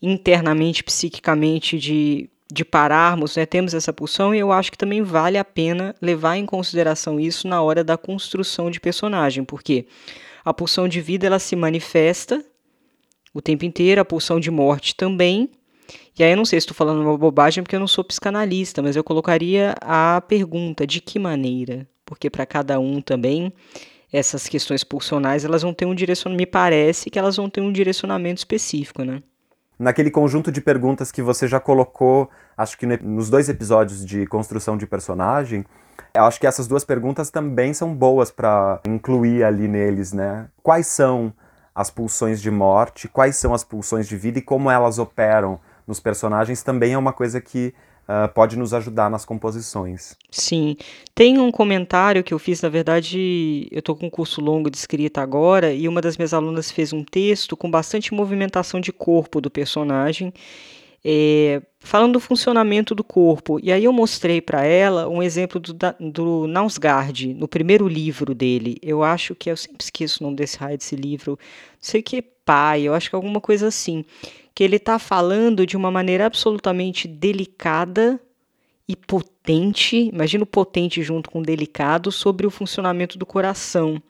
internamente, 0.00 0.82
psiquicamente 0.82 1.78
de 1.78 2.30
de 2.50 2.64
pararmos, 2.64 3.36
né, 3.36 3.44
temos 3.44 3.74
essa 3.74 3.92
pulsão 3.92 4.34
e 4.34 4.38
eu 4.38 4.52
acho 4.52 4.70
que 4.70 4.78
também 4.78 5.02
vale 5.02 5.36
a 5.36 5.44
pena 5.44 5.94
levar 6.00 6.36
em 6.36 6.46
consideração 6.46 7.18
isso 7.18 7.48
na 7.48 7.60
hora 7.60 7.82
da 7.82 7.96
construção 7.96 8.70
de 8.70 8.78
personagem, 8.78 9.44
porque 9.44 9.86
a 10.44 10.54
pulsão 10.54 10.86
de 10.86 11.00
vida 11.00 11.26
ela 11.26 11.40
se 11.40 11.56
manifesta 11.56 12.44
o 13.34 13.42
tempo 13.42 13.64
inteiro, 13.64 14.00
a 14.00 14.04
pulsão 14.04 14.38
de 14.38 14.50
morte 14.50 14.94
também. 14.94 15.50
E 16.18 16.22
aí 16.22 16.30
eu 16.30 16.36
não 16.36 16.44
sei 16.44 16.60
se 16.60 16.64
estou 16.64 16.76
falando 16.76 17.02
uma 17.02 17.18
bobagem 17.18 17.62
porque 17.62 17.76
eu 17.76 17.80
não 17.80 17.88
sou 17.88 18.04
psicanalista, 18.04 18.80
mas 18.80 18.96
eu 18.96 19.04
colocaria 19.04 19.74
a 19.80 20.20
pergunta 20.20 20.86
de 20.86 21.00
que 21.00 21.18
maneira? 21.18 21.86
Porque 22.06 22.30
para 22.30 22.46
cada 22.46 22.80
um 22.80 23.02
também 23.02 23.52
essas 24.12 24.48
questões 24.48 24.82
pulsionais 24.82 25.44
elas 25.44 25.62
vão 25.62 25.74
ter 25.74 25.84
um 25.84 25.94
direcionamento, 25.94 26.40
me 26.40 26.46
parece 26.46 27.10
que 27.10 27.18
elas 27.18 27.36
vão 27.36 27.50
ter 27.50 27.60
um 27.60 27.72
direcionamento 27.72 28.38
específico, 28.38 29.02
né? 29.02 29.22
Naquele 29.78 30.10
conjunto 30.10 30.50
de 30.50 30.62
perguntas 30.62 31.12
que 31.12 31.20
você 31.20 31.46
já 31.46 31.60
colocou, 31.60 32.30
acho 32.56 32.78
que 32.78 32.86
nos 32.86 33.28
dois 33.28 33.50
episódios 33.50 34.06
de 34.06 34.24
construção 34.26 34.78
de 34.78 34.86
personagem, 34.86 35.66
eu 36.14 36.24
acho 36.24 36.40
que 36.40 36.46
essas 36.46 36.66
duas 36.66 36.82
perguntas 36.82 37.28
também 37.28 37.74
são 37.74 37.94
boas 37.94 38.30
para 38.30 38.80
incluir 38.86 39.44
ali 39.44 39.68
neles, 39.68 40.14
né? 40.14 40.48
Quais 40.62 40.86
são 40.86 41.30
as 41.74 41.90
pulsões 41.90 42.40
de 42.40 42.50
morte, 42.50 43.06
quais 43.06 43.36
são 43.36 43.52
as 43.52 43.62
pulsões 43.62 44.08
de 44.08 44.16
vida 44.16 44.38
e 44.38 44.42
como 44.42 44.70
elas 44.70 44.98
operam 44.98 45.60
nos 45.86 46.00
personagens 46.00 46.62
também 46.62 46.94
é 46.94 46.98
uma 46.98 47.12
coisa 47.12 47.38
que 47.38 47.74
uh, 48.08 48.32
pode 48.32 48.56
nos 48.56 48.72
ajudar 48.74 49.10
nas 49.10 49.24
composições. 49.24 50.16
Sim. 50.30 50.76
Tem 51.14 51.38
um 51.38 51.50
comentário 51.50 52.24
que 52.24 52.32
eu 52.32 52.38
fiz, 52.38 52.62
na 52.62 52.68
verdade, 52.68 53.68
eu 53.70 53.78
estou 53.78 53.96
com 53.96 54.06
um 54.06 54.10
curso 54.10 54.40
longo 54.40 54.70
de 54.70 54.76
escrita 54.76 55.20
agora, 55.20 55.72
e 55.72 55.88
uma 55.88 56.00
das 56.00 56.16
minhas 56.16 56.34
alunas 56.34 56.70
fez 56.70 56.92
um 56.92 57.02
texto 57.02 57.56
com 57.56 57.70
bastante 57.70 58.12
movimentação 58.12 58.80
de 58.80 58.92
corpo 58.92 59.40
do 59.40 59.50
personagem 59.50 60.32
é, 61.08 61.62
falando 61.78 62.14
do 62.14 62.20
funcionamento 62.20 62.92
do 62.92 63.04
corpo. 63.04 63.60
E 63.62 63.70
aí 63.70 63.84
eu 63.84 63.92
mostrei 63.92 64.40
para 64.40 64.64
ela 64.64 65.08
um 65.08 65.22
exemplo 65.22 65.60
do, 65.60 65.72
do 65.72 66.48
no 66.48 67.46
primeiro 67.46 67.86
livro 67.86 68.34
dele. 68.34 68.76
Eu 68.82 69.04
acho 69.04 69.32
que, 69.36 69.48
eu 69.48 69.56
sempre 69.56 69.84
esqueço 69.84 70.20
o 70.20 70.24
nome 70.24 70.36
desse 70.36 70.58
raio 70.58 70.76
desse 70.76 70.96
livro, 70.96 71.38
não 71.38 71.38
sei 71.80 72.02
que 72.02 72.16
é 72.16 72.24
pai, 72.44 72.82
eu 72.82 72.92
acho 72.92 73.08
que 73.08 73.14
é 73.14 73.18
alguma 73.18 73.40
coisa 73.40 73.68
assim. 73.68 74.04
Que 74.56 74.64
ele 74.64 74.76
está 74.76 74.98
falando 74.98 75.64
de 75.64 75.76
uma 75.76 75.90
maneira 75.90 76.26
absolutamente 76.26 77.06
delicada 77.06 78.18
e 78.88 78.96
potente, 78.96 79.96
imagina 79.96 80.44
o 80.44 80.46
potente 80.46 81.02
junto 81.02 81.30
com 81.30 81.42
delicado, 81.42 82.10
sobre 82.10 82.46
o 82.46 82.50
funcionamento 82.50 83.18
do 83.18 83.26
coração. 83.26 84.02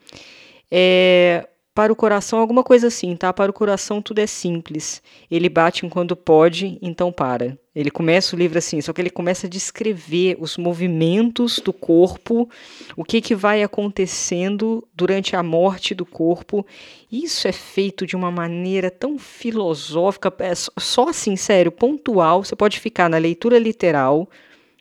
É, 0.70 1.48
para 1.74 1.92
o 1.92 1.96
coração, 1.96 2.38
alguma 2.38 2.62
coisa 2.62 2.86
assim, 2.86 3.16
tá? 3.16 3.32
Para 3.32 3.50
o 3.50 3.54
coração 3.54 4.00
tudo 4.00 4.20
é 4.20 4.26
simples. 4.26 5.02
Ele 5.30 5.48
bate 5.48 5.84
enquanto 5.84 6.14
pode, 6.14 6.78
então 6.80 7.10
para. 7.10 7.58
Ele 7.76 7.90
começa 7.90 8.34
o 8.34 8.38
livro 8.38 8.56
assim, 8.56 8.80
só 8.80 8.90
que 8.90 9.02
ele 9.02 9.10
começa 9.10 9.46
a 9.46 9.50
descrever 9.50 10.38
os 10.40 10.56
movimentos 10.56 11.58
do 11.58 11.74
corpo, 11.74 12.48
o 12.96 13.04
que, 13.04 13.20
que 13.20 13.34
vai 13.34 13.62
acontecendo 13.62 14.82
durante 14.94 15.36
a 15.36 15.42
morte 15.42 15.94
do 15.94 16.06
corpo. 16.06 16.66
Isso 17.12 17.46
é 17.46 17.52
feito 17.52 18.06
de 18.06 18.16
uma 18.16 18.30
maneira 18.30 18.90
tão 18.90 19.18
filosófica, 19.18 20.32
é 20.38 20.54
só 20.54 21.10
assim, 21.10 21.36
sério, 21.36 21.70
pontual. 21.70 22.42
Você 22.42 22.56
pode 22.56 22.80
ficar 22.80 23.10
na 23.10 23.18
leitura 23.18 23.58
literal 23.58 24.26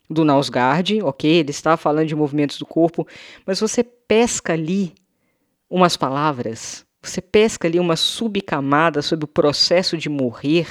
do 0.10 0.24
Nausgard, 0.24 1.02
ok? 1.04 1.30
Ele 1.30 1.52
está 1.52 1.76
falando 1.76 2.08
de 2.08 2.16
movimentos 2.16 2.58
do 2.58 2.66
corpo, 2.66 3.06
mas 3.46 3.60
você 3.60 3.84
pesca 3.84 4.54
ali 4.54 4.94
umas 5.70 5.98
palavras, 5.98 6.86
você 7.02 7.22
pesca 7.22 7.68
ali 7.68 7.78
uma 7.78 7.98
subcamada 7.98 9.02
sobre 9.02 9.26
o 9.26 9.28
processo 9.28 9.98
de 9.98 10.08
morrer 10.08 10.66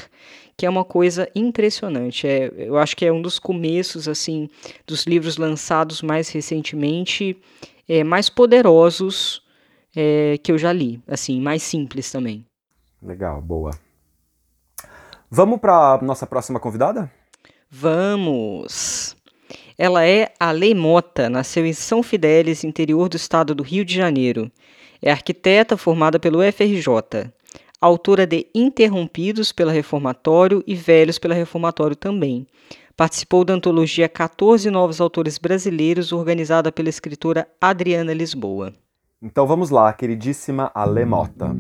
que 0.57 0.67
é 0.67 0.71
uma 0.71 0.85
coisa 0.85 1.29
impressionante. 1.35 2.27
É, 2.27 2.53
eu 2.57 2.77
acho 2.77 2.97
que 2.97 3.05
é 3.05 3.13
um 3.13 3.21
dos 3.21 3.39
começos 3.39 4.09
assim 4.09 4.49
dos 4.87 5.05
livros 5.05 5.37
lançados 5.37 6.03
mais 6.03 6.29
recentemente, 6.29 7.37
é, 7.89 8.05
mais 8.05 8.29
poderosos 8.29 9.43
é, 9.95 10.39
que 10.43 10.53
eu 10.53 10.59
já 10.59 10.73
li, 10.73 11.01
assim, 11.07 11.41
mais 11.41 11.63
simples 11.63 12.11
também. 12.11 12.45
Legal, 13.03 13.41
boa. 13.41 13.71
Vamos 15.31 15.61
para 15.61 15.99
nossa 16.03 16.27
próxima 16.27 16.61
convidada? 16.61 17.11
Vamos. 17.71 19.17
Ela 19.77 20.07
é 20.07 20.33
a 20.39 20.53
Lei 20.53 20.75
Mota, 20.75 21.29
nasceu 21.29 21.67
em 21.67 21.73
São 21.73 22.03
Fidélis, 22.03 22.63
interior 22.63 23.09
do 23.09 23.17
estado 23.17 23.55
do 23.55 23.63
Rio 23.63 23.85
de 23.85 23.95
Janeiro. 23.95 24.51
É 25.03 25.11
arquiteta 25.11 25.77
formada 25.77 26.21
pelo 26.21 26.41
FRJ 26.41 27.33
autora 27.85 28.27
de 28.27 28.47
Interrompidos 28.55 29.53
pela 29.53 29.71
Reformatório 29.71 30.65
e 30.67 30.75
Velhos 30.75 31.19
pela 31.19 31.35
Reformatório 31.35 31.95
também. 31.95 32.47
Participou 32.97 33.45
da 33.45 33.53
antologia 33.53 34.09
14 34.09 34.71
Novos 34.71 35.03
Autores 35.03 35.37
Brasileiros, 35.37 36.11
organizada 36.11 36.73
pela 36.73 36.89
escritora 36.89 37.47
Adriana 37.61 38.15
Lisboa. 38.15 38.73
Então 39.21 39.47
vamos 39.47 39.69
lá, 39.69 39.93
queridíssima 39.93 40.73
Alemota. 40.75 41.55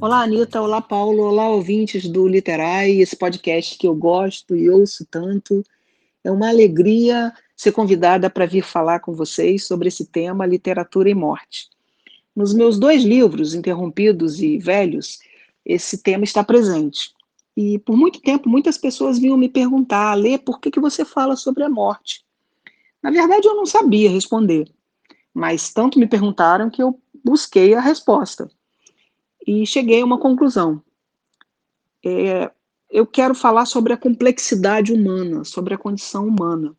Olá, 0.00 0.22
Anitta. 0.22 0.60
Olá, 0.60 0.80
Paulo. 0.80 1.22
Olá, 1.22 1.48
ouvintes 1.48 2.08
do 2.08 2.26
Literai, 2.26 3.00
esse 3.00 3.14
podcast 3.14 3.78
que 3.78 3.86
eu 3.86 3.94
gosto 3.94 4.56
e 4.56 4.68
ouço 4.68 5.06
tanto. 5.08 5.62
É 6.24 6.32
uma 6.32 6.48
alegria 6.48 7.32
ser 7.58 7.72
convidada 7.72 8.30
para 8.30 8.46
vir 8.46 8.62
falar 8.62 9.00
com 9.00 9.12
vocês 9.12 9.66
sobre 9.66 9.88
esse 9.88 10.06
tema, 10.06 10.46
literatura 10.46 11.10
e 11.10 11.14
morte. 11.14 11.68
Nos 12.34 12.54
meus 12.54 12.78
dois 12.78 13.02
livros, 13.02 13.52
Interrompidos 13.52 14.40
e 14.40 14.58
Velhos, 14.58 15.18
esse 15.66 15.98
tema 15.98 16.22
está 16.22 16.44
presente. 16.44 17.12
E 17.56 17.80
por 17.80 17.96
muito 17.96 18.20
tempo, 18.20 18.48
muitas 18.48 18.78
pessoas 18.78 19.18
vinham 19.18 19.36
me 19.36 19.48
perguntar, 19.48 20.14
Lê, 20.14 20.38
por 20.38 20.60
que, 20.60 20.70
que 20.70 20.78
você 20.78 21.04
fala 21.04 21.34
sobre 21.34 21.64
a 21.64 21.68
morte? 21.68 22.24
Na 23.02 23.10
verdade, 23.10 23.48
eu 23.48 23.56
não 23.56 23.66
sabia 23.66 24.08
responder, 24.08 24.70
mas 25.34 25.72
tanto 25.72 25.98
me 25.98 26.06
perguntaram 26.06 26.70
que 26.70 26.80
eu 26.80 27.00
busquei 27.24 27.74
a 27.74 27.80
resposta. 27.80 28.48
E 29.44 29.66
cheguei 29.66 30.00
a 30.00 30.04
uma 30.04 30.18
conclusão. 30.18 30.80
É, 32.04 32.52
eu 32.88 33.04
quero 33.04 33.34
falar 33.34 33.66
sobre 33.66 33.92
a 33.92 33.96
complexidade 33.96 34.92
humana, 34.92 35.42
sobre 35.42 35.74
a 35.74 35.78
condição 35.78 36.24
humana. 36.28 36.76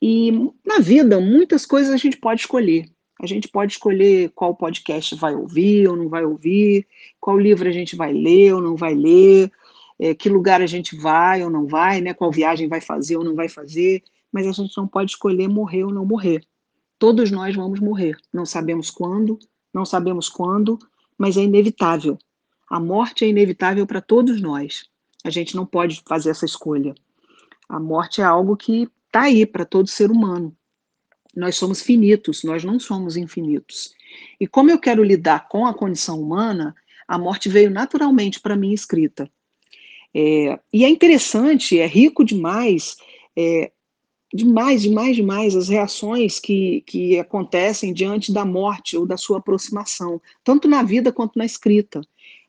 E 0.00 0.30
na 0.64 0.78
vida, 0.78 1.20
muitas 1.20 1.66
coisas 1.66 1.92
a 1.92 1.96
gente 1.96 2.16
pode 2.16 2.42
escolher. 2.42 2.86
A 3.20 3.26
gente 3.26 3.48
pode 3.48 3.72
escolher 3.72 4.30
qual 4.30 4.54
podcast 4.54 5.14
vai 5.16 5.34
ouvir 5.34 5.88
ou 5.88 5.96
não 5.96 6.08
vai 6.08 6.24
ouvir, 6.24 6.86
qual 7.20 7.36
livro 7.36 7.68
a 7.68 7.72
gente 7.72 7.96
vai 7.96 8.12
ler 8.12 8.54
ou 8.54 8.62
não 8.62 8.76
vai 8.76 8.94
ler, 8.94 9.50
é, 9.98 10.14
que 10.14 10.28
lugar 10.28 10.62
a 10.62 10.66
gente 10.66 10.96
vai 10.96 11.42
ou 11.42 11.50
não 11.50 11.66
vai, 11.66 12.00
né, 12.00 12.14
qual 12.14 12.30
viagem 12.30 12.68
vai 12.68 12.80
fazer 12.80 13.16
ou 13.16 13.24
não 13.24 13.34
vai 13.34 13.48
fazer, 13.48 14.02
mas 14.32 14.46
a 14.46 14.52
gente 14.52 14.76
não 14.76 14.86
pode 14.86 15.12
escolher 15.12 15.48
morrer 15.48 15.82
ou 15.82 15.92
não 15.92 16.06
morrer. 16.06 16.44
Todos 16.98 17.30
nós 17.30 17.56
vamos 17.56 17.80
morrer. 17.80 18.16
Não 18.32 18.46
sabemos 18.46 18.90
quando, 18.90 19.38
não 19.74 19.84
sabemos 19.84 20.28
quando, 20.28 20.78
mas 21.16 21.36
é 21.36 21.42
inevitável. 21.42 22.16
A 22.70 22.78
morte 22.78 23.24
é 23.24 23.28
inevitável 23.28 23.86
para 23.86 24.00
todos 24.00 24.40
nós. 24.40 24.84
A 25.24 25.30
gente 25.30 25.56
não 25.56 25.66
pode 25.66 26.02
fazer 26.06 26.30
essa 26.30 26.44
escolha. 26.44 26.94
A 27.68 27.80
morte 27.80 28.20
é 28.20 28.24
algo 28.24 28.56
que 28.56 28.88
está 29.08 29.22
aí 29.22 29.44
para 29.44 29.64
todo 29.64 29.88
ser 29.88 30.10
humano. 30.10 30.56
Nós 31.34 31.56
somos 31.56 31.82
finitos, 31.82 32.42
nós 32.44 32.64
não 32.64 32.78
somos 32.78 33.16
infinitos. 33.16 33.92
E 34.40 34.46
como 34.46 34.70
eu 34.70 34.78
quero 34.78 35.02
lidar 35.02 35.48
com 35.48 35.66
a 35.66 35.74
condição 35.74 36.20
humana, 36.20 36.74
a 37.06 37.18
morte 37.18 37.48
veio 37.48 37.70
naturalmente 37.70 38.40
para 38.40 38.56
mim 38.56 38.72
escrita. 38.72 39.30
É, 40.14 40.58
e 40.72 40.84
é 40.84 40.88
interessante, 40.88 41.78
é 41.78 41.86
rico 41.86 42.24
demais, 42.24 42.96
é, 43.36 43.70
demais, 44.32 44.82
demais, 44.82 45.16
demais 45.16 45.56
as 45.56 45.68
reações 45.68 46.40
que, 46.40 46.82
que 46.86 47.18
acontecem 47.18 47.92
diante 47.92 48.32
da 48.32 48.44
morte 48.44 48.96
ou 48.96 49.06
da 49.06 49.16
sua 49.16 49.38
aproximação, 49.38 50.20
tanto 50.42 50.68
na 50.68 50.82
vida 50.82 51.12
quanto 51.12 51.38
na 51.38 51.44
escrita. 51.44 52.00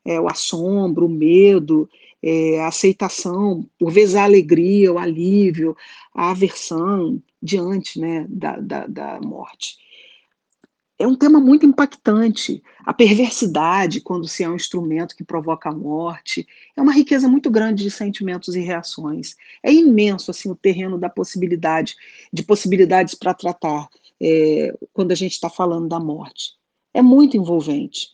É, 0.04 0.18
o 0.18 0.28
assombro, 0.28 1.06
o 1.06 1.10
medo, 1.10 1.88
é, 2.22 2.60
a 2.60 2.68
aceitação, 2.68 3.68
por 3.78 3.90
vezes 3.90 4.14
a 4.14 4.24
alegria, 4.24 4.92
o 4.92 4.98
alívio, 4.98 5.76
a 6.14 6.30
aversão 6.30 7.22
diante 7.42 7.98
né, 7.98 8.26
da, 8.28 8.56
da, 8.60 8.86
da 8.86 9.20
morte. 9.20 9.78
É 10.98 11.06
um 11.06 11.16
tema 11.16 11.40
muito 11.40 11.64
impactante. 11.64 12.62
A 12.84 12.92
perversidade, 12.92 14.02
quando 14.02 14.28
se 14.28 14.44
é 14.44 14.48
um 14.50 14.54
instrumento 14.54 15.16
que 15.16 15.24
provoca 15.24 15.70
a 15.70 15.74
morte, 15.74 16.46
é 16.76 16.82
uma 16.82 16.92
riqueza 16.92 17.26
muito 17.26 17.50
grande 17.50 17.82
de 17.82 17.90
sentimentos 17.90 18.54
e 18.54 18.60
reações. 18.60 19.34
É 19.62 19.72
imenso 19.72 20.30
assim 20.30 20.50
o 20.50 20.54
terreno 20.54 20.98
da 20.98 21.08
possibilidade, 21.08 21.96
de 22.30 22.42
possibilidades 22.42 23.14
para 23.14 23.32
tratar 23.32 23.88
é, 24.20 24.74
quando 24.92 25.12
a 25.12 25.14
gente 25.14 25.32
está 25.32 25.48
falando 25.48 25.88
da 25.88 25.98
morte. 25.98 26.52
É 26.92 27.00
muito 27.00 27.34
envolvente, 27.34 28.08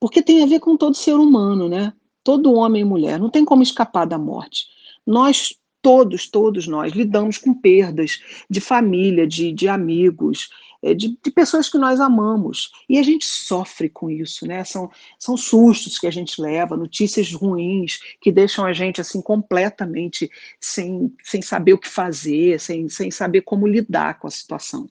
porque 0.00 0.22
tem 0.22 0.42
a 0.42 0.46
ver 0.46 0.60
com 0.60 0.78
todo 0.78 0.96
ser 0.96 1.14
humano, 1.14 1.68
né? 1.68 1.92
Todo 2.22 2.54
homem 2.54 2.82
e 2.82 2.84
mulher, 2.84 3.18
não 3.18 3.30
tem 3.30 3.44
como 3.44 3.62
escapar 3.62 4.06
da 4.06 4.18
morte. 4.18 4.66
Nós, 5.06 5.54
todos, 5.82 6.28
todos 6.28 6.66
nós, 6.66 6.92
lidamos 6.92 7.38
com 7.38 7.54
perdas 7.54 8.20
de 8.48 8.60
família, 8.60 9.26
de, 9.26 9.52
de 9.52 9.68
amigos, 9.68 10.50
eh, 10.82 10.94
de, 10.94 11.18
de, 11.22 11.30
pessoas 11.30 11.68
que 11.68 11.78
nós 11.78 12.00
amamos. 12.00 12.70
E 12.88 12.98
a 12.98 13.02
gente 13.02 13.24
sofre 13.24 13.88
com 13.88 14.10
isso, 14.10 14.46
né? 14.46 14.64
São, 14.64 14.90
são 15.18 15.36
sustos 15.36 15.98
que 15.98 16.06
a 16.06 16.10
gente 16.10 16.40
leva, 16.40 16.76
notícias 16.76 17.32
ruins 17.32 17.98
que 18.20 18.30
deixam 18.30 18.64
a 18.64 18.72
gente 18.72 19.00
assim 19.00 19.20
completamente 19.20 20.30
sem, 20.60 21.12
sem 21.22 21.42
saber 21.42 21.74
o 21.74 21.78
que 21.78 21.88
fazer, 21.88 22.60
sem, 22.60 22.88
sem 22.88 23.10
saber 23.10 23.42
como 23.42 23.66
lidar 23.66 24.18
com 24.18 24.26
a 24.26 24.30
situação. 24.30 24.88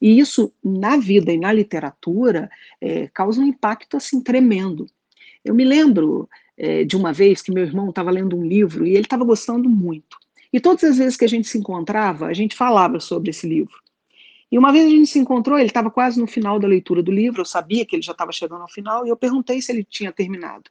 E 0.00 0.18
isso, 0.18 0.52
na 0.62 0.96
vida 0.96 1.32
e 1.32 1.38
na 1.38 1.52
literatura, 1.52 2.50
é, 2.80 3.08
causa 3.08 3.40
um 3.40 3.46
impacto 3.46 3.96
assim 3.96 4.20
tremendo. 4.20 4.86
Eu 5.44 5.54
me 5.54 5.64
lembro 5.64 6.28
é, 6.56 6.84
de 6.84 6.96
uma 6.96 7.12
vez 7.12 7.42
que 7.42 7.52
meu 7.52 7.64
irmão 7.64 7.90
estava 7.90 8.10
lendo 8.10 8.36
um 8.36 8.44
livro 8.44 8.86
e 8.86 8.90
ele 8.90 9.02
estava 9.02 9.24
gostando 9.24 9.68
muito. 9.68 10.16
E 10.52 10.60
todas 10.60 10.84
as 10.84 10.96
vezes 10.96 11.16
que 11.16 11.24
a 11.24 11.28
gente 11.28 11.48
se 11.48 11.58
encontrava, 11.58 12.26
a 12.26 12.32
gente 12.32 12.56
falava 12.56 13.00
sobre 13.00 13.30
esse 13.30 13.46
livro. 13.46 13.74
E 14.50 14.56
uma 14.56 14.72
vez 14.72 14.86
a 14.86 14.90
gente 14.90 15.08
se 15.08 15.18
encontrou, 15.18 15.58
ele 15.58 15.68
estava 15.68 15.90
quase 15.90 16.20
no 16.20 16.26
final 16.26 16.58
da 16.58 16.68
leitura 16.68 17.02
do 17.02 17.10
livro, 17.10 17.40
eu 17.40 17.44
sabia 17.44 17.84
que 17.84 17.96
ele 17.96 18.02
já 18.02 18.12
estava 18.12 18.30
chegando 18.30 18.62
ao 18.62 18.70
final, 18.70 19.04
e 19.04 19.08
eu 19.10 19.16
perguntei 19.16 19.60
se 19.60 19.72
ele 19.72 19.84
tinha 19.84 20.12
terminado. 20.12 20.70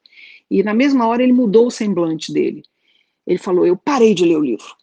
E 0.49 0.63
na 0.63 0.73
mesma 0.73 1.05
hora 1.07 1.21
ele 1.21 1.33
mudou 1.33 1.67
o 1.67 1.71
semblante 1.71 2.31
dele. 2.31 2.63
Ele 3.27 3.38
falou: 3.38 3.65
Eu 3.65 3.75
parei 3.75 4.13
de 4.13 4.23
ler 4.23 4.38
o 4.38 4.43
livro. 4.43 4.75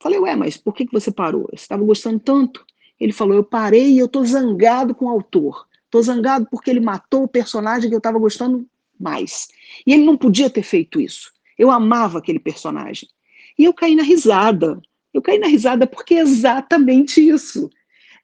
Falei: 0.00 0.18
Ué, 0.18 0.34
mas 0.34 0.56
por 0.56 0.74
que, 0.74 0.86
que 0.86 0.92
você 0.92 1.12
parou? 1.12 1.46
Você 1.50 1.62
estava 1.62 1.84
gostando 1.84 2.18
tanto? 2.18 2.64
Ele 2.98 3.12
falou: 3.12 3.34
Eu 3.34 3.44
parei 3.44 3.92
e 3.92 3.98
eu 3.98 4.06
estou 4.06 4.24
zangado 4.24 4.94
com 4.94 5.06
o 5.06 5.10
autor. 5.10 5.66
Estou 5.84 6.02
zangado 6.02 6.48
porque 6.50 6.70
ele 6.70 6.80
matou 6.80 7.22
o 7.22 7.28
personagem 7.28 7.88
que 7.88 7.94
eu 7.94 7.98
estava 7.98 8.18
gostando 8.18 8.66
mais. 8.98 9.48
E 9.86 9.92
ele 9.92 10.04
não 10.04 10.16
podia 10.16 10.50
ter 10.50 10.62
feito 10.62 11.00
isso. 11.00 11.32
Eu 11.58 11.70
amava 11.70 12.18
aquele 12.18 12.38
personagem. 12.38 13.08
E 13.58 13.64
eu 13.64 13.72
caí 13.72 13.94
na 13.94 14.02
risada. 14.02 14.80
Eu 15.12 15.22
caí 15.22 15.38
na 15.38 15.46
risada 15.46 15.86
porque 15.86 16.14
é 16.14 16.20
exatamente 16.20 17.26
isso. 17.26 17.70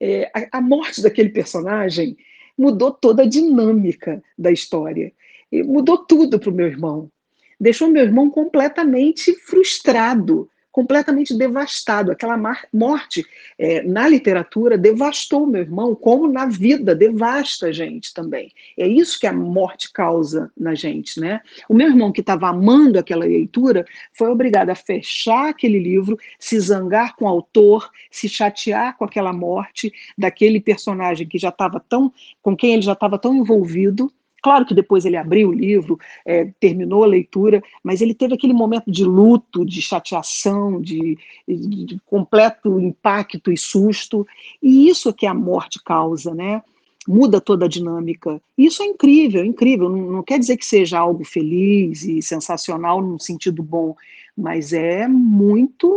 É, 0.00 0.30
a, 0.34 0.58
a, 0.58 0.60
morte 0.60 1.02
daquele 1.02 1.28
personagem 1.28 2.16
mudou 2.56 2.90
toda 2.90 3.22
a 3.22 3.26
dinâmica 3.26 4.22
da 4.36 4.50
história. 4.50 5.12
E 5.52 5.62
mudou 5.62 5.98
tudo 5.98 6.38
para 6.38 6.50
o 6.50 6.54
meu 6.54 6.66
irmão. 6.66 7.10
Deixou 7.58 7.88
meu 7.88 8.02
irmão 8.02 8.30
completamente 8.30 9.34
frustrado, 9.34 10.48
completamente 10.72 11.34
devastado. 11.36 12.12
Aquela 12.12 12.38
morte 12.72 13.26
é, 13.58 13.82
na 13.82 14.08
literatura 14.08 14.78
devastou 14.78 15.46
meu 15.46 15.62
irmão, 15.62 15.94
como 15.94 16.28
na 16.28 16.46
vida 16.46 16.94
devasta 16.94 17.66
a 17.66 17.72
gente 17.72 18.14
também. 18.14 18.52
É 18.78 18.86
isso 18.86 19.18
que 19.18 19.26
a 19.26 19.32
morte 19.32 19.92
causa 19.92 20.50
na 20.56 20.74
gente, 20.74 21.20
né? 21.20 21.40
O 21.68 21.74
meu 21.74 21.88
irmão 21.88 22.12
que 22.12 22.20
estava 22.20 22.48
amando 22.48 22.98
aquela 22.98 23.24
leitura 23.24 23.84
foi 24.12 24.28
obrigado 24.28 24.70
a 24.70 24.74
fechar 24.74 25.48
aquele 25.48 25.78
livro, 25.78 26.18
se 26.38 26.58
zangar 26.60 27.16
com 27.16 27.24
o 27.24 27.28
autor, 27.28 27.90
se 28.10 28.28
chatear 28.28 28.96
com 28.96 29.04
aquela 29.04 29.32
morte 29.32 29.92
daquele 30.16 30.60
personagem 30.60 31.26
que 31.26 31.38
já 31.38 31.48
estava 31.48 31.80
tão, 31.80 32.12
com 32.42 32.56
quem 32.56 32.74
ele 32.74 32.82
já 32.82 32.92
estava 32.92 33.18
tão 33.18 33.34
envolvido 33.34 34.12
Claro 34.42 34.64
que 34.64 34.74
depois 34.74 35.04
ele 35.04 35.16
abriu 35.16 35.50
o 35.50 35.52
livro, 35.52 35.98
é, 36.24 36.50
terminou 36.58 37.04
a 37.04 37.06
leitura, 37.06 37.62
mas 37.82 38.00
ele 38.00 38.14
teve 38.14 38.34
aquele 38.34 38.52
momento 38.52 38.90
de 38.90 39.04
luto, 39.04 39.64
de 39.64 39.82
chateação, 39.82 40.80
de, 40.80 41.18
de, 41.46 42.00
completo 42.06 42.80
impacto 42.80 43.52
e 43.52 43.56
susto, 43.56 44.26
e 44.62 44.88
isso 44.88 45.12
que 45.12 45.26
a 45.26 45.34
morte 45.34 45.82
causa, 45.84 46.34
né? 46.34 46.62
muda 47.08 47.40
toda 47.40 47.64
a 47.64 47.68
dinâmica. 47.68 48.40
Isso 48.56 48.82
é 48.82 48.86
incrível, 48.86 49.44
incrível. 49.44 49.88
Não, 49.88 50.12
não, 50.12 50.22
quer 50.22 50.38
dizer 50.38 50.56
que 50.56 50.66
seja 50.66 50.98
algo 50.98 51.24
feliz 51.24 52.04
e 52.04 52.20
sensacional 52.22 53.00
num 53.00 53.18
sentido 53.18 53.62
bom, 53.62 53.96
mas 54.36 54.72
é 54.72 55.08
muito 55.08 55.92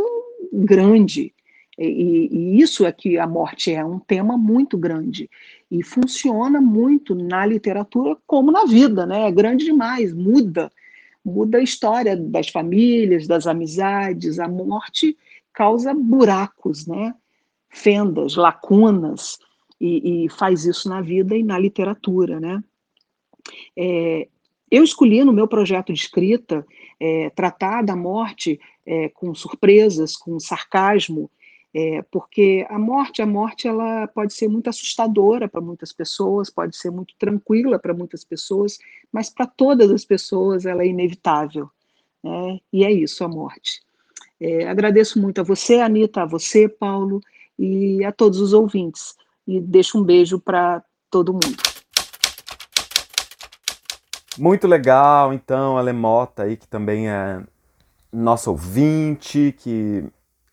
grande. 0.52 1.34
E, 1.78 2.30
e, 2.32 2.62
isso 2.62 2.86
é 2.86 2.92
que 2.92 3.18
a 3.18 3.28
morte 3.28 3.74
é 3.74 3.84
um 3.84 4.00
tema 4.00 4.38
muito 4.38 4.78
grande 4.78 5.30
e 5.74 5.82
funciona 5.82 6.62
muito 6.62 7.16
na 7.16 7.44
literatura 7.48 8.16
como 8.28 8.52
na 8.52 8.64
vida, 8.64 9.08
né? 9.08 9.28
É 9.28 9.32
grande 9.32 9.66
demais, 9.66 10.14
muda, 10.14 10.72
muda 11.26 11.58
a 11.58 11.64
história 11.64 12.16
das 12.16 12.50
famílias, 12.50 13.26
das 13.26 13.48
amizades. 13.48 14.38
A 14.38 14.48
morte 14.48 15.18
causa 15.52 15.92
buracos, 15.92 16.86
né? 16.86 17.16
Fendas, 17.70 18.36
lacunas 18.36 19.40
e, 19.82 20.26
e 20.26 20.30
faz 20.30 20.64
isso 20.64 20.88
na 20.88 21.02
vida 21.02 21.36
e 21.36 21.42
na 21.42 21.58
literatura, 21.58 22.40
né? 22.40 22.64
É, 23.76 24.28
eu 24.70 24.84
escolhi 24.84 25.24
no 25.24 25.34
meu 25.34 25.48
projeto 25.48 25.92
de 25.92 26.00
escrita 26.00 26.64
é, 27.00 27.32
tratar 27.32 27.82
da 27.82 27.96
morte 27.96 28.60
é, 28.86 29.10
com 29.10 29.34
surpresas, 29.34 30.16
com 30.16 30.40
sarcasmo, 30.40 31.32
é, 31.74 32.02
porque 32.04 32.66
a 32.70 32.78
morte, 32.78 33.22
a 33.22 33.26
morte, 33.26 33.68
ela 33.68 34.08
pode 34.08 34.34
ser 34.34 34.48
muito 34.48 34.70
assustadora 34.70 35.48
para 35.48 35.60
muitas 35.60 35.92
pessoas, 35.92 36.50
pode 36.50 36.78
ser 36.78 36.92
muito 36.92 37.16
tranquila 37.18 37.80
para 37.80 37.94
muitas 37.94 38.24
pessoas, 38.24 38.78
mas 39.12 39.30
para 39.30 39.48
todas 39.48 39.90
as 39.90 40.06
pessoas 40.06 40.66
ela 40.66 40.84
é 40.84 40.88
inevitável. 40.88 41.70
Né? 42.24 42.60
E 42.72 42.86
é 42.86 42.92
isso, 42.92 43.24
a 43.24 43.28
morte. 43.28 43.82
É, 44.40 44.68
agradeço 44.68 45.20
muito 45.20 45.42
a 45.42 45.44
você, 45.44 45.80
Anitta, 45.80 46.24
a 46.24 46.26
você, 46.26 46.70
Paulo, 46.70 47.22
e 47.58 48.04
a 48.04 48.12
todos 48.12 48.40
os 48.40 48.54
ouvintes 48.54 49.16
e 49.48 49.60
deixo 49.60 50.00
um 50.00 50.04
beijo 50.04 50.40
para 50.40 50.84
todo 51.10 51.34
mundo. 51.34 51.58
Muito 54.38 54.68
legal, 54.68 55.32
então, 55.32 55.78
a 55.78 55.82
Lemota 55.82 56.44
aí, 56.44 56.58
que 56.58 56.68
também 56.68 57.08
é 57.08 57.42
nosso 58.12 58.50
ouvinte, 58.50 59.56
que 59.60 60.04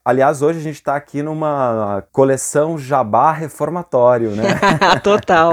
Aliás, 0.03 0.41
hoje 0.41 0.59
a 0.59 0.63
gente 0.63 0.77
está 0.77 0.97
aqui 0.97 1.23
numa 1.23 2.03
coleção 2.11 2.79
Jabá 2.79 3.33
Reformatório, 3.33 4.31
né? 4.31 4.45
Total. 5.05 5.53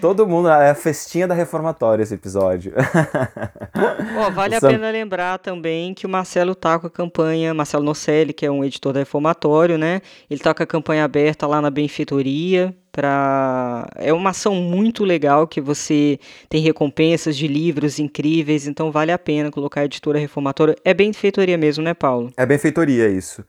Todo 0.00 0.26
mundo, 0.26 0.48
é 0.48 0.70
a 0.70 0.74
festinha 0.74 1.28
da 1.28 1.34
reformatória 1.34 2.02
esse 2.02 2.14
episódio. 2.14 2.72
Oh, 4.18 4.30
vale 4.32 4.54
a 4.54 4.60
pena 4.60 4.90
lembrar 4.90 5.38
também 5.38 5.92
que 5.92 6.06
o 6.06 6.08
Marcelo 6.08 6.54
tá 6.54 6.78
com 6.78 6.86
a 6.86 6.90
campanha, 6.90 7.52
Marcelo 7.52 7.84
Nocelli, 7.84 8.32
que 8.32 8.46
é 8.46 8.50
um 8.50 8.64
editor 8.64 8.94
da 8.94 9.00
reformatório, 9.00 9.76
né? 9.76 10.00
Ele 10.30 10.40
tá 10.40 10.54
com 10.54 10.62
a 10.62 10.66
campanha 10.66 11.04
aberta 11.04 11.46
lá 11.46 11.60
na 11.60 11.70
benfeitoria. 11.70 12.74
Pra... 12.90 13.86
É 13.96 14.10
uma 14.10 14.30
ação 14.30 14.54
muito 14.54 15.04
legal 15.04 15.46
que 15.46 15.60
você 15.60 16.18
tem 16.48 16.62
recompensas 16.62 17.36
de 17.36 17.46
livros 17.46 17.98
incríveis, 17.98 18.66
então 18.66 18.90
vale 18.90 19.12
a 19.12 19.18
pena 19.18 19.50
colocar 19.50 19.82
a 19.82 19.84
editora 19.84 20.18
reformatória. 20.18 20.76
É 20.82 20.94
benfeitoria 20.94 21.58
mesmo, 21.58 21.84
né, 21.84 21.92
Paulo? 21.92 22.32
É 22.38 22.46
benfeitoria, 22.46 23.08
isso. 23.08 23.44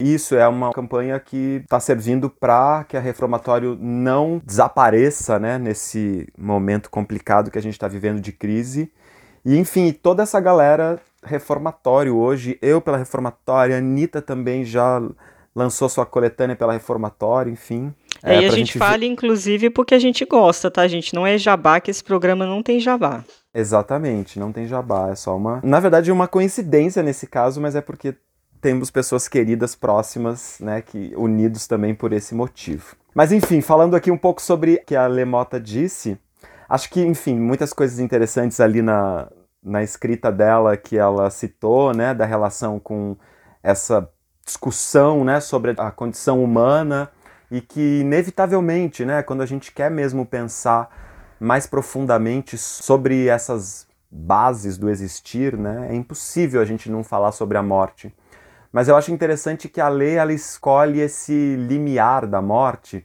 Isso 0.00 0.34
é 0.34 0.48
uma 0.48 0.72
campanha 0.72 1.20
que 1.20 1.60
está 1.62 1.78
servindo 1.78 2.30
para 2.30 2.84
que 2.84 2.96
a 2.96 3.00
reformatório 3.00 3.76
não 3.78 4.40
desapareça 4.44 5.38
né, 5.38 5.58
nesse 5.58 6.26
momento 6.38 6.88
complicado 6.90 7.50
que 7.50 7.58
a 7.58 7.62
gente 7.62 7.74
está 7.74 7.86
vivendo 7.86 8.20
de 8.20 8.32
crise. 8.32 8.90
E, 9.44 9.56
enfim, 9.58 9.92
toda 9.92 10.22
essa 10.22 10.40
galera 10.40 10.98
reformatório 11.22 12.16
hoje, 12.16 12.58
eu 12.62 12.80
pela 12.80 12.96
reformatória, 12.96 13.76
a 13.76 13.78
Anitta 13.78 14.22
também 14.22 14.64
já 14.64 15.02
lançou 15.54 15.88
sua 15.88 16.06
coletânea 16.06 16.56
pela 16.56 16.72
reformatório, 16.72 17.52
enfim. 17.52 17.92
É, 18.22 18.36
é 18.36 18.42
e 18.42 18.44
a 18.46 18.48
gente, 18.48 18.56
gente 18.56 18.78
fala, 18.78 19.04
inclusive, 19.04 19.70
porque 19.70 19.94
a 19.94 19.98
gente 19.98 20.24
gosta, 20.24 20.70
tá, 20.70 20.86
gente? 20.88 21.14
Não 21.14 21.26
é 21.26 21.36
jabá 21.36 21.80
que 21.80 21.90
esse 21.90 22.02
programa 22.02 22.46
não 22.46 22.62
tem 22.62 22.80
jabá. 22.80 23.24
Exatamente, 23.54 24.38
não 24.38 24.52
tem 24.52 24.66
jabá, 24.66 25.10
é 25.10 25.14
só 25.14 25.36
uma. 25.36 25.60
Na 25.62 25.80
verdade, 25.80 26.12
uma 26.12 26.28
coincidência 26.28 27.02
nesse 27.02 27.26
caso, 27.26 27.60
mas 27.60 27.74
é 27.74 27.80
porque 27.80 28.14
temos 28.60 28.90
pessoas 28.90 29.26
queridas 29.28 29.74
próximas, 29.74 30.58
né, 30.60 30.82
que 30.82 31.12
unidos 31.16 31.66
também 31.66 31.94
por 31.94 32.12
esse 32.12 32.34
motivo. 32.34 32.96
Mas 33.14 33.32
enfim, 33.32 33.60
falando 33.60 33.96
aqui 33.96 34.10
um 34.10 34.18
pouco 34.18 34.40
sobre 34.40 34.74
o 34.74 34.84
que 34.84 34.94
a 34.94 35.06
Lemota 35.06 35.58
disse, 35.58 36.18
acho 36.68 36.90
que, 36.90 37.00
enfim, 37.04 37.38
muitas 37.38 37.72
coisas 37.72 37.98
interessantes 37.98 38.60
ali 38.60 38.82
na, 38.82 39.28
na 39.62 39.82
escrita 39.82 40.30
dela 40.30 40.76
que 40.76 40.96
ela 40.96 41.30
citou, 41.30 41.92
né, 41.92 42.14
da 42.14 42.24
relação 42.24 42.78
com 42.78 43.16
essa 43.62 44.08
discussão, 44.44 45.24
né, 45.24 45.40
sobre 45.40 45.74
a 45.76 45.90
condição 45.90 46.42
humana 46.42 47.10
e 47.50 47.60
que 47.60 48.00
inevitavelmente, 48.00 49.04
né, 49.04 49.22
quando 49.22 49.42
a 49.42 49.46
gente 49.46 49.72
quer 49.72 49.90
mesmo 49.90 50.24
pensar 50.24 50.88
mais 51.38 51.66
profundamente 51.66 52.56
sobre 52.58 53.26
essas 53.26 53.86
bases 54.10 54.76
do 54.76 54.90
existir, 54.90 55.56
né, 55.56 55.88
é 55.90 55.94
impossível 55.94 56.60
a 56.60 56.64
gente 56.64 56.90
não 56.90 57.02
falar 57.02 57.32
sobre 57.32 57.56
a 57.56 57.62
morte. 57.62 58.14
Mas 58.72 58.88
eu 58.88 58.96
acho 58.96 59.12
interessante 59.12 59.68
que 59.68 59.80
a 59.80 59.88
lei 59.88 60.14
ela 60.14 60.32
escolhe 60.32 61.00
esse 61.00 61.56
limiar 61.56 62.26
da 62.26 62.40
morte 62.40 63.04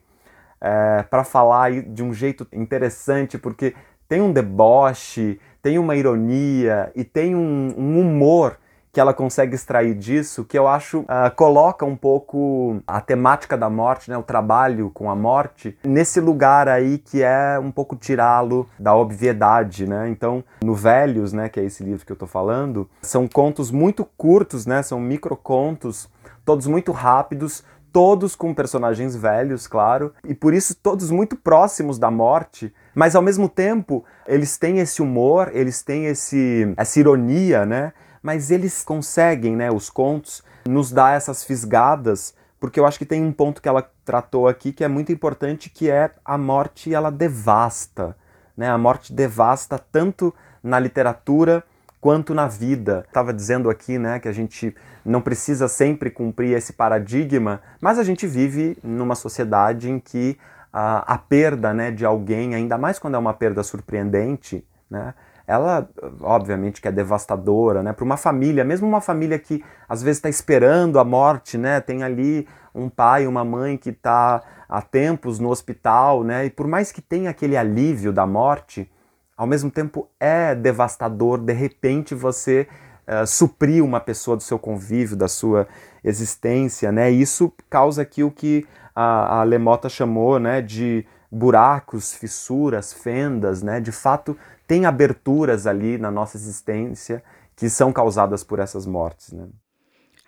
é, 0.61 1.03
para 1.03 1.23
falar 1.23 1.71
de 1.81 2.03
um 2.03 2.13
jeito 2.13 2.47
interessante, 2.51 3.37
porque 3.37 3.73
tem 4.07 4.21
um 4.21 4.31
deboche, 4.31 5.39
tem 5.61 5.79
uma 5.79 5.95
ironia 5.95 6.91
e 6.95 7.03
tem 7.03 7.35
um, 7.35 7.73
um 7.77 7.99
humor 7.99 8.57
que 8.95 8.99
ela 9.01 9.13
consegue 9.13 9.55
extrair 9.55 9.93
disso, 9.93 10.45
que 10.45 10.57
eu 10.57 10.69
acho 10.69 10.99
uh, 10.99 11.29
coloca 11.35 11.85
um 11.85 11.97
pouco 11.97 12.81
a 12.87 13.01
temática 13.01 13.57
da 13.57 13.69
morte, 13.69 14.09
né, 14.09 14.17
o 14.17 14.23
trabalho 14.23 14.89
com 14.89 15.11
a 15.11 15.15
morte, 15.15 15.77
nesse 15.83 16.21
lugar 16.21 16.69
aí 16.69 16.97
que 16.97 17.21
é 17.21 17.59
um 17.59 17.71
pouco 17.71 17.97
tirá-lo 17.97 18.65
da 18.79 18.95
obviedade, 18.95 19.85
né? 19.85 20.07
Então, 20.07 20.41
no 20.63 20.73
Velhos, 20.73 21.33
né, 21.33 21.49
que 21.49 21.59
é 21.59 21.65
esse 21.65 21.83
livro 21.83 22.05
que 22.05 22.11
eu 22.13 22.15
tô 22.15 22.25
falando, 22.25 22.89
são 23.01 23.27
contos 23.27 23.69
muito 23.69 24.07
curtos, 24.15 24.65
né? 24.65 24.81
São 24.81 24.97
microcontos, 24.97 26.09
todos 26.45 26.65
muito 26.65 26.93
rápidos, 26.93 27.65
todos 27.91 28.33
com 28.33 28.53
personagens 28.53 29.13
velhos, 29.13 29.67
claro, 29.67 30.13
e 30.25 30.33
por 30.33 30.53
isso 30.53 30.73
todos 30.73 31.11
muito 31.11 31.35
próximos 31.35 31.99
da 31.99 32.09
morte, 32.09 32.73
mas 32.93 33.13
ao 33.13 33.21
mesmo 33.21 33.49
tempo 33.49 34.05
eles 34.25 34.57
têm 34.57 34.79
esse 34.79 35.01
humor, 35.01 35.51
eles 35.53 35.81
têm 35.81 36.05
esse, 36.05 36.73
essa 36.77 36.97
ironia, 36.97 37.65
né? 37.65 37.91
Mas 38.25 38.49
eles 38.49 38.83
conseguem, 38.83 39.55
né, 39.55 39.69
os 39.69 39.87
contos, 39.87 40.43
nos 40.65 40.91
dar 40.91 41.15
essas 41.15 41.43
fisgadas, 41.43 42.33
porque 42.59 42.79
eu 42.79 42.87
acho 42.87 42.97
que 42.97 43.05
tem 43.05 43.23
um 43.23 43.31
ponto 43.31 43.61
que 43.61 43.69
ela 43.69 43.87
tratou 44.03 44.47
aqui 44.47 44.73
que 44.73 44.83
é 44.83 44.87
muito 44.87 45.11
importante, 45.11 45.69
que 45.69 45.91
é 45.91 46.09
a 46.25 46.35
morte, 46.35 46.91
ela 46.91 47.11
devasta, 47.11 48.17
né? 48.57 48.67
A 48.67 48.79
morte 48.79 49.13
devasta 49.13 49.77
tanto 49.77 50.33
na 50.63 50.79
literatura 50.79 51.63
quanto 52.01 52.33
na 52.33 52.47
vida. 52.47 53.05
Estava 53.07 53.31
dizendo 53.31 53.69
aqui, 53.69 53.99
né, 53.99 54.17
que 54.17 54.27
a 54.27 54.33
gente 54.33 54.75
não 55.05 55.21
precisa 55.21 55.67
sempre 55.67 56.09
cumprir 56.09 56.57
esse 56.57 56.73
paradigma, 56.73 57.61
mas 57.79 57.99
a 57.99 58.03
gente 58.03 58.25
vive 58.25 58.75
numa 58.83 59.13
sociedade 59.13 59.91
em 59.91 59.99
que 59.99 60.35
a, 60.73 61.13
a 61.13 61.17
perda, 61.19 61.75
né, 61.75 61.91
de 61.91 62.03
alguém, 62.03 62.55
ainda 62.55 62.75
mais 62.75 62.97
quando 62.97 63.13
é 63.13 63.19
uma 63.19 63.35
perda 63.35 63.61
surpreendente, 63.61 64.65
né, 64.89 65.13
ela 65.47 65.87
obviamente 66.21 66.81
que 66.81 66.87
é 66.87 66.91
devastadora, 66.91 67.83
né? 67.83 67.93
Para 67.93 68.05
uma 68.05 68.17
família, 68.17 68.63
mesmo 68.63 68.87
uma 68.87 69.01
família 69.01 69.37
que 69.37 69.63
às 69.87 70.01
vezes 70.01 70.17
está 70.17 70.29
esperando 70.29 70.99
a 70.99 71.03
morte, 71.03 71.57
né? 71.57 71.79
Tem 71.79 72.03
ali 72.03 72.47
um 72.73 72.89
pai, 72.89 73.27
uma 73.27 73.45
mãe 73.45 73.77
que 73.77 73.89
está 73.89 74.41
há 74.67 74.81
tempos 74.81 75.39
no 75.39 75.49
hospital, 75.49 76.23
né? 76.23 76.45
E 76.45 76.49
por 76.49 76.67
mais 76.67 76.91
que 76.91 77.01
tenha 77.01 77.29
aquele 77.29 77.55
alívio 77.55 78.11
da 78.11 78.25
morte, 78.25 78.89
ao 79.37 79.47
mesmo 79.47 79.69
tempo 79.69 80.09
é 80.19 80.55
devastador. 80.55 81.37
De 81.37 81.53
repente 81.53 82.15
você 82.15 82.67
uh, 83.07 83.25
suprir 83.25 83.83
uma 83.83 83.99
pessoa 83.99 84.35
do 84.35 84.43
seu 84.43 84.57
convívio, 84.57 85.15
da 85.15 85.27
sua 85.27 85.67
existência, 86.03 86.91
né? 86.91 87.09
Isso 87.09 87.53
causa 87.69 88.01
aqui 88.01 88.23
o 88.23 88.31
que 88.31 88.65
a, 88.95 89.41
a 89.41 89.43
Lemota 89.43 89.89
chamou, 89.89 90.39
né? 90.39 90.61
De 90.61 91.05
buracos, 91.31 92.13
fissuras, 92.13 92.93
fendas, 92.93 93.61
né? 93.61 93.79
De 93.79 93.91
fato 93.91 94.37
tem 94.67 94.85
aberturas 94.85 95.67
ali 95.67 95.97
na 95.97 96.11
nossa 96.11 96.37
existência 96.37 97.23
que 97.55 97.69
são 97.69 97.93
causadas 97.93 98.43
por 98.43 98.59
essas 98.59 98.85
mortes, 98.85 99.31
né? 99.31 99.47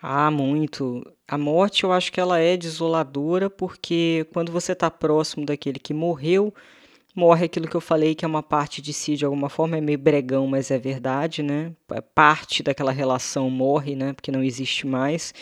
Ah, 0.02 0.30
muito. 0.30 1.04
A 1.28 1.38
morte 1.38 1.84
eu 1.84 1.92
acho 1.92 2.12
que 2.12 2.20
ela 2.20 2.40
é 2.40 2.56
desoladora 2.56 3.50
porque 3.50 4.28
quando 4.32 4.52
você 4.52 4.74
está 4.74 4.92
próximo 4.92 5.46
daquele 5.46 5.80
que 5.80 5.94
morreu, 5.94 6.54
morre 7.16 7.46
aquilo 7.46 7.68
que 7.68 7.76
eu 7.76 7.82
falei 7.82 8.14
que 8.14 8.24
é 8.24 8.28
uma 8.28 8.44
parte 8.44 8.82
de 8.82 8.94
si 8.94 9.16
de 9.16 9.26
alguma 9.26 9.50
forma, 9.50 9.78
é 9.78 9.82
meio 9.82 9.98
bregão, 9.98 10.46
mas 10.48 10.70
é 10.70 10.78
verdade, 10.78 11.42
né? 11.42 11.74
É 11.90 12.02
parte 12.02 12.62
daquela 12.62 12.92
relação 12.92 13.50
morre, 13.50 13.96
né? 13.96 14.14
Porque 14.14 14.32
não 14.32 14.44
existe 14.44 14.86
mais. 14.86 15.34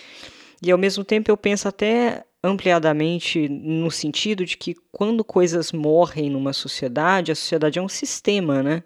E 0.62 0.72
ao 0.72 0.78
mesmo 0.78 1.04
tempo 1.04 1.30
eu 1.30 1.38
penso 1.38 1.68
até 1.68 2.24
ampliadamente 2.46 3.50
no 3.50 3.90
sentido 3.90 4.46
de 4.46 4.56
que 4.58 4.76
quando 4.92 5.24
coisas 5.24 5.72
morrem 5.72 6.30
numa 6.30 6.54
sociedade, 6.54 7.32
a 7.32 7.36
sociedade 7.36 7.80
é 7.80 7.82
um 7.82 7.90
sistema, 7.90 8.62
né? 8.62 8.84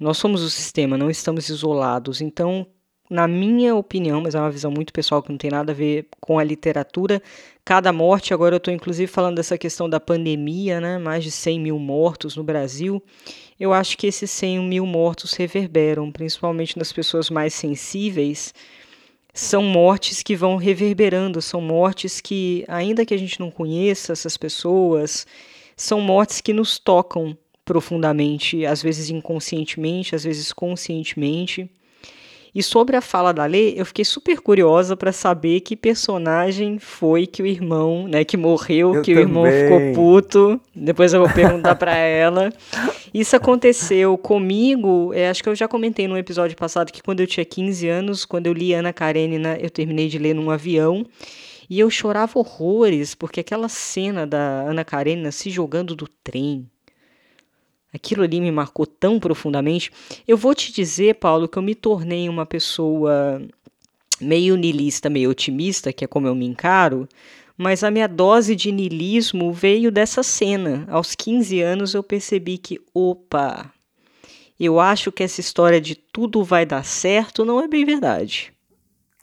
Nós 0.00 0.18
somos 0.18 0.42
o 0.42 0.50
sistema, 0.50 0.98
não 0.98 1.08
estamos 1.08 1.48
isolados. 1.48 2.20
Então, 2.20 2.66
na 3.08 3.28
minha 3.28 3.74
opinião, 3.74 4.20
mas 4.20 4.34
é 4.34 4.40
uma 4.40 4.50
visão 4.50 4.70
muito 4.70 4.92
pessoal 4.92 5.22
que 5.22 5.30
não 5.30 5.38
tem 5.38 5.50
nada 5.50 5.72
a 5.72 5.74
ver 5.74 6.08
com 6.20 6.38
a 6.38 6.44
literatura, 6.44 7.22
cada 7.64 7.92
morte, 7.92 8.34
agora 8.34 8.54
eu 8.54 8.58
estou 8.58 8.72
inclusive 8.74 9.06
falando 9.06 9.36
dessa 9.36 9.56
questão 9.56 9.88
da 9.88 10.00
pandemia, 10.00 10.80
né? 10.80 10.98
mais 10.98 11.22
de 11.22 11.30
100 11.30 11.60
mil 11.60 11.78
mortos 11.78 12.34
no 12.34 12.42
Brasil, 12.42 13.02
eu 13.60 13.72
acho 13.72 13.96
que 13.96 14.06
esses 14.06 14.30
100 14.30 14.60
mil 14.60 14.86
mortos 14.86 15.32
reverberam, 15.34 16.10
principalmente 16.10 16.78
nas 16.78 16.92
pessoas 16.92 17.30
mais 17.30 17.54
sensíveis, 17.54 18.52
são 19.34 19.64
mortes 19.64 20.22
que 20.22 20.36
vão 20.36 20.54
reverberando, 20.54 21.42
são 21.42 21.60
mortes 21.60 22.20
que, 22.20 22.64
ainda 22.68 23.04
que 23.04 23.12
a 23.12 23.18
gente 23.18 23.40
não 23.40 23.50
conheça 23.50 24.12
essas 24.12 24.36
pessoas, 24.36 25.26
são 25.76 26.00
mortes 26.00 26.40
que 26.40 26.52
nos 26.52 26.78
tocam 26.78 27.36
profundamente, 27.64 28.64
às 28.64 28.80
vezes 28.80 29.10
inconscientemente, 29.10 30.14
às 30.14 30.22
vezes 30.22 30.52
conscientemente. 30.52 31.68
E 32.54 32.62
sobre 32.62 32.96
a 32.96 33.00
fala 33.00 33.32
da 33.32 33.44
Lê, 33.46 33.74
eu 33.76 33.84
fiquei 33.84 34.04
super 34.04 34.40
curiosa 34.40 34.96
para 34.96 35.10
saber 35.10 35.60
que 35.60 35.74
personagem 35.74 36.78
foi 36.78 37.26
que 37.26 37.42
o 37.42 37.46
irmão, 37.46 38.06
né, 38.06 38.24
que 38.24 38.36
morreu, 38.36 38.94
eu 38.94 39.02
que 39.02 39.12
também. 39.12 39.26
o 39.26 39.28
irmão 39.28 39.44
ficou 39.44 39.94
puto. 39.94 40.60
Depois 40.74 41.12
eu 41.12 41.20
vou 41.20 41.34
perguntar 41.34 41.74
para 41.74 41.96
ela. 41.96 42.52
Isso 43.12 43.34
aconteceu 43.34 44.16
comigo, 44.16 45.12
é, 45.12 45.28
acho 45.28 45.42
que 45.42 45.48
eu 45.48 45.54
já 45.54 45.66
comentei 45.66 46.06
no 46.06 46.16
episódio 46.16 46.56
passado 46.56 46.92
que 46.92 47.02
quando 47.02 47.20
eu 47.20 47.26
tinha 47.26 47.44
15 47.44 47.88
anos, 47.88 48.24
quando 48.24 48.46
eu 48.46 48.52
li 48.52 48.72
Ana 48.72 48.92
Karenina, 48.92 49.56
eu 49.60 49.68
terminei 49.68 50.08
de 50.08 50.18
ler 50.18 50.34
num 50.34 50.50
avião. 50.50 51.04
E 51.68 51.80
eu 51.80 51.90
chorava 51.90 52.38
horrores, 52.38 53.14
porque 53.14 53.40
aquela 53.40 53.68
cena 53.68 54.26
da 54.26 54.38
Ana 54.38 54.84
Karenina 54.84 55.32
se 55.32 55.50
jogando 55.50 55.96
do 55.96 56.06
trem, 56.22 56.68
Aquilo 57.94 58.24
ali 58.24 58.40
me 58.40 58.50
marcou 58.50 58.84
tão 58.84 59.20
profundamente. 59.20 59.92
Eu 60.26 60.36
vou 60.36 60.52
te 60.52 60.72
dizer, 60.72 61.14
Paulo, 61.14 61.46
que 61.46 61.56
eu 61.56 61.62
me 61.62 61.76
tornei 61.76 62.28
uma 62.28 62.44
pessoa 62.44 63.40
meio 64.20 64.56
nilista, 64.56 65.08
meio 65.08 65.30
otimista, 65.30 65.92
que 65.92 66.04
é 66.04 66.08
como 66.08 66.26
eu 66.26 66.34
me 66.34 66.44
encaro, 66.44 67.08
mas 67.56 67.84
a 67.84 67.90
minha 67.92 68.08
dose 68.08 68.56
de 68.56 68.72
nilismo 68.72 69.52
veio 69.52 69.92
dessa 69.92 70.24
cena. 70.24 70.84
Aos 70.88 71.14
15 71.14 71.60
anos 71.60 71.94
eu 71.94 72.02
percebi 72.02 72.58
que, 72.58 72.80
opa, 72.92 73.72
eu 74.58 74.80
acho 74.80 75.12
que 75.12 75.22
essa 75.22 75.40
história 75.40 75.80
de 75.80 75.94
tudo 75.94 76.42
vai 76.42 76.66
dar 76.66 76.84
certo 76.84 77.44
não 77.44 77.60
é 77.60 77.68
bem 77.68 77.84
verdade. 77.84 78.52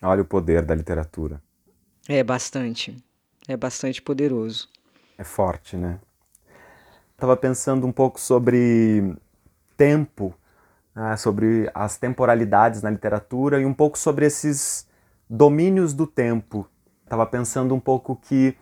Olha 0.02 0.22
o 0.22 0.26
poder 0.26 0.64
da 0.64 0.74
literatura. 0.74 1.42
É 2.08 2.24
bastante. 2.24 2.96
É 3.48 3.58
bastante 3.58 4.02
poderoso. 4.02 4.70
É 5.18 5.24
forte, 5.26 5.76
né? 5.76 6.00
Estava 7.22 7.38
pensando 7.38 7.86
um 7.86 7.92
pouco 7.92 8.20
sobre 8.20 9.16
tempo, 9.78 10.34
né, 10.96 11.16
sobre 11.18 11.70
as 11.72 11.96
temporalidades 11.96 12.82
na 12.82 12.90
literatura 12.90 13.62
e 13.62 13.66
um 13.66 13.76
pouco 13.76 13.96
sobre 13.96 14.26
esses 14.26 14.88
domínios 15.30 15.94
do 15.94 16.08
tempo. 16.08 16.68
Estava 17.04 17.28
pensando 17.28 17.76
um 17.76 17.80
pouco 17.80 18.16
que 18.16 18.58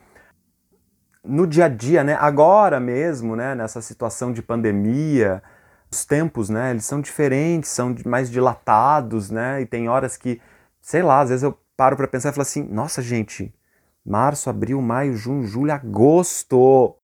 no 1.24 1.47
dia 1.47 1.66
a 1.66 1.70
dia, 1.70 2.03
né, 2.03 2.18
agora 2.20 2.82
mesmo, 2.82 3.34
né, 3.34 3.55
nessa 3.55 3.82
situação 3.82 4.34
de 4.34 4.41
pandemia, 4.41 5.41
os 5.89 6.03
tempos, 6.03 6.49
né, 6.49 6.72
eles 6.72 6.84
são 6.84 6.99
diferentes, 6.99 7.70
são 7.70 7.95
mais 8.05 8.30
dilatados, 8.30 9.30
né, 9.30 9.62
e 9.62 9.66
tem 9.66 9.88
horas 9.88 10.18
que, 10.18 10.41
sei 10.82 11.01
lá, 11.01 11.22
às 11.22 11.30
vezes 11.30 11.43
eu 11.43 11.57
paro 11.78 11.95
para 11.95 12.10
pensar 12.10 12.30
e 12.30 12.34
falo 12.34 12.41
assim, 12.41 12.64
nossa 12.64 13.01
gente, 13.01 13.53
março, 14.05 14.49
abril, 14.49 14.82
maio, 14.82 15.16
junho, 15.16 15.47
julho, 15.47 15.72
agosto, 15.72 16.99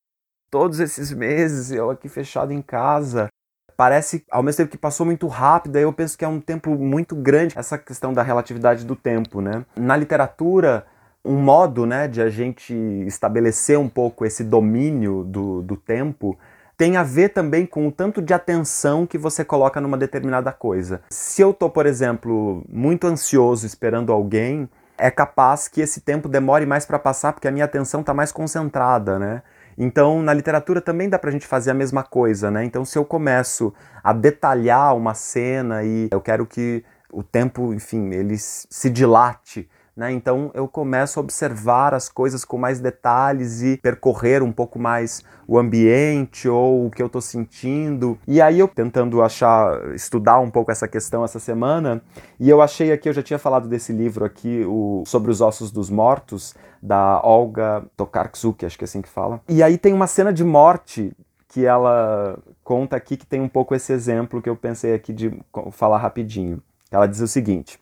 todos 0.56 0.80
esses 0.80 1.12
meses 1.12 1.70
eu 1.70 1.90
aqui 1.90 2.08
fechado 2.08 2.54
em 2.54 2.62
casa. 2.62 3.28
Parece, 3.76 4.24
ao 4.32 4.42
mesmo 4.42 4.60
tempo 4.60 4.72
que 4.72 4.78
passou 4.78 5.06
muito 5.06 5.28
rápido, 5.28 5.76
eu 5.76 5.92
penso 5.92 6.18
que 6.18 6.24
é 6.24 6.28
um 6.30 6.40
tempo 6.40 6.70
muito 6.76 7.14
grande 7.14 7.60
essa 7.60 7.78
questão 7.78 8.14
da 8.14 8.24
relatividade 8.24 8.86
do 8.86 8.96
tempo, 8.96 9.42
né? 9.42 9.66
Na 9.76 9.98
literatura, 9.98 10.86
um 11.26 11.36
modo, 11.36 11.86
né, 11.86 12.08
de 12.08 12.22
a 12.22 12.30
gente 12.30 12.74
estabelecer 13.06 13.78
um 13.78 13.90
pouco 13.90 14.26
esse 14.26 14.46
domínio 14.46 15.26
do, 15.26 15.62
do 15.62 15.76
tempo 15.76 16.40
tem 16.78 16.96
a 16.96 17.04
ver 17.04 17.30
também 17.30 17.66
com 17.66 17.86
o 17.90 17.92
tanto 17.92 18.22
de 18.22 18.34
atenção 18.34 19.06
que 19.06 19.18
você 19.18 19.44
coloca 19.44 19.82
numa 19.82 19.98
determinada 19.98 20.54
coisa. 20.54 21.02
Se 21.10 21.42
eu 21.42 21.54
tô, 21.54 21.70
por 21.70 21.86
exemplo, 21.86 22.64
muito 22.70 23.08
ansioso 23.08 23.66
esperando 23.66 24.14
alguém, 24.14 24.70
é 24.98 25.12
capaz 25.12 25.68
que 25.68 25.82
esse 25.82 26.00
tempo 26.00 26.30
demore 26.30 26.66
mais 26.66 26.86
para 26.86 26.98
passar 26.98 27.34
porque 27.34 27.48
a 27.48 27.52
minha 27.52 27.66
atenção 27.66 28.00
está 28.00 28.14
mais 28.14 28.32
concentrada, 28.32 29.20
né? 29.20 29.42
Então, 29.78 30.22
na 30.22 30.34
literatura 30.34 30.80
também 30.80 31.10
dá 31.10 31.20
pra 31.20 31.32
gente 31.32 31.46
fazer 31.46 31.72
a 31.72 31.74
mesma 31.74 32.04
coisa, 32.04 32.50
né? 32.50 32.64
Então, 32.64 32.86
se 32.86 32.98
eu 32.98 33.04
começo 33.04 33.74
a 34.04 34.14
detalhar 34.14 34.96
uma 34.96 35.14
cena 35.14 35.84
e 35.84 36.08
eu 36.12 36.22
quero 36.22 36.46
que 36.46 36.84
o 37.12 37.24
tempo, 37.24 37.74
enfim, 37.74 38.14
ele 38.14 38.38
se 38.38 38.90
dilate 38.90 39.70
né? 39.96 40.12
Então 40.12 40.52
eu 40.54 40.68
começo 40.68 41.20
a 41.20 41.24
observar 41.24 41.94
as 41.94 42.10
coisas 42.10 42.44
com 42.44 42.58
mais 42.58 42.80
detalhes 42.80 43.62
e 43.62 43.78
percorrer 43.78 44.44
um 44.44 44.52
pouco 44.52 44.78
mais 44.78 45.24
o 45.48 45.58
ambiente 45.58 46.50
ou 46.50 46.88
o 46.88 46.92
que 46.92 47.02
eu 47.02 47.08
estou 47.08 47.22
sentindo. 47.22 48.18
E 48.28 48.42
aí 48.42 48.60
eu 48.60 48.68
tentando 48.68 49.22
achar, 49.22 49.94
estudar 49.94 50.40
um 50.40 50.50
pouco 50.50 50.72
essa 50.72 50.88
questão 50.88 51.24
essa 51.24 51.40
semana, 51.40 52.02
e 52.40 52.50
eu 52.50 52.62
achei 52.62 52.92
aqui, 52.92 53.08
eu 53.08 53.14
já 53.14 53.24
tinha 53.24 53.40
falado 53.40 53.68
desse 53.68 53.94
livro 53.94 54.26
aqui, 54.26 54.66
o 54.68 55.04
Sobre 55.06 55.32
os 55.32 55.42
Ossos 55.42 55.72
dos 55.72 55.90
Mortos, 55.90 56.56
da 56.82 57.22
Olga 57.24 57.84
Tokarczuk, 57.96 58.66
acho 58.66 58.78
que 58.78 58.84
é 58.84 58.88
assim 58.88 59.02
que 59.02 59.10
fala. 59.10 59.42
E 59.48 59.64
aí 59.64 59.78
tem 59.78 59.94
uma 59.94 60.08
cena 60.08 60.34
de 60.34 60.44
morte 60.44 61.14
que 61.48 61.66
ela 61.66 62.38
conta 62.64 62.98
aqui 62.98 63.16
que 63.16 63.26
tem 63.26 63.40
um 63.40 63.48
pouco 63.48 63.74
esse 63.74 63.94
exemplo 63.94 64.42
que 64.42 64.50
eu 64.50 64.56
pensei 64.56 64.94
aqui 64.94 65.14
de 65.14 65.32
falar 65.72 66.00
rapidinho. 66.00 66.62
Ela 66.92 67.08
diz 67.08 67.22
o 67.22 67.28
seguinte: 67.28 67.80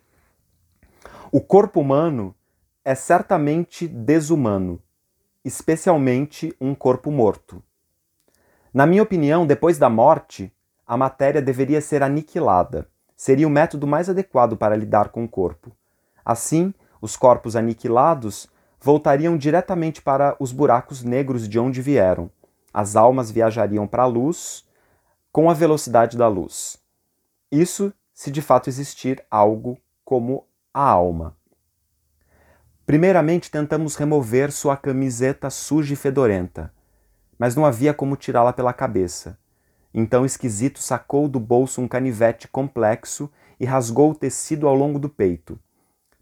o 1.35 1.41
corpo 1.41 1.81
humano 1.81 2.35
é 2.85 2.93
certamente 2.93 3.87
desumano, 3.87 4.79
especialmente 5.43 6.55
um 6.61 6.75
corpo 6.75 7.09
morto. 7.09 7.63
Na 8.71 8.85
minha 8.85 9.01
opinião, 9.01 9.43
depois 9.43 9.79
da 9.79 9.89
morte, 9.89 10.53
a 10.85 10.95
matéria 10.95 11.41
deveria 11.41 11.81
ser 11.81 12.03
aniquilada. 12.03 12.87
Seria 13.15 13.47
o 13.47 13.49
método 13.49 13.87
mais 13.87 14.11
adequado 14.11 14.55
para 14.55 14.75
lidar 14.75 15.09
com 15.09 15.23
o 15.23 15.27
corpo. 15.27 15.75
Assim, 16.23 16.71
os 17.01 17.17
corpos 17.17 17.55
aniquilados 17.55 18.47
voltariam 18.79 19.35
diretamente 19.35 20.03
para 20.03 20.35
os 20.39 20.51
buracos 20.51 21.01
negros 21.01 21.49
de 21.49 21.57
onde 21.57 21.81
vieram. 21.81 22.29
As 22.71 22.95
almas 22.95 23.31
viajariam 23.31 23.87
para 23.87 24.03
a 24.03 24.07
luz 24.07 24.63
com 25.31 25.49
a 25.49 25.53
velocidade 25.55 26.15
da 26.15 26.27
luz. 26.27 26.77
Isso 27.51 27.91
se 28.13 28.29
de 28.29 28.39
fato 28.39 28.69
existir 28.69 29.25
algo 29.31 29.79
como 30.05 30.45
a 30.73 30.81
alma. 30.81 31.37
Primeiramente 32.83 33.51
tentamos 33.51 33.95
remover 33.95 34.51
sua 34.51 34.75
camiseta 34.75 35.49
suja 35.51 35.93
e 35.93 35.95
fedorenta, 35.95 36.73
mas 37.37 37.55
não 37.55 37.63
havia 37.63 37.93
como 37.93 38.15
tirá-la 38.15 38.51
pela 38.51 38.73
cabeça. 38.73 39.37
Então 39.93 40.25
Esquisito 40.25 40.79
sacou 40.79 41.27
do 41.27 41.39
bolso 41.39 41.79
um 41.79 41.87
canivete 41.87 42.47
complexo 42.47 43.31
e 43.59 43.65
rasgou 43.65 44.11
o 44.11 44.15
tecido 44.15 44.67
ao 44.67 44.73
longo 44.73 44.97
do 44.97 45.07
peito. 45.07 45.59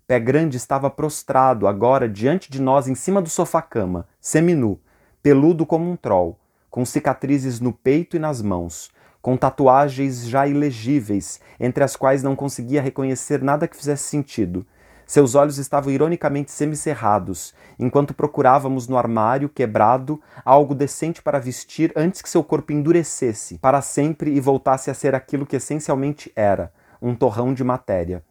Pé 0.06 0.20
Grande 0.20 0.58
estava 0.58 0.90
prostrado 0.90 1.66
agora 1.66 2.10
diante 2.10 2.52
de 2.52 2.62
nós 2.62 2.90
em 2.90 2.96
cima 2.96 3.22
do 3.22 3.30
sofá-cama, 3.30 4.06
seminu, 4.20 4.82
peludo 5.24 5.66
como 5.66 5.90
um 5.90 5.96
troll, 5.96 6.38
com 6.70 6.84
cicatrizes 6.86 7.62
no 7.62 7.72
peito 7.72 8.18
e 8.18 8.20
nas 8.20 8.42
mãos, 8.42 8.92
com 9.22 9.38
tatuagens 9.38 10.28
já 10.28 10.48
ilegíveis, 10.48 11.40
entre 11.60 11.84
as 11.84 11.96
quais 11.96 12.24
não 12.24 12.36
conseguia 12.36 12.82
reconhecer 12.82 13.42
nada 13.42 13.68
que 13.68 13.78
fizesse 13.78 14.04
sentido. 14.04 14.66
Seus 15.06 15.36
olhos 15.36 15.58
estavam 15.58 15.92
ironicamente 15.92 16.52
semicerrados, 16.52 17.54
enquanto 17.78 18.14
procurávamos 18.14 18.88
no 18.88 18.98
armário 18.98 19.50
quebrado 19.50 20.22
algo 20.46 20.74
decente 20.74 21.22
para 21.22 21.38
vestir 21.38 21.92
antes 21.98 22.22
que 22.22 22.30
seu 22.30 22.44
corpo 22.44 22.72
endurecesse 22.72 23.58
para 23.58 23.82
sempre 23.82 24.32
e 24.34 24.40
voltasse 24.40 24.90
a 24.90 24.94
ser 24.94 25.14
aquilo 25.14 25.46
que 25.46 25.58
essencialmente 25.58 26.32
era, 26.34 26.72
um 27.02 27.14
torrão 27.14 27.54
de 27.54 27.64
matéria. 27.64 28.24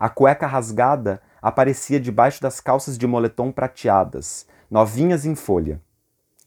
A 0.00 0.08
cueca 0.08 0.46
rasgada 0.46 1.20
aparecia 1.40 2.00
debaixo 2.00 2.40
das 2.40 2.60
calças 2.60 2.96
de 2.96 3.06
moletom 3.06 3.52
prateadas, 3.52 4.46
novinhas 4.70 5.26
em 5.26 5.34
folha. 5.34 5.82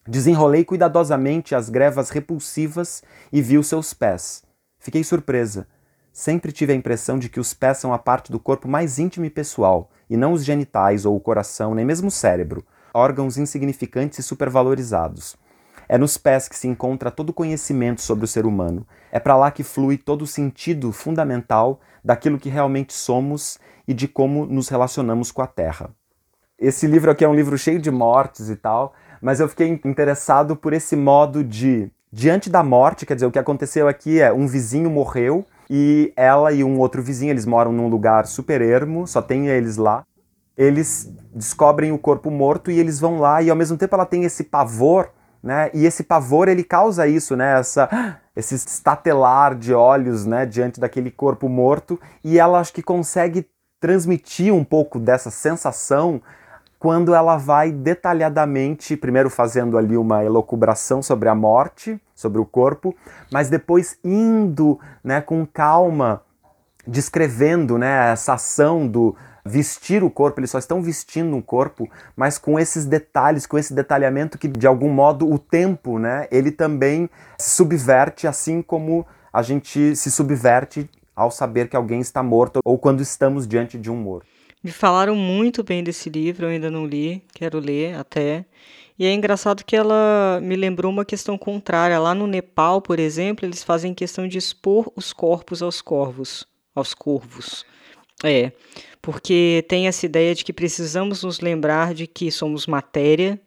Desenrolei 0.07 0.63
cuidadosamente 0.63 1.55
as 1.55 1.67
grevas 1.67 2.11
repulsivas 2.11 3.01
e 3.33 3.41
vi 3.41 3.57
os 3.57 3.65
seus 3.65 3.91
pés. 3.91 4.43
Fiquei 4.77 5.03
surpresa. 5.03 5.67
Sempre 6.13 6.51
tive 6.51 6.73
a 6.73 6.75
impressão 6.75 7.17
de 7.17 7.27
que 7.27 7.39
os 7.39 7.55
pés 7.55 7.79
são 7.79 7.91
a 7.91 7.97
parte 7.97 8.31
do 8.31 8.39
corpo 8.39 8.67
mais 8.67 8.99
íntima 8.99 9.25
e 9.25 9.31
pessoal, 9.31 9.89
e 10.07 10.15
não 10.15 10.31
os 10.31 10.45
genitais 10.45 11.05
ou 11.05 11.15
o 11.15 11.19
coração, 11.19 11.73
nem 11.73 11.83
mesmo 11.83 12.09
o 12.09 12.11
cérebro, 12.11 12.63
órgãos 12.93 13.35
insignificantes 13.37 14.19
e 14.19 14.23
supervalorizados. 14.23 15.35
É 15.89 15.97
nos 15.97 16.17
pés 16.17 16.47
que 16.47 16.55
se 16.55 16.67
encontra 16.67 17.09
todo 17.09 17.31
o 17.31 17.33
conhecimento 17.33 18.01
sobre 18.01 18.25
o 18.25 18.27
ser 18.27 18.45
humano. 18.45 18.87
É 19.11 19.19
para 19.19 19.35
lá 19.35 19.49
que 19.49 19.63
flui 19.63 19.97
todo 19.97 20.21
o 20.21 20.27
sentido 20.27 20.91
fundamental 20.91 21.79
daquilo 22.03 22.39
que 22.39 22.49
realmente 22.49 22.93
somos 22.93 23.57
e 23.87 23.93
de 23.93 24.07
como 24.07 24.45
nos 24.45 24.69
relacionamos 24.69 25.31
com 25.31 25.41
a 25.41 25.47
Terra. 25.47 25.89
esse 26.59 26.87
livro 26.87 27.11
aqui 27.11 27.25
é 27.25 27.27
um 27.27 27.35
livro 27.35 27.57
cheio 27.57 27.79
de 27.79 27.91
mortes 27.91 28.49
e 28.49 28.55
tal, 28.55 28.93
mas 29.21 29.39
eu 29.39 29.47
fiquei 29.47 29.67
interessado 29.85 30.55
por 30.55 30.73
esse 30.73 30.95
modo 30.95 31.43
de 31.43 31.89
diante 32.11 32.49
da 32.49 32.63
morte, 32.63 33.05
quer 33.05 33.15
dizer, 33.15 33.25
o 33.25 33.31
que 33.31 33.39
aconteceu 33.39 33.87
aqui 33.87 34.21
é 34.21 34.31
um 34.31 34.47
vizinho 34.47 34.89
morreu 34.89 35.45
e 35.69 36.13
ela 36.15 36.51
e 36.51 36.63
um 36.63 36.79
outro 36.79 37.01
vizinho, 37.01 37.31
eles 37.31 37.45
moram 37.45 37.71
num 37.71 37.87
lugar 37.87 38.25
super 38.25 38.61
ermo, 38.61 39.05
só 39.05 39.21
tem 39.21 39.47
eles 39.47 39.77
lá. 39.77 40.03
Eles 40.57 41.11
descobrem 41.33 41.91
o 41.91 41.97
corpo 41.97 42.31
morto 42.31 42.71
e 42.71 42.79
eles 42.79 42.99
vão 42.99 43.19
lá 43.19 43.41
e 43.41 43.49
ao 43.49 43.55
mesmo 43.55 43.77
tempo 43.77 43.93
ela 43.95 44.05
tem 44.05 44.23
esse 44.23 44.45
pavor, 44.45 45.09
né? 45.43 45.69
E 45.73 45.85
esse 45.85 46.03
pavor 46.03 46.47
ele 46.47 46.63
causa 46.63 47.05
isso, 47.05 47.35
né? 47.35 47.59
Essa 47.59 47.89
esse 48.35 48.55
estatelar 48.55 49.55
de 49.55 49.73
olhos, 49.73 50.25
né, 50.25 50.45
diante 50.45 50.79
daquele 50.79 51.09
corpo 51.09 51.47
morto 51.47 51.99
e 52.23 52.37
ela 52.37 52.59
acho 52.59 52.73
que 52.73 52.83
consegue 52.83 53.47
transmitir 53.79 54.53
um 54.53 54.63
pouco 54.63 54.99
dessa 54.99 55.31
sensação 55.31 56.21
quando 56.85 57.15
ela 57.15 57.35
vai 57.35 57.71
detalhadamente, 57.71 58.95
primeiro 58.95 59.27
fazendo 59.27 59.75
ali 59.75 59.97
uma 59.97 60.23
elocubração 60.23 61.01
sobre 61.01 61.27
a 61.27 61.33
morte, 61.33 61.99
sobre 62.13 62.39
o 62.39 62.45
corpo, 62.45 62.95
mas 63.31 63.49
depois 63.49 63.97
indo 64.03 64.79
né, 65.03 65.19
com 65.19 65.47
calma, 65.47 66.21
descrevendo 66.85 67.79
né, 67.79 68.11
essa 68.11 68.33
ação 68.33 68.87
do 68.87 69.15
vestir 69.43 70.03
o 70.03 70.11
corpo, 70.11 70.39
eles 70.39 70.51
só 70.51 70.59
estão 70.59 70.79
vestindo 70.79 71.35
um 71.35 71.41
corpo, 71.41 71.89
mas 72.15 72.37
com 72.37 72.59
esses 72.59 72.85
detalhes, 72.85 73.47
com 73.47 73.57
esse 73.57 73.73
detalhamento 73.73 74.37
que 74.37 74.47
de 74.47 74.67
algum 74.67 74.93
modo 74.93 75.27
o 75.27 75.39
tempo, 75.39 75.97
né, 75.97 76.27
ele 76.29 76.51
também 76.51 77.09
se 77.35 77.49
subverte 77.49 78.27
assim 78.27 78.61
como 78.61 79.07
a 79.33 79.41
gente 79.41 79.95
se 79.95 80.11
subverte 80.11 80.87
ao 81.15 81.31
saber 81.31 81.67
que 81.67 81.75
alguém 81.75 81.99
está 81.99 82.21
morto 82.21 82.59
ou 82.63 82.77
quando 82.77 83.01
estamos 83.01 83.47
diante 83.47 83.75
de 83.75 83.89
um 83.89 83.95
morto. 83.95 84.34
Me 84.65 84.71
falaram 84.71 85.15
muito 85.15 85.63
bem 85.63 85.83
desse 85.83 86.09
livro, 86.09 86.47
eu 86.47 86.49
ainda 86.49 86.71
não 86.71 86.87
li, 86.87 87.21
quero 87.35 87.59
ler 87.59 87.93
até. 87.99 88.43
E 88.97 89.05
é 89.05 89.13
engraçado 89.13 89.63
que 89.63 89.75
ela 89.75 90.39
me 90.41 90.55
lembrou 90.55 90.91
uma 90.91 91.05
questão 91.05 91.37
contrária. 91.37 91.99
Lá 91.99 92.15
no 92.15 92.25
Nepal, 92.25 92.81
por 92.81 92.97
exemplo, 92.97 93.45
eles 93.45 93.63
fazem 93.63 93.93
questão 93.93 94.27
de 94.27 94.39
expor 94.39 94.91
os 94.95 95.13
corpos 95.13 95.61
aos 95.61 95.83
corvos, 95.83 96.47
aos 96.73 96.95
corvos. 96.95 97.63
É, 98.23 98.53
porque 99.03 99.63
tem 99.67 99.87
essa 99.87 100.03
ideia 100.03 100.33
de 100.33 100.43
que 100.43 100.51
precisamos 100.51 101.21
nos 101.21 101.41
lembrar 101.41 101.93
de 101.93 102.07
que 102.07 102.31
somos 102.31 102.65
matéria 102.65 103.39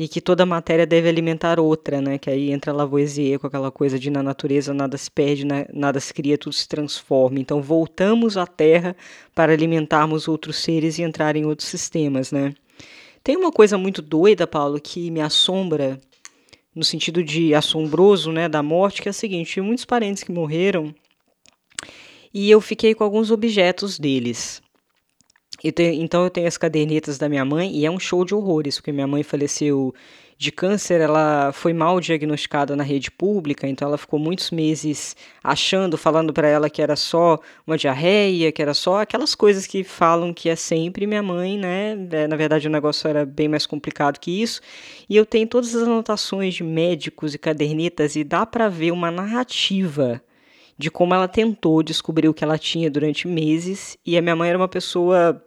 e 0.00 0.08
que 0.08 0.18
toda 0.18 0.46
matéria 0.46 0.86
deve 0.86 1.10
alimentar 1.10 1.60
outra, 1.60 2.00
né? 2.00 2.16
Que 2.16 2.30
aí 2.30 2.50
entra 2.50 2.72
Lavoisier 2.72 3.38
com 3.38 3.46
aquela 3.46 3.70
coisa 3.70 3.98
de 3.98 4.08
na 4.08 4.22
natureza 4.22 4.72
nada 4.72 4.96
se 4.96 5.10
perde, 5.10 5.44
nada 5.74 6.00
se 6.00 6.14
cria, 6.14 6.38
tudo 6.38 6.54
se 6.54 6.66
transforma. 6.66 7.38
Então 7.38 7.60
voltamos 7.60 8.38
à 8.38 8.46
Terra 8.46 8.96
para 9.34 9.52
alimentarmos 9.52 10.26
outros 10.26 10.56
seres 10.56 10.98
e 10.98 11.02
entrar 11.02 11.36
em 11.36 11.44
outros 11.44 11.68
sistemas, 11.68 12.32
né? 12.32 12.54
Tem 13.22 13.36
uma 13.36 13.52
coisa 13.52 13.76
muito 13.76 14.00
doida, 14.00 14.46
Paulo, 14.46 14.80
que 14.80 15.10
me 15.10 15.20
assombra 15.20 16.00
no 16.74 16.82
sentido 16.82 17.22
de 17.22 17.54
assombroso, 17.54 18.32
né, 18.32 18.48
da 18.48 18.62
morte, 18.62 19.02
que 19.02 19.08
é 19.08 19.10
o 19.10 19.12
seguinte: 19.12 19.60
muitos 19.60 19.84
parentes 19.84 20.22
que 20.22 20.32
morreram 20.32 20.94
e 22.32 22.50
eu 22.50 22.62
fiquei 22.62 22.94
com 22.94 23.04
alguns 23.04 23.30
objetos 23.30 23.98
deles. 23.98 24.62
Eu 25.62 25.72
tenho, 25.72 26.02
então 26.02 26.24
eu 26.24 26.30
tenho 26.30 26.46
as 26.48 26.56
cadernetas 26.56 27.18
da 27.18 27.28
minha 27.28 27.44
mãe 27.44 27.74
e 27.76 27.84
é 27.84 27.90
um 27.90 27.98
show 27.98 28.24
de 28.24 28.34
horrores, 28.34 28.76
porque 28.76 28.92
minha 28.92 29.06
mãe 29.06 29.22
faleceu 29.22 29.94
de 30.40 30.50
câncer, 30.50 31.02
ela 31.02 31.52
foi 31.52 31.74
mal 31.74 32.00
diagnosticada 32.00 32.74
na 32.74 32.82
rede 32.82 33.10
pública, 33.10 33.68
então 33.68 33.86
ela 33.88 33.98
ficou 33.98 34.18
muitos 34.18 34.50
meses 34.50 35.14
achando, 35.44 35.98
falando 35.98 36.32
para 36.32 36.48
ela 36.48 36.70
que 36.70 36.80
era 36.80 36.96
só 36.96 37.38
uma 37.66 37.76
diarreia, 37.76 38.50
que 38.50 38.62
era 38.62 38.72
só 38.72 39.02
aquelas 39.02 39.34
coisas 39.34 39.66
que 39.66 39.84
falam 39.84 40.32
que 40.32 40.48
é 40.48 40.56
sempre 40.56 41.06
minha 41.06 41.22
mãe, 41.22 41.58
né? 41.58 41.94
É, 42.10 42.26
na 42.26 42.36
verdade 42.36 42.66
o 42.66 42.70
negócio 42.70 43.06
era 43.06 43.26
bem 43.26 43.48
mais 43.48 43.66
complicado 43.66 44.18
que 44.18 44.40
isso. 44.40 44.62
E 45.10 45.14
eu 45.14 45.26
tenho 45.26 45.46
todas 45.46 45.74
as 45.74 45.82
anotações 45.82 46.54
de 46.54 46.64
médicos 46.64 47.34
e 47.34 47.38
cadernetas 47.38 48.16
e 48.16 48.24
dá 48.24 48.46
para 48.46 48.66
ver 48.70 48.92
uma 48.92 49.10
narrativa 49.10 50.22
de 50.80 50.90
como 50.90 51.12
ela 51.14 51.28
tentou 51.28 51.82
descobrir 51.82 52.26
o 52.26 52.32
que 52.32 52.42
ela 52.42 52.56
tinha 52.56 52.90
durante 52.90 53.28
meses. 53.28 53.98
E 54.04 54.16
a 54.16 54.22
minha 54.22 54.34
mãe 54.34 54.48
era 54.48 54.56
uma 54.56 54.66
pessoa 54.66 55.44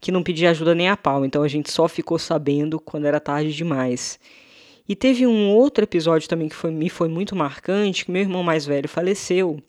que 0.00 0.10
não 0.10 0.24
pedia 0.24 0.50
ajuda 0.50 0.74
nem 0.74 0.88
a 0.88 0.96
pau, 0.96 1.24
então 1.24 1.44
a 1.44 1.48
gente 1.48 1.70
só 1.70 1.86
ficou 1.86 2.18
sabendo 2.18 2.80
quando 2.80 3.06
era 3.06 3.20
tarde 3.20 3.54
demais. 3.54 4.18
E 4.88 4.96
teve 4.96 5.24
um 5.24 5.50
outro 5.50 5.84
episódio 5.84 6.28
também 6.28 6.48
que 6.48 6.56
foi, 6.56 6.72
me 6.72 6.90
foi 6.90 7.06
muito 7.06 7.36
marcante, 7.36 8.04
que 8.04 8.10
meu 8.10 8.22
irmão 8.22 8.42
mais 8.42 8.66
velho 8.66 8.88
faleceu. 8.88 9.62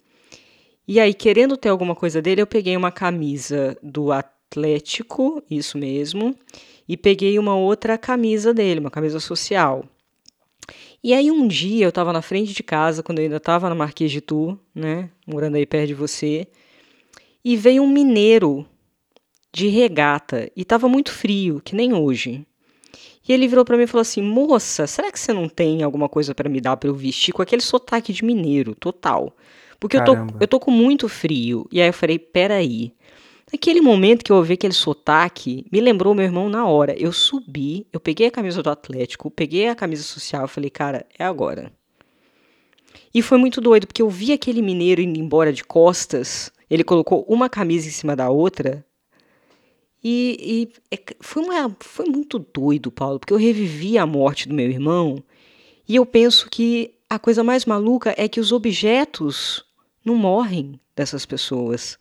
E 0.88 1.00
aí, 1.00 1.14
querendo 1.14 1.56
ter 1.56 1.70
alguma 1.70 1.96
coisa 1.96 2.20
dele, 2.20 2.42
eu 2.42 2.48
peguei 2.48 2.76
uma 2.76 2.92
camisa 2.92 3.78
do 3.84 4.12
Atlético, 4.12 5.44
isso 5.48 5.78
mesmo, 5.78 6.36
e 6.90 6.98
peguei 6.98 7.38
uma 7.38 7.56
outra 7.56 8.00
camisa 8.00 8.52
dele, 8.52 8.80
uma 8.80 8.90
camisa 8.90 9.20
social. 9.20 9.86
E 11.04 11.14
aí 11.14 11.30
um 11.30 11.48
dia 11.48 11.86
eu 11.86 11.90
estava 11.90 12.14
na 12.14 12.22
frente 12.22 12.54
de 12.54 12.64
casa, 12.64 13.04
quando 13.04 13.20
eu 13.20 13.24
ainda 13.24 13.38
estava 13.38 13.68
na 13.68 13.76
Marquês 13.76 14.10
de 14.10 14.22
Tu, 14.22 14.58
né, 14.74 15.10
morando 15.28 15.58
aí 15.58 15.66
perto 15.66 15.88
de 15.88 15.94
você, 15.94 16.48
e 17.44 17.58
veio 17.58 17.84
um 17.84 17.90
mineiro 17.90 18.66
de 19.52 19.68
regata 19.68 20.50
e 20.56 20.62
estava 20.62 20.88
muito 20.88 21.12
frio, 21.12 21.62
que 21.64 21.76
nem 21.76 21.94
hoje. 21.94 22.46
E 23.28 23.32
ele 23.32 23.48
virou 23.48 23.64
para 23.64 23.78
mim 23.78 23.84
e 23.84 23.88
falou 23.88 24.02
assim: 24.02 24.22
Moça, 24.22 24.88
será 24.88 25.12
que 25.12 25.20
você 25.20 25.32
não 25.34 25.48
tem 25.48 25.84
alguma 25.84 26.10
coisa 26.10 26.34
para 26.34 26.50
me 26.50 26.60
dar 26.60 26.78
para 26.78 26.90
eu 26.90 26.94
vestir 26.96 27.34
com 27.34 27.42
aquele 27.42 27.62
sotaque 27.62 28.12
de 28.12 28.24
mineiro, 28.24 28.76
total? 28.76 29.36
Porque 29.80 29.98
eu 29.98 30.04
tô, 30.04 30.14
eu 30.40 30.48
tô 30.48 30.60
com 30.60 30.72
muito 30.72 31.08
frio. 31.10 31.68
E 31.72 31.82
aí 31.82 31.88
eu 31.88 31.94
falei: 31.94 32.18
Peraí. 32.20 32.94
Naquele 33.54 33.82
momento 33.82 34.26
que 34.26 34.32
eu 34.32 34.38
ouvi 34.38 34.54
aquele 34.54 34.74
sotaque, 34.74 35.64
me 35.72 35.80
lembrou 35.80 36.16
meu 36.16 36.26
irmão 36.26 36.50
na 36.50 36.66
hora. 36.66 37.00
Eu 37.00 37.14
subi, 37.14 37.86
eu 37.94 38.00
peguei 38.00 38.26
a 38.26 38.32
camisa 38.32 38.64
do 38.64 38.70
Atlético, 38.72 39.30
peguei 39.30 39.68
a 39.68 39.76
camisa 39.76 40.02
social, 40.02 40.48
falei: 40.48 40.72
Cara, 40.72 41.06
é 41.20 41.24
agora. 41.24 41.72
E 43.14 43.22
foi 43.22 43.38
muito 43.38 43.62
doido, 43.62 43.86
porque 43.86 44.02
eu 44.02 44.10
vi 44.10 44.34
aquele 44.34 44.60
mineiro 44.60 45.02
indo 45.02 45.20
embora 45.20 45.54
de 45.54 45.64
costas. 45.64 46.52
Ele 46.68 46.84
colocou 46.84 47.24
uma 47.30 47.48
camisa 47.48 47.88
em 47.88 47.92
cima 47.92 48.16
da 48.16 48.28
outra 48.32 48.84
e, 50.04 50.70
e 50.92 50.96
é 50.96 51.00
foi, 51.22 51.44
uma, 51.44 51.78
foi 51.80 52.08
muito 52.08 52.40
doido, 52.40 52.92
Paulo, 52.92 53.20
porque 53.20 53.34
eu 53.34 53.38
revivi 53.38 54.00
a 54.00 54.06
morte 54.08 54.50
do 54.50 54.56
meu 54.56 54.68
irmão 54.68 55.24
e 55.88 55.96
eu 55.96 56.06
penso 56.08 56.50
que 56.50 56.96
a 57.08 57.20
coisa 57.20 57.44
mais 57.44 57.66
maluca 57.66 58.16
é 58.18 58.28
que 58.28 58.40
os 58.40 58.52
objetos 58.52 59.64
não 60.04 60.16
morrem 60.16 60.80
dessas 60.96 61.24
pessoas. 61.24 62.00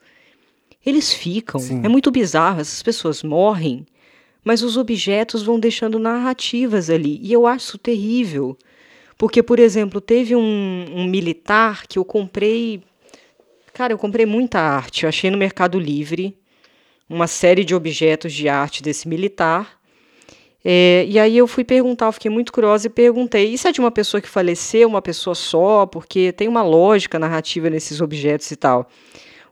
Eles 0.84 1.12
ficam. 1.12 1.60
Sim. 1.60 1.80
É 1.84 1.88
muito 1.88 2.10
bizarro. 2.10 2.60
Essas 2.60 2.82
pessoas 2.82 3.22
morrem, 3.22 3.86
mas 4.44 4.62
os 4.62 4.76
objetos 4.76 5.42
vão 5.42 5.58
deixando 5.58 5.98
narrativas 5.98 6.90
ali. 6.90 7.20
E 7.22 7.32
eu 7.32 7.46
acho 7.46 7.66
isso 7.66 7.78
terrível. 7.78 8.56
Porque, 9.16 9.42
por 9.42 9.58
exemplo, 9.58 10.00
teve 10.00 10.34
um, 10.34 10.86
um 10.92 11.06
militar 11.06 11.86
que 11.86 11.98
eu 11.98 12.04
comprei. 12.04 12.82
Cara, 13.72 13.92
eu 13.92 13.98
comprei 13.98 14.26
muita 14.26 14.58
arte. 14.58 15.04
Eu 15.04 15.08
achei 15.08 15.30
no 15.30 15.38
Mercado 15.38 15.78
Livre 15.78 16.36
uma 17.08 17.26
série 17.26 17.64
de 17.64 17.74
objetos 17.74 18.32
de 18.32 18.48
arte 18.48 18.82
desse 18.82 19.06
militar. 19.06 19.80
É, 20.64 21.04
e 21.08 21.18
aí 21.18 21.36
eu 21.36 21.46
fui 21.46 21.64
perguntar, 21.64 22.06
eu 22.06 22.12
fiquei 22.12 22.30
muito 22.30 22.52
curiosa 22.52 22.86
e 22.86 22.90
perguntei: 22.90 23.52
isso 23.52 23.66
é 23.66 23.72
de 23.72 23.80
uma 23.80 23.90
pessoa 23.90 24.20
que 24.20 24.28
faleceu, 24.28 24.88
uma 24.88 25.02
pessoa 25.02 25.34
só? 25.34 25.86
Porque 25.86 26.32
tem 26.32 26.48
uma 26.48 26.62
lógica 26.62 27.18
narrativa 27.18 27.68
nesses 27.68 28.00
objetos 28.00 28.50
e 28.50 28.56
tal. 28.56 28.88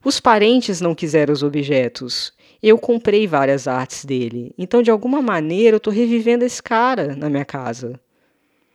Os 0.04 0.18
parentes 0.18 0.80
não 0.80 0.94
quiseram 0.94 1.32
os 1.32 1.42
objetos. 1.42 2.32
Eu 2.62 2.78
comprei 2.78 3.26
várias 3.26 3.68
artes 3.68 4.04
dele. 4.04 4.54
Então, 4.56 4.82
de 4.82 4.90
alguma 4.90 5.20
maneira, 5.20 5.74
eu 5.74 5.78
estou 5.78 5.92
revivendo 5.92 6.44
esse 6.44 6.62
cara 6.62 7.14
na 7.14 7.28
minha 7.28 7.44
casa. 7.44 8.00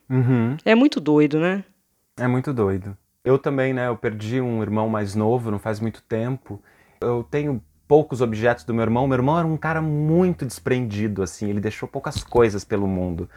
Uhum. 0.10 0.56
É 0.64 0.76
muito 0.76 1.00
doido, 1.00 1.40
né? 1.40 1.64
É 2.18 2.28
muito 2.28 2.54
doido. 2.54 2.96
Eu 3.24 3.40
também, 3.40 3.74
né? 3.74 3.88
Eu 3.88 3.98
perdi 3.98 4.40
um 4.40 4.62
irmão 4.62 4.88
mais 4.88 5.16
novo, 5.16 5.50
não 5.50 5.60
faz 5.60 5.80
muito 5.80 6.02
tempo. 6.04 6.62
Eu 7.02 7.24
tenho 7.30 7.62
poucos 7.88 8.22
objetos 8.22 8.64
do 8.64 8.74
meu 8.74 8.84
irmão. 8.84 9.08
Meu 9.08 9.18
irmão 9.18 9.38
era 9.38 9.48
um 9.48 9.58
cara 9.58 9.82
muito 9.82 10.46
desprendido, 10.46 11.24
assim, 11.24 11.50
ele 11.50 11.60
deixou 11.60 11.88
poucas 11.88 12.24
coisas 12.24 12.64
pelo 12.64 12.88
mundo. 12.88 13.30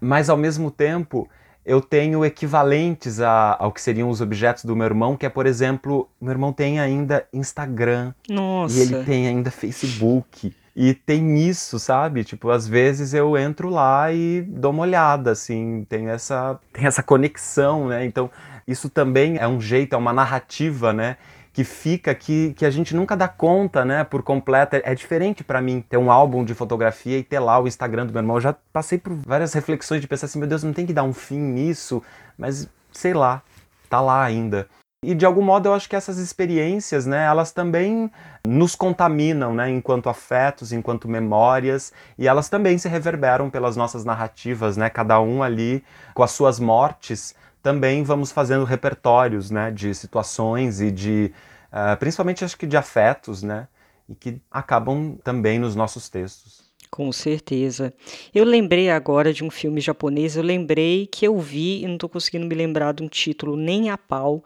Mas 0.00 0.30
ao 0.30 0.36
mesmo 0.36 0.70
tempo, 0.70 1.28
eu 1.64 1.80
tenho 1.80 2.24
equivalentes 2.24 3.20
a, 3.20 3.56
ao 3.58 3.72
que 3.72 3.80
seriam 3.80 4.10
os 4.10 4.20
objetos 4.20 4.64
do 4.64 4.76
meu 4.76 4.84
irmão, 4.84 5.16
que 5.16 5.24
é, 5.24 5.28
por 5.28 5.46
exemplo, 5.46 6.08
meu 6.20 6.32
irmão 6.32 6.52
tem 6.52 6.78
ainda 6.78 7.26
Instagram. 7.32 8.12
Nossa. 8.28 8.78
E 8.78 8.82
ele 8.82 9.04
tem 9.04 9.26
ainda 9.26 9.50
Facebook. 9.50 10.54
E 10.76 10.92
tem 10.92 11.38
isso, 11.38 11.78
sabe? 11.78 12.24
Tipo, 12.24 12.50
às 12.50 12.66
vezes 12.66 13.14
eu 13.14 13.38
entro 13.38 13.70
lá 13.70 14.12
e 14.12 14.42
dou 14.42 14.72
uma 14.72 14.82
olhada, 14.82 15.30
assim, 15.30 15.86
tem 15.88 16.08
essa, 16.08 16.58
tem 16.72 16.84
essa 16.84 17.02
conexão, 17.02 17.88
né? 17.88 18.04
Então, 18.04 18.28
isso 18.66 18.90
também 18.90 19.36
é 19.38 19.46
um 19.46 19.60
jeito, 19.60 19.94
é 19.94 19.96
uma 19.96 20.12
narrativa, 20.12 20.92
né? 20.92 21.16
Que 21.54 21.62
fica 21.62 22.12
que, 22.12 22.52
que 22.54 22.66
a 22.66 22.70
gente 22.70 22.94
nunca 22.96 23.16
dá 23.16 23.28
conta, 23.28 23.84
né, 23.84 24.02
por 24.02 24.24
completo. 24.24 24.74
É, 24.74 24.82
é 24.84 24.94
diferente 24.94 25.44
para 25.44 25.62
mim 25.62 25.80
ter 25.80 25.96
um 25.96 26.10
álbum 26.10 26.44
de 26.44 26.52
fotografia 26.52 27.16
e 27.16 27.22
ter 27.22 27.38
lá 27.38 27.60
o 27.60 27.68
Instagram 27.68 28.06
do 28.06 28.12
meu 28.12 28.20
irmão. 28.20 28.36
Eu 28.36 28.40
já 28.40 28.56
passei 28.72 28.98
por 28.98 29.14
várias 29.14 29.54
reflexões 29.54 30.00
de 30.00 30.08
pensar 30.08 30.26
assim, 30.26 30.40
meu 30.40 30.48
Deus, 30.48 30.64
não 30.64 30.72
tem 30.72 30.84
que 30.84 30.92
dar 30.92 31.04
um 31.04 31.12
fim 31.12 31.38
nisso, 31.38 32.02
mas 32.36 32.68
sei 32.92 33.14
lá, 33.14 33.40
tá 33.88 34.00
lá 34.00 34.24
ainda. 34.24 34.68
E 35.04 35.14
de 35.14 35.24
algum 35.24 35.42
modo 35.42 35.68
eu 35.68 35.74
acho 35.74 35.88
que 35.88 35.94
essas 35.94 36.18
experiências, 36.18 37.06
né, 37.06 37.24
elas 37.24 37.52
também 37.52 38.10
nos 38.44 38.74
contaminam, 38.74 39.54
né, 39.54 39.70
enquanto 39.70 40.08
afetos, 40.08 40.72
enquanto 40.72 41.06
memórias, 41.06 41.92
e 42.18 42.26
elas 42.26 42.48
também 42.48 42.78
se 42.78 42.88
reverberam 42.88 43.48
pelas 43.48 43.76
nossas 43.76 44.04
narrativas, 44.04 44.76
né, 44.76 44.90
cada 44.90 45.20
um 45.20 45.42
ali 45.42 45.84
com 46.14 46.22
as 46.22 46.32
suas 46.32 46.58
mortes, 46.58 47.34
também 47.64 48.04
vamos 48.04 48.30
fazendo 48.30 48.62
repertórios, 48.62 49.50
né, 49.50 49.70
de 49.70 49.94
situações 49.94 50.82
e 50.82 50.90
de, 50.90 51.32
uh, 51.72 51.96
principalmente 51.98 52.44
acho 52.44 52.58
que 52.58 52.66
de 52.66 52.76
afetos, 52.76 53.42
né, 53.42 53.66
e 54.06 54.14
que 54.14 54.38
acabam 54.50 55.16
também 55.24 55.58
nos 55.58 55.74
nossos 55.74 56.10
textos. 56.10 56.62
Com 56.90 57.10
certeza. 57.10 57.94
Eu 58.34 58.44
lembrei 58.44 58.90
agora 58.90 59.32
de 59.32 59.42
um 59.42 59.50
filme 59.50 59.80
japonês, 59.80 60.36
eu 60.36 60.42
lembrei 60.42 61.06
que 61.06 61.26
eu 61.26 61.40
vi 61.40 61.82
e 61.82 61.86
não 61.86 61.94
estou 61.94 62.08
conseguindo 62.08 62.46
me 62.46 62.54
lembrar 62.54 62.92
de 62.92 63.02
um 63.02 63.08
título 63.08 63.56
nem 63.56 63.88
a 63.88 63.96
pau, 63.96 64.44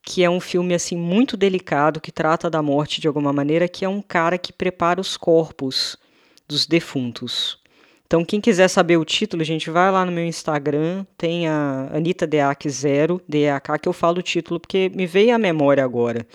que 0.00 0.22
é 0.22 0.30
um 0.30 0.38
filme 0.38 0.74
assim 0.74 0.96
muito 0.96 1.36
delicado 1.36 2.00
que 2.00 2.12
trata 2.12 2.48
da 2.48 2.62
morte 2.62 3.00
de 3.00 3.08
alguma 3.08 3.32
maneira, 3.32 3.66
que 3.66 3.84
é 3.84 3.88
um 3.88 4.00
cara 4.00 4.38
que 4.38 4.52
prepara 4.52 5.00
os 5.00 5.16
corpos 5.16 5.98
dos 6.46 6.66
defuntos. 6.66 7.58
Então, 8.06 8.24
quem 8.24 8.40
quiser 8.40 8.68
saber 8.68 8.96
o 8.96 9.04
título, 9.04 9.42
gente, 9.42 9.70
vai 9.70 9.90
lá 9.90 10.04
no 10.04 10.12
meu 10.12 10.24
Instagram, 10.24 11.06
tem 11.16 11.48
a 11.48 11.88
Anitta 11.92 12.26
Deak 12.26 12.68
0, 12.68 13.20
DEAK, 13.26 13.78
que 13.80 13.88
eu 13.88 13.92
falo 13.92 14.18
o 14.18 14.22
título 14.22 14.60
porque 14.60 14.90
me 14.94 15.06
veio 15.06 15.34
à 15.34 15.38
memória 15.38 15.82
agora, 15.82 16.26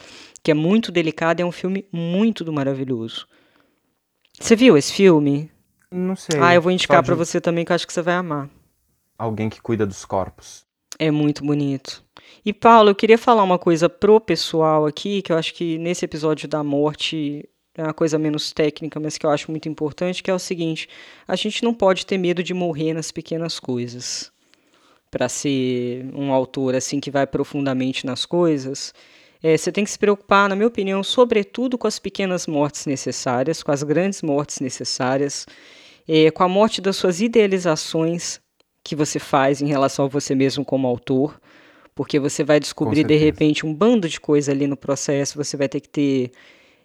que 0.44 0.52
é 0.52 0.54
muito 0.54 0.92
delicado, 0.92 1.42
é 1.42 1.46
um 1.46 1.52
filme 1.52 1.86
muito 1.92 2.44
do 2.44 2.52
maravilhoso. 2.52 3.28
Você 4.40 4.56
viu 4.56 4.78
esse 4.78 4.92
filme? 4.94 5.52
Não 5.92 6.16
sei. 6.16 6.40
Ah, 6.40 6.56
eu 6.56 6.62
vou 6.62 6.72
indicar 6.72 7.04
para 7.04 7.16
você 7.16 7.40
também, 7.40 7.66
que 7.66 7.72
eu 7.72 7.76
acho 7.76 7.86
que 7.86 7.94
você 7.94 8.02
vai 8.02 8.16
amar. 8.16 8.50
Alguém 9.18 9.50
que 9.50 9.62
cuida 9.62 9.86
dos 9.86 10.06
corpos. 10.06 10.66
É 10.98 11.12
muito 11.12 11.44
bonito. 11.44 12.04
E 12.46 12.54
Paulo, 12.54 12.90
eu 12.90 12.96
queria 12.96 13.18
falar 13.18 13.44
uma 13.44 13.60
coisa 13.60 13.90
pro 13.90 14.20
pessoal 14.20 14.86
aqui, 14.86 15.22
que 15.22 15.32
eu 15.32 15.38
acho 15.38 15.54
que 15.54 15.78
nesse 15.78 16.06
episódio 16.06 16.48
da 16.48 16.64
morte 16.64 17.48
é 17.80 17.84
uma 17.84 17.94
coisa 17.94 18.20
menos 18.20 18.52
técnica, 18.52 19.00
mas 19.00 19.18
que 19.18 19.26
eu 19.26 19.30
acho 19.30 19.50
muito 19.50 19.70
importante, 19.70 20.22
que 20.22 20.30
é 20.30 20.34
o 20.34 20.40
seguinte: 20.40 20.90
a 21.26 21.36
gente 21.36 21.64
não 21.64 21.74
pode 21.74 22.06
ter 22.06 22.18
medo 22.18 22.44
de 22.44 22.54
morrer 22.54 22.94
nas 22.94 23.10
pequenas 23.10 23.58
coisas. 23.58 24.32
Para 25.10 25.30
ser 25.30 26.06
um 26.14 26.34
autor 26.34 26.76
assim 26.76 27.00
que 27.00 27.10
vai 27.10 27.26
profundamente 27.26 28.06
nas 28.06 28.26
coisas, 28.26 28.94
é, 29.42 29.58
você 29.58 29.72
tem 29.72 29.84
que 29.86 29.90
se 29.90 29.98
preocupar, 29.98 30.50
na 30.50 30.56
minha 30.56 30.68
opinião, 30.68 31.02
sobretudo 31.04 31.78
com 31.78 31.88
as 31.88 31.98
pequenas 31.98 32.46
mortes 32.46 32.86
necessárias, 32.86 33.64
com 33.64 33.72
as 33.72 33.82
grandes 33.82 34.22
mortes 34.22 34.60
necessárias, 34.60 35.48
é, 36.08 36.30
com 36.30 36.44
a 36.44 36.50
morte 36.50 36.82
das 36.82 36.98
suas 36.98 37.22
idealizações 37.22 38.42
que 38.84 38.96
você 38.96 39.20
faz 39.20 39.62
em 39.62 39.68
relação 39.68 40.06
a 40.06 40.08
você 40.10 40.36
mesmo 40.36 40.66
como 40.66 40.86
autor, 40.86 41.40
porque 41.96 42.20
você 42.20 42.44
vai 42.44 42.60
descobrir 42.60 43.04
de 43.04 43.16
repente 43.16 43.66
um 43.66 43.74
bando 43.74 44.08
de 44.08 44.20
coisa 44.20 44.52
ali 44.52 44.68
no 44.68 44.78
processo, 44.78 45.38
você 45.38 45.56
vai 45.56 45.70
ter 45.70 45.80
que 45.80 45.90
ter 45.90 46.32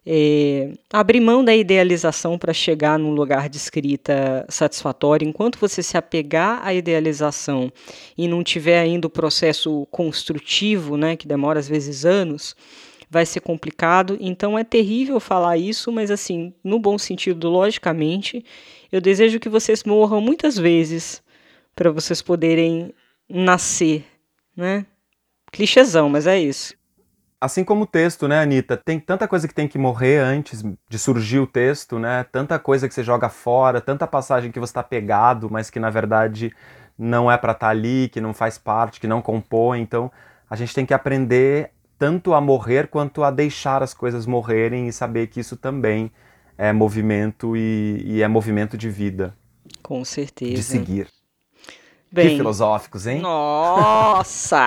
é, 0.07 0.73
abrir 0.93 1.21
mão 1.21 1.43
da 1.43 1.55
idealização 1.55 2.39
para 2.39 2.53
chegar 2.53 2.99
num 2.99 3.13
lugar 3.13 3.49
de 3.49 3.57
escrita 3.57 4.45
satisfatório, 4.49 5.27
enquanto 5.27 5.59
você 5.59 5.83
se 5.83 5.97
apegar 5.97 6.61
à 6.65 6.75
idealização 6.75 7.73
e 8.17 8.29
não 8.29 8.45
tiver 8.45 8.79
ainda 8.79 9.07
o 9.07 9.11
processo 9.11 9.87
construtivo, 9.91 10.97
né, 10.97 11.17
que 11.17 11.27
demora 11.27 11.59
às 11.59 11.69
vezes 11.69 12.05
anos, 12.05 12.55
vai 13.09 13.25
ser 13.25 13.41
complicado. 13.41 14.19
Então 14.21 14.59
é 14.59 14.65
terrível 14.65 15.19
falar 15.21 15.57
isso, 15.57 15.91
mas 15.91 16.11
assim, 16.11 16.53
no 16.63 16.79
bom 16.79 16.99
sentido, 16.99 17.49
logicamente, 17.49 18.45
eu 18.93 19.01
desejo 19.01 19.41
que 19.41 19.49
vocês 19.49 19.85
morram 19.85 20.21
muitas 20.21 20.59
vezes 20.59 21.23
para 21.75 21.91
vocês 21.91 22.21
poderem 22.21 22.93
nascer, 23.29 24.05
né? 24.57 24.87
Clichêzão, 25.51 26.09
mas 26.09 26.27
é 26.27 26.39
isso. 26.39 26.75
Assim 27.41 27.63
como 27.63 27.85
o 27.85 27.87
texto, 27.87 28.27
né, 28.27 28.41
Anitta? 28.41 28.77
Tem 28.77 28.99
tanta 28.99 29.29
coisa 29.29 29.47
que 29.47 29.55
tem 29.55 29.69
que 29.69 29.77
morrer 29.77 30.19
antes 30.19 30.63
de 30.89 30.99
surgir 30.99 31.41
o 31.41 31.47
texto, 31.47 31.99
né? 31.99 32.25
Tanta 32.33 32.59
coisa 32.59 32.89
que 32.89 32.95
você 32.95 33.03
joga 33.03 33.29
fora, 33.29 33.81
tanta 33.81 34.07
passagem 34.07 34.51
que 34.51 34.61
você 34.61 34.71
está 34.71 34.83
pegado, 34.83 35.51
mas 35.51 35.69
que 35.69 35.79
na 35.79 35.91
verdade 35.91 36.53
não 36.99 37.31
é 37.31 37.37
para 37.37 37.53
estar 37.53 37.67
tá 37.67 37.71
ali, 37.71 38.09
que 38.09 38.21
não 38.21 38.33
faz 38.33 38.57
parte, 38.57 39.01
que 39.01 39.07
não 39.07 39.21
compõe. 39.21 39.81
Então 39.81 40.11
a 40.49 40.57
gente 40.57 40.75
tem 40.75 40.87
que 40.87 40.95
aprender 40.95 41.71
tanto 41.99 42.35
a 42.35 42.41
morrer 42.41 42.89
quanto 42.89 43.23
a 43.23 43.31
deixar 43.31 43.83
as 43.83 43.93
coisas 43.93 44.27
morrerem 44.27 44.89
e 44.89 44.93
saber 44.93 45.27
que 45.27 45.41
isso 45.41 45.57
também 45.57 46.11
é 46.57 46.73
movimento 46.73 47.57
e, 47.57 48.03
e 48.05 48.23
é 48.23 48.29
movimento 48.29 48.77
de 48.77 48.89
vida. 48.89 49.35
Com 49.83 50.05
certeza. 50.05 50.55
De 50.55 50.63
seguir. 50.63 51.09
Bem, 52.15 52.29
que 52.29 52.37
filosóficos, 52.37 53.09
hein? 53.09 53.21
Nossa! 53.21 54.63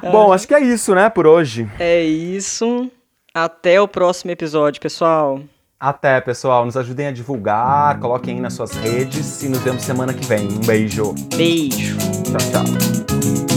Bom, 0.10 0.32
acho 0.32 0.48
que 0.48 0.54
é 0.54 0.60
isso, 0.60 0.94
né, 0.94 1.10
por 1.10 1.26
hoje. 1.26 1.70
É 1.78 2.02
isso. 2.02 2.90
Até 3.34 3.78
o 3.78 3.86
próximo 3.86 4.30
episódio, 4.30 4.80
pessoal. 4.80 5.40
Até, 5.78 6.18
pessoal. 6.22 6.64
Nos 6.64 6.78
ajudem 6.78 7.08
a 7.08 7.12
divulgar, 7.12 8.00
coloquem 8.00 8.36
aí 8.36 8.40
nas 8.40 8.54
suas 8.54 8.72
redes 8.72 9.42
e 9.42 9.50
nos 9.50 9.58
vemos 9.58 9.82
semana 9.82 10.14
que 10.14 10.24
vem. 10.24 10.48
Um 10.48 10.60
beijo. 10.60 11.14
Beijo. 11.36 11.98
Tchau, 12.24 12.64
tchau. 12.64 13.55